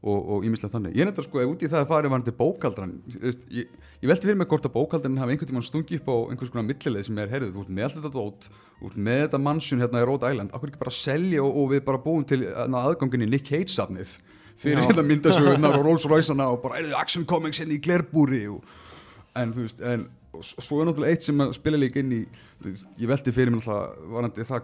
og, 0.06 0.28
og 0.36 0.46
ímislega 0.46 0.72
þannig 0.72 0.96
ég 0.96 1.08
nefndar 1.08 1.26
sko, 1.26 1.40
ef 1.42 1.50
út 1.50 1.62
í 1.64 1.70
það 1.70 1.82
að 1.82 1.90
farið 1.90 2.12
var 2.12 2.22
hann 2.22 2.36
bókaldran 2.38 2.94
ég, 3.10 3.18
veist, 3.24 3.44
ég, 3.52 3.72
ég 4.02 4.10
velti 4.10 4.28
fyrir 4.28 4.38
mig 4.40 4.48
hvort 4.50 4.68
að 4.68 4.74
bókaldran 4.76 5.18
hafi 5.20 5.34
einhvern 5.34 5.50
tímann 5.50 5.66
stungið 5.66 6.00
upp 6.00 6.08
á 6.12 6.16
einhvers 6.32 6.52
konar 6.54 6.68
millileið 6.68 7.08
sem 7.08 7.20
er, 7.22 7.32
heyrðu, 7.32 7.50
þú 7.54 7.60
ert 7.64 7.72
með 7.78 7.86
allt 7.86 7.96
þetta 7.98 8.12
dót 8.14 8.48
þú 8.80 8.90
ert 8.90 8.98
með 9.08 9.20
þetta 9.24 9.40
mannsjón 9.46 9.82
hérna 9.84 10.02
í 10.02 10.06
Rhode 10.06 10.32
Island 10.32 10.54
okkur 10.56 10.72
ekki 10.72 10.82
bara 10.84 10.94
selja 10.94 11.40
og, 11.44 11.52
og 11.62 11.66
við 11.72 11.80
bara 11.88 12.02
búum 12.06 12.26
til 12.28 12.40
na, 12.44 12.82
aðgangin 12.90 13.26
í 13.26 13.30
Nick 13.32 13.46
Cage 13.50 13.72
safnið 13.72 14.10
fyrir 14.56 14.82
Já. 14.82 14.86
hérna 14.90 15.06
myndasögurnar 15.10 15.78
og 15.80 15.84
Rolls 15.88 16.06
Royce-ana 16.08 16.46
og 16.54 16.62
bara, 16.62 16.78
heyrðu, 16.80 16.94
Action 17.00 17.24
Comics 17.28 17.60
hérna 17.62 17.76
í 17.76 17.82
Glerbúri 17.82 18.44
og, 18.52 18.60
en 19.36 19.56
þú 19.56 19.66
veist, 19.66 19.80
en 19.82 20.06
svo 20.44 20.82
er 20.82 20.86
náttúrulega 20.90 21.16
eitt 21.16 21.24
sem 21.24 21.40
að 21.40 21.56
spila 21.56 21.80
líka 21.80 21.98
inn 22.02 22.12
í 22.12 22.22
þú 22.60 22.70
veist, 22.70 22.86
ég 23.00 23.08
velti 23.10 23.34
fyrir 23.34 23.50
mér 23.52 23.60
náttúrulega 23.64 24.12
varandi 24.14 24.46
það 24.46 24.62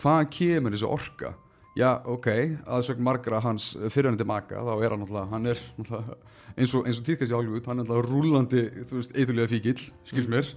hvaðan 0.00 0.28
kemur 0.34 0.74
þessi 0.74 0.88
orka? 0.88 1.32
Já, 1.78 2.00
ok, 2.10 2.28
aðsögn 2.66 3.04
margra 3.06 3.40
hans 3.44 3.70
fyrirhandi 3.94 4.26
maka, 4.26 4.58
þá 4.66 4.72
er 4.74 4.94
hann 4.94 5.04
náttúrulega 5.04 5.30
hann 5.30 5.50
er 5.52 5.62
náttúrulega, 5.78 6.16
eins 6.56 6.74
og, 6.74 6.88
og 6.90 7.04
tíðkast 7.06 7.30
í 7.30 7.36
Hollywood 7.36 7.70
hann 7.70 7.82
er 7.82 7.86
náttúrulega 7.88 8.10
rúlandi, 8.10 8.64
þú 8.90 8.98
veist, 8.98 9.14
eitthulega 9.14 9.52
fíkil 9.52 9.84
skils 10.08 10.30
mér. 10.32 10.50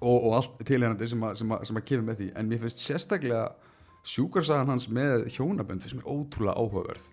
Og, 0.00 0.14
og 0.16 0.36
allt 0.38 0.62
tilhengandi 0.64 1.08
sem, 1.10 1.24
sem, 1.36 1.56
sem 1.68 1.80
að 1.80 1.88
kemur 1.88 2.06
með 2.06 2.20
því. 2.20 2.28
En 2.40 2.46
mér 2.48 2.62
finnst 2.62 2.78
sérstaklega 2.86 3.42
sjúkarsagan 4.08 4.70
hans 4.72 4.86
með 4.88 5.26
hjónabönd 5.34 5.84
finnst 5.84 5.98
mér 5.98 6.08
ótrúlega 6.08 6.56
áhugaverð. 6.56 7.10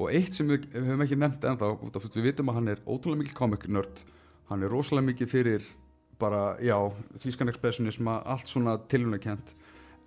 Og 0.00 0.14
eitt 0.16 0.38
sem 0.38 0.48
við, 0.48 0.70
við 0.72 0.88
höfum 0.88 1.04
ekki 1.04 1.18
nefnt 1.20 1.44
ennþá 1.50 1.74
af, 1.74 2.08
við 2.14 2.30
vitum 2.30 2.48
að 2.48 2.56
hann 2.60 2.72
er 2.72 2.80
ótrúlega 2.86 3.20
mikil 3.20 3.36
comic 3.36 3.66
nörd 3.68 4.04
hann 4.50 4.66
er 4.66 4.72
rosalega 4.72 5.06
mikið 5.12 5.30
fyrir 5.30 5.66
bara, 6.20 6.56
já, 6.60 6.76
þýskan 7.22 7.52
expressionism 7.52 8.10
allt 8.10 8.50
svona 8.50 8.76
tilhunarkent 8.90 9.54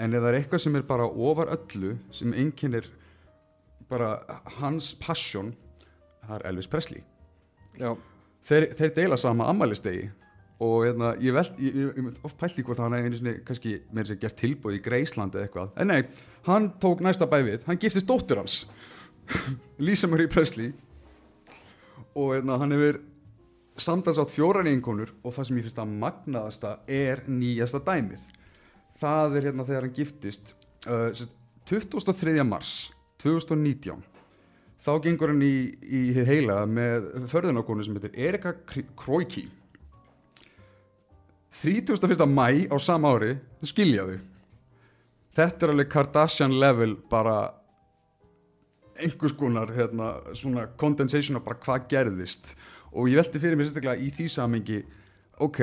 en 0.02 0.14
ef 0.14 0.24
það 0.24 0.30
er 0.30 0.40
eitthvað 0.40 0.64
sem 0.64 0.78
er 0.80 0.88
bara 0.88 1.06
ofar 1.08 1.52
öllu 1.54 1.96
sem 2.14 2.34
einkennir 2.34 2.90
bara 3.90 4.16
hans 4.60 4.94
passion 4.98 5.54
það 6.24 6.36
er 6.38 6.46
Elvis 6.50 6.70
Presley. 6.72 7.04
Já, 7.80 7.94
þeir, 8.48 8.68
þeir 8.78 8.94
deila 8.98 9.20
sama 9.20 9.48
ammælistegi 9.52 10.10
og 10.64 10.86
hérna, 10.86 11.14
ég 11.20 11.36
veld, 11.36 11.58
ég, 11.60 11.80
ég, 11.98 12.10
oft 12.24 12.38
pælti 12.40 12.64
hvort 12.64 12.80
hann 12.80 12.96
einu 12.96 13.18
sinni 13.18 13.40
kannski 13.44 13.80
með 13.92 14.06
þess 14.06 14.16
að 14.16 14.22
gert 14.22 14.38
tilbúið 14.40 14.78
í 14.78 14.84
Greisland 14.86 15.36
eða 15.36 15.48
eitthvað, 15.48 15.74
en 15.82 15.90
nei, 15.92 16.04
hann 16.48 16.70
tók 16.82 17.02
næsta 17.04 17.28
bæ 17.28 17.40
við, 17.44 17.66
hann 17.68 17.82
giftist 17.82 18.08
dóttur 18.08 18.44
hans 18.44 18.62
Lisa 19.86 20.08
Marie 20.12 20.32
Presley. 20.32 20.72
Og 22.14 22.36
hérna, 22.36 22.60
hann 22.62 22.76
hefur 22.76 23.02
samtals 23.82 24.20
átt 24.22 24.32
fjóran 24.32 24.70
einkonur 24.70 25.12
og 25.24 25.34
það 25.34 25.48
sem 25.48 25.58
ég 25.58 25.68
finnst 25.68 25.82
að 25.82 25.94
magnaðasta 26.04 26.74
er 26.86 27.24
nýjasta 27.26 27.82
dæmið 27.84 28.33
það 29.04 29.38
er 29.38 29.50
hérna 29.50 29.68
þegar 29.68 29.88
hann 29.88 29.96
giftist 29.98 30.56
uh, 30.88 31.12
sem 31.12 31.28
sagt, 31.28 31.40
23. 31.70 32.36
mars 32.48 32.74
2019 33.24 34.04
þá 34.84 34.94
gengur 35.06 35.32
hann 35.32 35.44
í, 35.46 35.56
í 35.84 36.04
heila 36.28 36.64
með 36.68 37.10
förðunarkonu 37.32 37.86
sem 37.86 37.96
heitir 38.00 38.18
Erika 38.20 38.56
Kroiki 39.00 39.46
31. 41.54 42.26
mæ 42.28 42.68
á 42.68 42.78
sama 42.82 43.14
ári 43.16 43.36
skilja 43.64 44.08
þau 44.10 44.18
þetta 45.38 45.66
er 45.66 45.74
alveg 45.74 45.92
Kardashian 45.94 46.58
level 46.60 46.98
bara 47.10 47.38
einhvers 49.00 49.34
konar 49.34 49.72
hérna, 49.74 50.18
svona 50.38 50.68
condensation 50.78 51.40
af 51.40 51.46
bara 51.48 51.62
hvað 51.64 51.88
gerðist 51.94 52.54
og 52.94 53.10
ég 53.10 53.18
velti 53.18 53.42
fyrir 53.42 53.58
mér 53.58 53.70
sérstaklega 53.70 54.04
í 54.04 54.12
því 54.14 54.28
samengi 54.30 54.84
ok, 55.42 55.62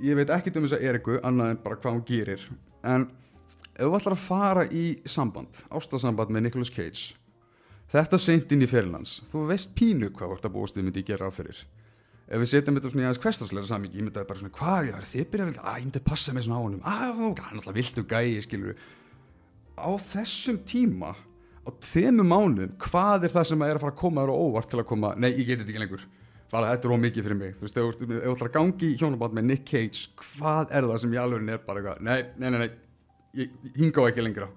ég 0.00 0.16
veit 0.16 0.30
ekkert 0.32 0.56
um 0.56 0.68
þess 0.68 0.78
að 0.78 0.86
Eriku 0.88 1.18
annað 1.22 1.54
en 1.54 1.64
bara 1.64 1.80
hvað 1.80 1.98
hún 1.98 2.06
gerir. 2.08 2.46
En 2.82 3.08
ef 3.72 3.82
þú 3.82 3.96
ætlar 3.98 4.16
að 4.16 4.24
fara 4.28 4.68
í 4.72 4.86
samband, 5.08 5.64
ástasamband 5.72 6.32
með 6.32 6.48
Nicolas 6.48 6.72
Cage 6.72 7.18
þetta 7.92 8.18
seint 8.20 8.52
inn 8.54 8.64
í 8.64 8.70
fyrirlands 8.70 9.20
þú 9.30 9.46
veist 9.50 9.74
pínu 9.76 10.10
hvað 10.16 10.32
vart 10.32 10.48
að 10.48 10.54
búast 10.54 10.76
þið 10.76 10.86
myndi 10.88 11.04
gera 11.06 11.28
á 11.28 11.32
fyrir. 11.34 11.58
Ef 12.32 12.40
við 12.40 12.48
setjum 12.48 12.78
þetta 12.78 12.92
svona 12.92 13.02
í 13.02 13.06
aðeins 13.08 13.22
hverstaslega 13.22 13.68
samingi 13.68 13.98
ég 13.98 14.06
myndi 14.06 14.20
að 14.22 14.28
bara 14.30 14.40
svona, 14.40 14.54
hvað, 14.56 14.88
já, 14.88 14.94
þið 15.10 15.26
byrja 15.32 15.48
vel 15.48 15.58
að 15.58 15.76
ég 15.76 15.86
myndi 15.86 16.00
að 16.00 16.06
passa 16.06 16.32
mig 16.32 16.46
svona 16.46 16.56
á 16.56 16.64
honum, 16.64 16.86
að, 16.88 17.18
hann 17.18 17.34
er 17.36 17.58
alltaf 17.58 17.76
viltu 17.76 18.04
gæi, 18.08 18.40
skilur 18.46 18.78
á 19.76 19.90
þessum 20.06 20.60
tíma 20.70 21.12
á 21.12 21.70
tveimu 21.84 22.24
mánuðum, 22.24 22.72
hvað 22.80 23.26
er 23.28 23.34
það 23.34 23.48
sem 23.50 23.66
er 23.66 23.76
að 23.76 23.84
fara 23.84 23.92
að 23.92 24.00
koma 24.00 24.24
þér 24.24 24.32
á 24.32 24.42
óvart 24.46 24.72
til 24.72 24.80
að 24.80 24.88
koma, 24.88 25.12
nei, 25.18 25.28
ég 25.34 25.44
geti 25.50 25.60
þetta 25.60 25.74
ekki 25.74 25.82
lengur 25.82 26.06
bara 26.52 26.74
þetta 26.74 26.88
er 26.88 26.94
ómikið 26.96 27.26
fyrir 27.26 27.38
mig, 27.38 27.54
þú 27.56 27.66
veist, 27.66 27.80
ef 27.80 28.02
þú 28.02 28.34
ætlar 28.34 28.50
að 28.50 28.56
gangi 28.58 28.90
í 28.90 28.98
hjónaband 29.00 29.38
með 29.38 29.48
Nick 29.48 29.64
Cage 29.70 30.02
hvað 30.20 30.74
er 30.76 30.88
það 30.90 31.00
sem 31.02 31.16
ég 31.16 31.22
alveg 31.22 31.54
er 31.54 31.64
bara 31.64 31.80
eitthvað, 31.80 32.04
nei, 32.04 32.18
nei, 32.36 32.50
nei, 32.52 32.60
nei. 32.62 32.70
Ég, 33.40 33.56
hinga 33.78 34.04
á 34.04 34.08
ekki 34.10 34.24
lengra. 34.26 34.50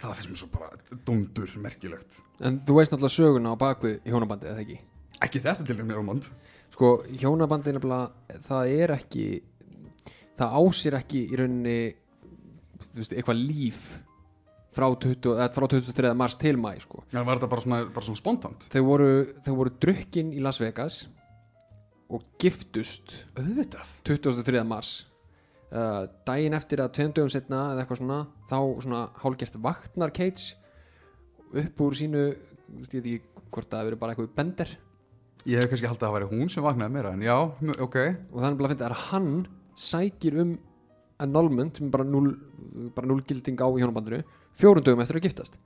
Það 0.00 0.16
finnst 0.18 0.30
mér 0.32 0.40
svo 0.40 0.48
bara 0.52 0.98
dundur 1.06 1.52
merkilegt, 1.60 2.18
en 2.44 2.58
þú 2.64 2.78
veist 2.78 2.92
náttúrulega 2.92 3.14
söguna 3.14 3.52
á 3.52 3.56
bakvið 3.60 4.00
hjónabandi 4.08 4.50
eða 4.50 4.64
ekki? 4.64 4.78
Ekki 5.24 5.42
þetta 5.44 5.66
til 5.68 5.76
mér 5.84 6.00
ámand 6.02 6.28
sko, 6.74 6.94
hjónabandi 7.20 7.70
er 7.70 7.78
nefnilega 7.78 8.40
það 8.48 8.72
er 8.74 8.94
ekki 8.96 9.26
það 10.38 10.56
ásýr 10.58 10.96
ekki 10.98 11.22
í 11.28 11.38
rauninni 11.38 11.76
þú 12.88 13.00
veist, 13.00 13.14
eitthvað 13.14 13.42
líf 13.44 13.84
frá, 14.74 14.86
20, 14.90 15.34
eða 15.34 15.48
frá 15.54 15.66
23. 15.70 16.12
mars 16.18 16.36
til 16.40 16.54
mæ 16.60 16.74
sko. 16.82 17.04
það 17.12 17.26
var 17.28 17.40
þetta 17.40 17.50
bara 17.54 17.64
svona, 17.66 17.80
bara 17.96 18.08
svona 18.08 18.20
spontant 18.20 18.68
þau 18.72 18.82
voru, 18.88 19.10
þau 19.46 19.54
voru 19.60 19.74
drukkin 19.84 20.32
í 20.34 20.42
Las 20.44 20.60
Vegas 20.62 21.04
og 22.12 22.24
giftust 22.40 23.14
auðvitað 23.38 23.92
23. 24.06 24.64
mars 24.68 24.94
uh, 25.72 26.04
daginn 26.26 26.56
eftir 26.56 26.82
að 26.84 26.94
tveim 26.98 27.14
dögum 27.16 27.32
setna 27.32 27.68
eða 27.72 27.84
eitthvað 27.84 28.02
svona, 28.02 28.20
þá 28.50 28.58
svona 28.86 29.04
hálgert 29.22 29.60
vaknar 29.64 30.14
Cage 30.14 30.58
upp 31.54 31.84
úr 31.86 31.98
sínu 31.98 32.24
ég 32.24 32.82
veit 32.82 32.98
ekki 32.98 33.16
hvort 33.54 33.70
það 33.70 33.80
hefur 33.80 33.90
verið 33.90 34.02
bara 34.02 34.14
eitthvað 34.14 34.36
bender 34.38 34.76
ég 35.44 35.60
hef 35.60 35.70
kannski 35.70 35.88
haldið 35.90 36.06
að 36.06 36.06
það 36.06 36.14
væri 36.16 36.30
hún 36.32 36.52
sem 36.52 36.64
vaknaði 36.64 36.96
meira 36.96 37.12
en 37.14 37.24
já, 37.24 37.36
ok 37.84 37.98
og 38.00 38.38
þannig 38.40 38.64
að 38.64 38.72
finna 38.74 38.88
að 38.88 39.02
hann 39.08 39.34
sækir 39.74 40.38
um 40.42 40.54
annulment 41.24 41.78
sem 41.78 41.88
er 41.88 41.94
bara 41.94 42.06
null, 42.06 42.32
bara 42.94 43.08
null 43.10 43.22
gilding 43.26 43.60
á 43.62 43.68
í 43.68 43.82
hjónabandinu 43.82 44.22
fjórum 44.58 44.84
dögum 44.84 45.02
eftir 45.04 45.20
að 45.20 45.28
giftast 45.28 45.58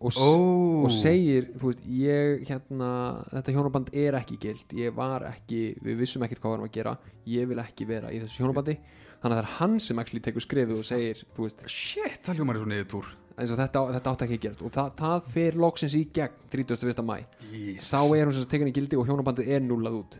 og, 0.00 0.16
oh. 0.16 0.86
og 0.86 0.92
segir 0.94 1.50
veist, 1.60 1.82
ég 1.84 2.46
hérna 2.48 2.90
þetta 3.28 3.54
hjónaband 3.56 3.90
er 3.92 4.16
ekki 4.20 4.38
gild 4.40 4.74
ég 4.78 4.94
var 4.96 5.26
ekki, 5.28 5.74
við 5.84 6.00
vissum 6.00 6.24
ekkert 6.24 6.40
hvað 6.40 6.54
við 6.54 6.56
varum 6.56 6.68
að 6.70 6.76
gera 6.78 6.94
ég 7.28 7.50
vil 7.50 7.60
ekki 7.60 7.88
vera 7.88 8.12
í 8.12 8.22
þessu 8.22 8.40
hjónabandi 8.40 8.78
þannig 9.20 9.34
að 9.34 9.36
það 9.36 9.42
er 9.42 9.50
hann 9.58 9.80
sem 9.84 10.00
actually 10.00 10.24
tekur 10.24 10.46
skrifið 10.46 10.80
og 10.80 10.86
segir 10.88 11.20
veist, 11.36 11.66
shit, 11.68 12.22
það 12.24 12.40
hljómar 12.40 12.56
er 12.56 12.64
svo 12.64 12.70
niður 12.72 12.88
túr 12.94 13.10
þetta, 13.40 13.84
þetta 13.96 14.14
átti 14.14 14.26
ekki 14.26 14.38
að 14.38 14.42
gerast 14.46 14.64
og 14.64 14.74
það, 14.74 14.90
það 15.00 15.30
fer 15.36 15.60
loksins 15.60 15.96
í 15.96 16.02
gegn 16.16 16.40
31. 16.52 17.04
mæ 17.04 17.14
Jesus. 17.50 17.92
þá 17.92 18.00
er 18.00 18.24
hún 18.24 18.34
sem 18.34 18.44
sagt 18.44 18.52
tekin 18.54 18.72
í 18.72 18.74
gildi 18.76 19.00
og 19.00 19.08
hjónabandið 19.08 19.52
er 19.52 19.64
núlað 19.64 20.00
út 20.00 20.18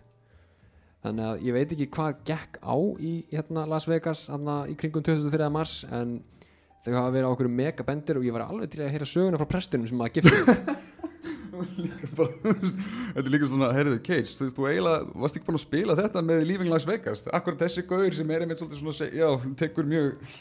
þannig 1.05 1.31
að 1.31 1.47
ég 1.47 1.57
veit 1.57 1.75
ekki 1.75 1.89
hvað 1.97 2.21
gekk 2.29 2.61
á 2.61 2.77
í 3.01 3.15
hérna, 3.33 3.65
Las 3.69 3.89
Vegas 3.89 4.27
í 4.29 4.77
kringum 4.77 5.05
23. 5.05 5.49
mars 5.53 5.79
en 5.89 6.19
þau 6.85 6.95
hafa 6.97 7.15
verið 7.15 7.29
á 7.29 7.33
okkur 7.35 7.51
megabendir 7.53 8.21
og 8.21 8.27
ég 8.27 8.37
var 8.37 8.47
alveg 8.47 8.71
til 8.73 8.85
að 8.85 8.95
heyra 8.95 9.09
söguna 9.09 9.41
frá 9.41 9.49
prestinum 9.51 9.89
sem 9.91 10.01
þú 11.61 12.27
veist, 12.51 12.79
þetta 13.15 13.25
er 13.25 13.33
líka 13.33 13.49
svona, 13.51 13.71
heyrðu, 13.77 13.99
Cage, 14.05 14.29
þú 14.37 14.47
veist, 14.47 14.59
þú 14.59 14.69
eiginlega 14.71 15.19
varst 15.25 15.39
ekki 15.39 15.49
búin 15.49 15.59
að 15.59 15.65
spila 15.65 15.97
þetta 15.99 16.23
með 16.27 16.47
Leaving 16.49 16.73
Las 16.73 16.87
Vegas, 16.89 17.25
akkur 17.37 17.59
þessi 17.61 17.85
gaur 17.89 18.17
sem 18.17 18.33
er 18.33 18.45
einmitt 18.45 18.61
svolítið 18.61 18.83
svona, 18.85 19.11
já, 19.21 19.29
tekur 19.61 19.89
mjög 19.91 20.39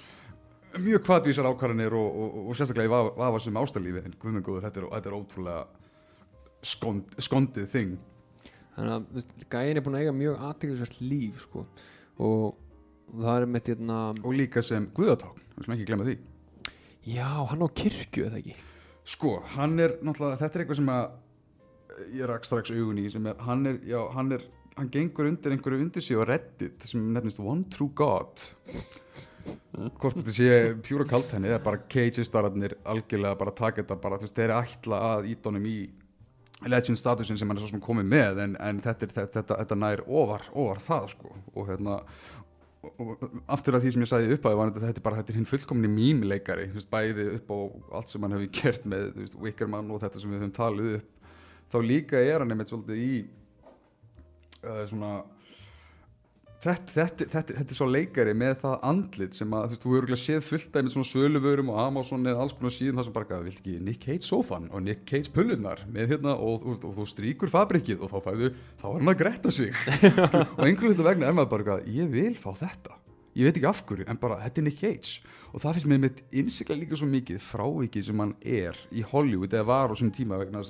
mjög 0.85 1.03
kvadvísar 1.07 1.49
ákvarðanir 1.49 1.97
og, 1.97 2.07
og, 2.07 2.29
og, 2.29 2.47
og 2.51 2.57
sérstaklega 2.57 2.89
í 2.89 2.93
vafa, 2.93 3.43
sem 3.43 3.59
ástælífi, 3.59 4.05
en 4.05 4.17
guðmenn 4.21 4.45
góður, 4.45 4.65
þetta 4.67 4.83
er, 4.83 4.87
þetta 4.95 5.11
er 5.11 5.17
ótrúlega 5.17 5.61
skond, 6.69 7.19
skondið 7.25 7.69
þing. 7.73 7.95
Þannig 8.77 8.95
að 8.95 9.45
gæin 9.51 9.79
er 9.79 9.85
búin 9.85 9.97
að 9.97 10.05
eiga 10.05 10.15
mjög 10.15 10.43
aðteglisvert 10.49 10.99
líf 11.03 11.45
sko. 11.47 11.65
og 12.19 12.59
það 13.09 13.41
er 13.41 13.49
með 13.49 13.71
hérna 13.71 14.01
og 14.13 14.35
líka 14.37 14.61
sem 14.63 14.85
guðatákn, 14.95 15.41
við 15.55 15.65
slum 15.65 15.75
ekki 15.75 15.87
glemma 15.89 16.05
því 16.05 16.19
já, 17.07 17.29
hann 17.51 17.63
á 17.63 17.67
kirkju 17.81 18.27
eða 18.29 18.41
ekki? 18.41 18.55
Sko, 19.09 19.39
hann 19.55 19.79
er 19.81 19.97
náttúrulega, 20.03 20.39
þetta 20.43 20.59
er 20.59 20.63
eitthvað 20.65 20.81
sem 20.81 20.93
að 20.93 21.03
eh, 21.09 22.07
ég 22.19 22.29
rak 22.29 22.47
strax 22.47 22.73
augun 22.75 23.01
í 23.01 23.09
er, 23.09 23.43
hann 23.47 23.65
er, 23.69 23.83
já, 23.87 24.01
hann 24.15 24.33
er 24.37 24.47
hann 24.79 24.89
gengur 24.93 25.27
undir 25.27 25.53
einhverju 25.53 25.83
undir 25.83 26.03
sig 26.03 26.19
á 26.19 26.23
Reddit 26.23 26.87
sem 26.87 27.03
nefnist 27.13 27.41
One 27.43 27.67
True 27.71 27.91
God. 27.95 28.43
Hvort 29.99 30.19
þetta 30.19 30.35
sé 30.35 30.51
pjúra 30.83 31.07
kalt 31.07 31.31
henni 31.33 31.49
eða 31.49 31.61
bara 31.63 31.81
Cage-stararnir 31.91 32.77
algjörlega 32.87 33.39
bara 33.39 33.55
taka 33.55 33.81
þetta 33.81 33.97
bara, 34.03 34.19
þú 34.19 34.27
veist, 34.27 34.37
þeir 34.37 34.49
eru 34.49 34.59
ætla 34.59 35.01
að 35.13 35.29
íta 35.33 35.49
honum 35.49 35.67
í 35.67 35.77
legend 36.67 36.99
statusin 36.99 37.39
sem 37.39 37.47
hann 37.47 37.59
er 37.59 37.63
svo 37.63 37.71
sem 37.71 37.83
komið 37.83 38.09
með 38.11 38.41
en, 38.43 38.55
en 38.59 38.81
þetta, 38.83 39.07
þetta, 39.07 39.27
þetta, 39.37 39.59
þetta 39.61 39.77
nær 39.79 40.03
ofar, 40.05 40.47
ofar 40.51 40.83
það 40.83 41.07
sko. 41.15 41.33
Og 41.55 41.69
hérna 41.71 42.01
og- 42.83 43.23
aftur 43.51 43.75
að 43.75 43.83
því 43.85 43.91
sem 43.93 44.03
ég 44.05 44.11
sagði 44.11 44.35
upp 44.37 44.45
að 44.49 44.79
þetta 44.79 44.99
er 45.01 45.05
bara 45.05 45.19
þetta 45.19 45.33
er 45.33 45.39
hinn 45.39 45.49
fullkomni 45.49 45.89
mýmleikari 45.91 46.69
bæði 46.91 47.25
upp 47.35 47.51
á 47.51 47.57
allt 47.99 48.09
sem 48.13 48.21
hann 48.23 48.37
hefur 48.37 48.53
gert 48.61 48.85
með 48.85 49.09
veist, 49.17 49.35
Wickerman 49.35 49.91
og 49.91 50.01
þetta 50.03 50.21
sem 50.21 50.31
við 50.31 50.39
höfum 50.39 50.55
talið 50.55 50.93
upp 50.99 51.09
þá 51.73 51.77
líka 51.85 52.21
er 52.23 52.39
hann 52.39 52.51
einmitt 52.55 52.71
svolítið 52.71 53.03
í 53.03 53.11
uh, 54.63 54.85
svona 54.89 55.11
þetta, 56.59 56.91
þetta, 56.91 57.25
þetta, 57.31 57.55
þetta 57.55 57.73
er 57.73 57.77
svo 57.77 57.87
leikari 57.87 58.33
með 58.37 58.55
það 58.63 58.75
andlit 58.89 59.37
sem 59.37 59.53
að 59.55 59.63
þú 59.63 59.71
veist, 59.71 59.81
þú 59.81 59.89
hefur 59.89 59.99
örugglega 59.99 60.21
séð 60.21 60.41
fullt 60.43 60.69
af 60.69 60.79
einmitt 60.81 60.95
svona 60.95 61.09
söluvörum 61.09 61.71
og 61.71 61.79
Amazon 61.85 62.27
eða 62.27 62.43
alls 62.43 62.55
konar 62.57 62.73
síðan 62.75 62.99
það 62.99 63.07
sem 63.07 63.15
bara, 63.15 63.41
vilt 63.45 63.59
ekki 63.61 63.75
Nick 63.85 64.05
Cage 64.05 64.27
sofan 64.27 64.69
og 64.73 64.83
Nick 64.83 65.05
Cage 65.07 65.31
pullunar 65.35 65.83
með 65.87 66.13
hérna 66.13 66.35
og, 66.35 66.65
og, 66.65 66.79
og, 66.83 66.95
þú 66.97 67.07
stríkur 67.07 67.51
fabrikið 67.53 68.03
og 68.03 68.11
þá 68.11 68.17
fæðu, 68.27 68.53
þá 68.81 68.87
er 68.89 68.97
hann 68.97 69.13
að 69.13 69.19
gretta 69.21 69.53
sig. 69.55 69.83
Og 70.59 70.63
einhverju 70.65 70.91
hlutu 70.91 71.05
vegna 71.05 71.29
er 71.29 71.37
maður 71.37 71.53
bara 71.55 71.77
ég 71.87 72.09
vil 72.11 72.33
fá 72.39 72.49
þetta. 72.59 72.97
Ég 73.37 73.47
veit 73.47 73.59
ekki 73.59 73.69
af 73.69 73.83
hverju, 73.87 74.07
en 74.09 74.19
bara 74.19 74.39
þetta 74.43 74.59
er 74.59 74.65
Nick 74.67 74.81
Cage. 74.81 75.35
Og 75.53 75.63
það 75.63 75.77
finnst 75.77 75.89
mér 75.89 76.01
mitt 76.03 76.19
innsikla 76.41 76.75
líka 76.77 76.99
svo 76.99 77.07
mikið 77.09 77.39
frávikið 77.45 78.09
sem 78.09 78.23
hann 78.23 78.35
er 78.43 78.79
í 78.91 79.05
Hollywood 79.05 79.55
eða 79.55 79.69
var 79.69 79.93
á 79.93 79.95
svona 79.95 80.17
tíma 80.17 80.41
vegna 80.41 80.63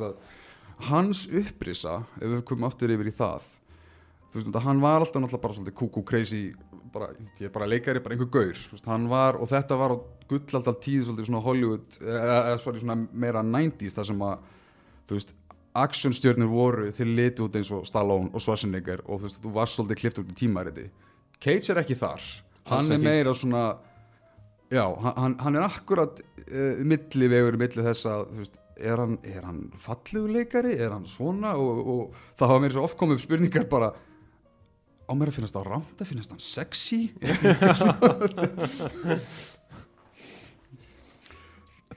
hans 0.90 1.26
upprisa, 1.28 2.04
ef 2.22 2.30
við 2.30 2.46
komum 2.48 2.70
aftur 2.70 2.94
yfir 2.94 3.10
í 3.10 3.16
það 3.16 3.48
þú 4.30 4.42
veist, 4.42 4.60
hann 4.66 4.84
var 4.84 5.04
alltaf 5.04 5.22
náttúrulega 5.24 5.44
bara 5.46 5.58
svolítið 5.58 5.78
kúkú 5.80 6.06
crazy 6.06 6.44
bara, 6.94 7.10
ég 7.40 7.50
er 7.50 7.54
bara 7.54 7.68
leikari, 7.70 8.02
bara 8.04 8.16
einhver 8.16 8.30
gaur 8.34 8.56
þú 8.58 8.76
veist, 8.76 8.88
hann 8.90 9.10
var, 9.12 9.40
og 9.40 9.50
þetta 9.50 9.78
var 9.80 9.94
á 9.94 9.98
gullaldal 10.30 10.78
tíð 10.82 11.08
svolítið 11.08 11.30
svona 11.30 11.44
Hollywood 11.46 12.00
eða, 12.02 12.40
eða 12.52 12.62
sorry, 12.64 12.82
svona 12.84 12.98
meira 13.12 13.44
90s 13.46 13.98
þar 13.98 14.10
sem 14.12 14.24
að 14.30 14.48
þú 15.10 15.20
veist, 15.20 15.36
actionstjörnur 15.80 16.50
voru 16.50 16.90
þeir 16.96 17.12
liti 17.18 17.46
út 17.46 17.58
eins 17.58 17.70
og 17.74 17.86
Stallone 17.88 18.32
og 18.34 18.44
Schwarzenegger 18.44 19.04
og 19.06 19.20
þú 19.20 19.28
veist, 19.28 19.42
þú 19.44 19.54
varst 19.58 19.78
svolítið 19.78 20.02
klift 20.02 20.22
út 20.22 20.32
í 20.32 20.38
tímariti. 20.38 20.88
Cage 21.40 21.72
er 21.72 21.82
ekki 21.84 21.98
þar. 21.98 22.26
Hann 22.70 22.92
er 22.94 23.02
meira 23.02 23.34
svona 23.38 23.64
já, 24.70 24.84
hann, 25.18 25.38
hann 25.40 25.58
er 25.58 25.66
akkurat 25.66 26.20
uh, 26.20 26.82
milli 26.86 27.30
vegur, 27.32 27.58
milli 27.62 27.86
þess 27.86 28.10
að 28.10 28.26
þú 28.34 28.44
veist, 28.44 28.60
er 28.80 29.02
hann, 29.02 29.18
er 29.28 29.44
hann 29.44 29.64
falleguleikari 29.82 30.76
er 30.80 30.94
hann 30.96 31.08
svona? 31.10 31.56
Og, 31.60 31.80
og 31.80 32.22
það 32.40 32.54
hafa 32.54 32.64
mér 32.64 32.76
svo 32.76 32.86
oft 32.88 33.00
komið 33.00 33.20
upp 33.20 33.26
spurningar 33.26 33.68
bara 33.72 33.92
á 35.10 35.12
mér 35.18 35.32
að 35.32 35.38
finnast 35.40 35.58
það 35.58 35.70
rámt 35.74 36.02
að 36.04 36.10
finnast 36.12 36.34
hann 36.34 36.44
sexy. 36.44 37.00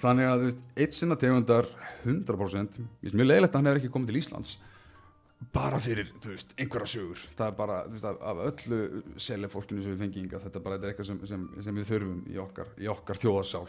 Þannig 0.02 0.26
að 0.26 0.40
þú 0.40 0.46
veist, 0.48 0.62
eitt 0.80 0.96
sinna 0.96 1.16
tegundar 1.20 1.68
100% 2.02 2.80
ég 2.80 3.12
er 3.12 3.18
mjög 3.20 3.28
leiðilegt 3.28 3.52
að 3.52 3.58
hann 3.60 3.68
hefur 3.70 3.80
ekki 3.82 3.92
komið 3.94 4.08
til 4.10 4.20
Íslands. 4.22 4.50
Bara 5.52 5.78
fyrir, 5.82 6.08
þú 6.22 6.28
veist, 6.32 6.54
einhverja 6.56 6.90
sögur. 6.90 7.22
Það 7.38 7.48
er 7.48 7.56
bara, 7.58 7.76
þú 7.86 7.94
veist, 7.96 8.06
af, 8.30 8.36
öllu 8.48 8.78
selefólkinu 9.20 9.82
sem 9.84 9.92
við 9.94 10.04
fenginga, 10.06 10.42
þetta 10.42 10.62
bara 10.64 10.78
er 10.78 10.92
eitthvað 10.92 11.08
sem, 11.10 11.18
sem, 11.28 11.48
sem 11.66 11.80
við 11.80 11.88
þurfum 11.90 12.20
í 12.30 12.38
okkar, 12.42 12.68
í 12.78 12.90
okkar 12.90 13.20
þjóðasál 13.22 13.66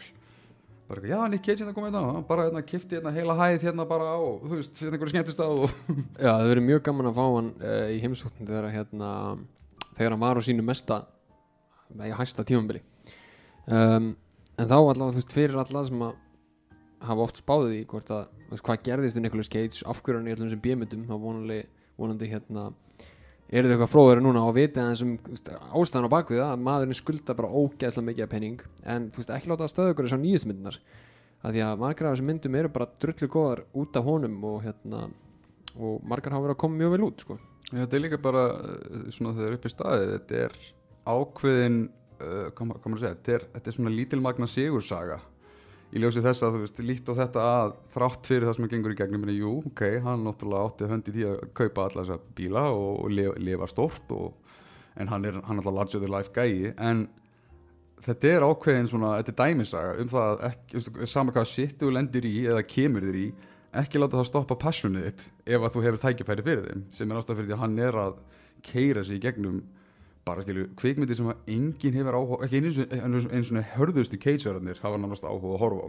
bara 0.88 1.00
eitthvað, 1.00 1.10
já, 1.10 1.28
Nick 1.32 1.44
Cage 1.44 1.62
hérna 1.62 1.74
komið 1.76 1.96
hérna, 1.96 2.22
bara 2.28 2.46
hérna, 2.48 2.62
kifti 2.66 2.98
hérna 2.98 3.12
heila 3.14 3.36
hæð 3.38 3.66
hérna 3.68 3.86
bara 3.88 4.08
á, 4.14 4.18
og 4.20 4.42
þú 4.44 4.58
veist, 4.58 4.74
hérna 4.80 4.98
einhverju 4.98 5.14
skemmtist 5.14 5.42
og 5.44 5.62
Já, 6.24 6.30
það 6.30 6.50
verið 6.50 6.66
mjög 6.68 6.82
gaman 6.88 7.10
að 7.10 7.16
fá 7.18 7.24
hann 7.24 7.50
uh, 7.60 7.86
í 7.88 8.00
heimsókn 8.02 8.48
þegar, 8.50 8.68
hérna, 8.74 9.10
þegar 9.96 10.16
hann 10.16 10.24
var 10.24 10.40
á 10.40 10.42
sínu 10.44 10.66
mesta 10.66 11.00
í 11.94 12.12
hæsta 12.18 12.44
tímambili 12.44 12.82
um, 13.64 14.12
en 14.58 14.68
þá 14.68 14.76
allavega, 14.76 15.10
þú 15.14 15.22
veist, 15.22 15.34
fyrir 15.34 15.64
alla 15.64 15.84
sem 15.88 16.04
að 16.04 16.20
hafa 17.04 17.26
oft 17.26 17.40
spáðið 17.40 17.76
í 17.78 17.82
hvort 17.88 18.12
að, 18.14 18.28
þú 18.46 18.56
veist, 18.56 18.66
hvað 18.68 18.86
gerðist 18.88 19.18
í 19.20 19.24
Nicolas 19.24 19.52
Cage 19.52 19.88
af 19.88 20.00
hverju 20.04 20.20
hann 20.20 20.30
í 20.30 20.36
öllum 20.36 20.52
sem 20.52 20.64
bjömyndum 20.64 21.08
þá 21.08 21.14
vonandi, 21.20 21.60
vonandi 22.00 22.30
hérna 22.32 22.68
eru 23.54 23.68
þau 23.68 23.74
eitthvað 23.74 23.92
fróður 23.92 24.20
núna 24.24 24.42
og 24.42 24.58
um 25.04 25.16
þú 25.22 25.30
veist, 25.30 25.50
ástæðan 25.78 26.08
á 26.10 26.14
bakvið 26.14 26.40
það 26.40 26.52
að 26.52 26.62
maðurinn 26.66 26.98
skulda 26.98 27.36
bara 27.38 27.50
ógeðslega 27.54 28.08
mikið 28.08 28.24
af 28.24 28.32
penning 28.32 28.62
en 28.82 29.10
þú 29.14 29.20
veist, 29.20 29.34
ekki 29.36 29.50
láta 29.50 29.64
það 29.64 29.72
stöðu 29.72 29.94
ykkur 29.94 30.08
þessar 30.08 30.22
nýjustu 30.24 30.50
myndunar 30.50 30.78
að 31.44 31.56
því 31.56 31.64
að 31.64 31.82
margar 31.82 32.08
af 32.08 32.14
þessum 32.14 32.30
myndum 32.30 32.56
eru 32.58 32.70
bara 32.74 32.88
drullu 33.02 33.28
góðar 33.30 33.62
út 33.82 33.98
af 33.98 34.08
honum 34.08 34.38
og 34.48 34.62
hérna 34.64 35.02
og 35.74 36.06
margar 36.06 36.34
hafa 36.34 36.46
verið 36.46 36.56
að 36.56 36.62
koma 36.62 36.80
mjög 36.80 36.94
vel 36.94 37.06
út 37.08 37.24
sko. 37.24 37.36
Þetta 37.70 37.96
er 37.96 38.02
líka 38.04 38.20
bara 38.22 38.44
uh, 38.54 39.04
svona 39.14 39.34
þegar 39.38 39.56
upp 39.58 39.66
í 39.66 39.72
staði 39.72 40.08
þetta 40.12 40.40
er 40.44 40.56
ákveðin 41.14 41.78
uh, 41.84 42.64
maður 42.64 42.96
að 42.96 43.02
segja, 43.02 43.14
þetta 43.14 43.36
er, 43.36 43.46
þetta 43.56 43.70
er 43.70 43.76
svona 43.78 43.94
lítilmagna 43.94 44.50
sigursaga 44.50 45.20
í 45.94 46.02
ljósi 46.02 46.22
þess 46.24 46.42
að 46.42 46.56
þú 46.56 46.62
veist, 46.64 46.80
líkt 46.82 47.10
á 47.10 47.14
þetta 47.20 47.42
að 47.48 47.74
þrátt 47.94 48.30
fyrir 48.30 48.48
það 48.48 48.56
sem 48.56 48.66
að 48.66 48.72
gengur 48.74 48.94
í 48.94 48.96
gegnum 48.98 49.22
minni, 49.22 49.36
jú, 49.38 49.52
ok, 49.70 49.82
hann 50.02 50.24
náttúrulega 50.26 50.70
átti 50.70 50.88
hönd 50.90 51.10
í 51.10 51.14
því 51.14 51.26
að 51.30 51.44
kaupa 51.60 51.84
alla 51.84 52.02
þessa 52.02 52.34
bíla 52.38 52.64
og, 52.74 52.88
og 53.04 53.12
lifa, 53.14 53.34
lifa 53.38 53.68
stort 53.70 54.14
og, 54.16 54.56
en 54.98 55.10
hann 55.10 55.28
er 55.28 55.38
hann 55.46 55.58
er 55.58 55.62
alltaf 55.62 55.76
larger 55.78 56.02
than 56.02 56.14
life 56.14 56.34
gæi 56.34 56.74
en 56.74 57.06
þetta 58.04 58.30
er 58.30 58.46
ákveðin 58.46 58.90
svona, 58.90 59.14
þetta 59.20 59.32
er 59.32 59.38
dæmisaga 59.40 59.94
um 60.02 60.10
það 60.12 60.28
að 60.30 60.44
ekki, 60.50 60.82
þú 60.84 60.94
veist, 60.98 61.12
sama 61.14 61.34
hvað 61.34 61.50
shit 61.50 61.76
þú 61.80 61.92
lendir 61.94 62.28
í 62.28 62.34
eða 62.44 62.66
kemur 62.74 63.06
þér 63.06 63.20
í 63.20 63.26
ekki 63.80 64.00
láta 64.00 64.20
það 64.20 64.28
stoppa 64.30 64.58
passionið 64.66 65.06
þitt 65.08 65.24
ef 65.54 65.64
að 65.64 65.74
þú 65.74 65.84
hefur 65.86 66.02
tækifæri 66.04 66.46
fyrir 66.46 66.68
þeim 66.68 66.84
sem 66.94 67.10
er 67.10 67.20
ástæð 67.20 67.40
fyrir 67.40 67.48
því 67.48 67.56
að 67.56 67.64
hann 67.64 67.78
er 67.86 67.98
að 68.04 68.20
keira 68.64 69.04
sig 69.06 69.18
í 69.18 69.24
gegnum 69.24 69.62
bara 70.24 70.42
skilju 70.44 70.66
kvikmyndir 70.80 71.16
sem 71.18 71.28
að 71.28 71.50
enginn 71.54 71.96
hefur 71.98 72.16
áhuga 72.18 72.44
ekki 72.46 72.60
einu 72.62 72.72
sinni- 72.76 73.00
einu 73.04 73.44
svona 73.44 73.64
hörðustu 73.74 74.18
keisararnir 74.20 74.78
hafa 74.82 74.96
nánast 75.00 75.24
áhuga 75.28 75.54
að 75.54 75.60
horfa 75.64 75.88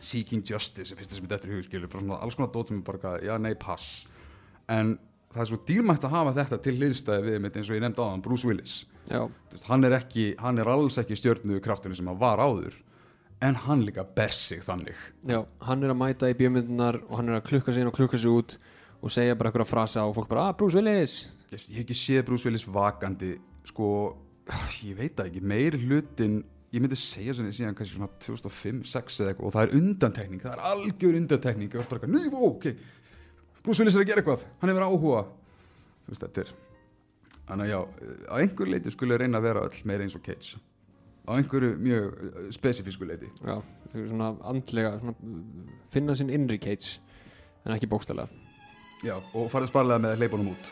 Seeking 0.00 0.42
Justice 0.46 0.92
er 0.92 0.98
fyrsta 1.00 1.16
sem 1.18 1.26
þetta 1.26 1.46
er 1.48 1.52
í 1.52 1.56
hug 1.58 1.64
skilju 1.66 1.88
bara 1.90 2.02
svona 2.04 2.20
alls 2.22 2.34
konar 2.38 2.52
dót 2.54 2.68
sem 2.68 2.78
er 2.78 2.82
bara 2.86 3.18
já 3.22 3.38
nei 3.40 3.54
pass. 3.54 4.06
En 4.68 4.98
það 5.34 5.40
er 5.42 5.48
svo 5.50 5.58
dýrmætt 5.66 6.04
að 6.06 6.10
hafa 6.14 6.34
þetta 6.42 6.58
til 6.62 6.76
hliðstæði 6.78 7.24
við 7.32 7.40
mitt 7.44 7.56
eins 7.56 7.70
og 7.70 7.76
ég 7.76 7.82
nefndi 7.82 8.02
á 8.02 8.10
hann 8.10 8.22
Bruce 8.22 8.46
Willis. 8.46 8.86
Hann 9.66 9.84
er 9.84 9.94
ekki, 9.98 10.34
hann 10.38 10.58
er 10.58 10.68
alls 10.68 10.98
ekki 10.98 11.16
stjörnu 11.16 11.60
kraftinu 11.64 11.94
sem 11.96 12.06
hann 12.06 12.18
var 12.20 12.38
áður 12.38 12.74
en 13.40 13.54
hann 13.54 13.84
líka 13.86 14.02
ber 14.04 14.32
sig 14.34 14.60
þannig. 14.66 14.96
Já, 15.26 15.44
hann 15.62 15.82
er 15.86 15.92
að 15.94 15.98
mæta 16.00 16.28
í 16.30 16.34
bjömyndunar 16.34 16.98
og 17.08 17.16
hann 17.20 17.28
er 17.30 17.38
að 17.40 17.46
klukka 17.48 17.72
sig 17.72 17.82
inn 17.82 17.88
og 17.90 17.94
klukka 17.94 18.18
sig 18.18 18.30
út 18.30 18.56
og 19.00 19.10
segja 19.14 19.36
bara 19.38 19.50
eitthvað 19.52 19.70
frasa 19.70 20.02
og 20.04 20.16
fólk 20.16 20.28
bara, 20.28 20.48
ah, 20.48 20.52
Bruce 20.58 20.74
Willis! 20.74 21.34
Ég 21.52 21.60
hef 21.70 21.84
ekki 21.84 21.94
séð 21.96 22.24
Bruce 22.26 22.44
Willis 22.48 22.66
vakandi 22.66 23.36
sko, 23.68 23.88
ég 24.88 24.98
veit 24.98 25.16
það 25.18 25.30
ekki 25.30 25.42
meiri 25.54 25.82
hlutin, 25.84 26.38
ég 26.74 26.84
myndi 26.84 26.98
segja 27.00 27.36
svona 27.36 27.54
síðan 27.54 27.76
kannski 27.76 27.96
svona 27.96 28.10
2005-06 28.24 29.20
eða 29.22 29.32
eitthvað 29.32 29.48
og 29.48 29.56
það 29.56 29.66
er 29.66 29.76
undantekning, 29.80 30.44
það 30.44 30.54
er 30.54 30.64
algjör 30.70 31.20
undantekning 31.22 31.74
og 31.74 31.78
það 31.78 31.84
er 31.84 31.92
bara 31.92 32.22
eitthvað, 32.22 32.38
ó, 32.38 32.48
ok 32.52 33.62
Bruce 33.64 33.82
Willis 33.82 33.98
er 33.98 34.04
að 34.04 34.10
gera 34.12 34.22
eitthvað, 34.22 34.46
hann 34.62 34.70
hefur 34.72 34.84
áhuga. 34.86 35.22
Þú 36.06 36.12
veist, 36.12 36.24
þetta 36.24 36.42
er 36.44 36.52
þannig 37.48 37.64
að 37.66 37.70
já, 37.72 37.78
á 38.28 38.34
einhver 38.38 38.70
leiti 38.72 38.92
skulle 38.92 39.18
reyna 39.20 39.40
að 39.40 39.46
vera 39.48 39.64
öll 39.66 39.80
meira 39.88 40.04
eins 40.04 40.16
og 40.16 40.24
Cage. 40.24 40.60
Á 41.28 41.36
einhverju 41.36 41.76
mjög 41.76 42.04
eh, 42.24 42.36
spesifísku 42.56 43.04
leiti 43.04 43.28
Já, 43.44 43.58
þau 43.60 43.96
eru 43.98 44.08
svona 44.08 44.28
andlega 44.48 44.94
svona, 45.02 45.14
finna 45.92 46.16
sinn 46.16 46.32
innri 46.32 46.56
Cage 46.62 47.02
en 47.66 47.74
ekki 47.74 47.90
bókstælega 47.90 48.28
já, 49.04 49.18
og 49.18 49.50
farið 49.52 49.68
sparlega 49.68 50.00
með 50.06 50.24
honum 50.32 50.54
út 50.54 50.70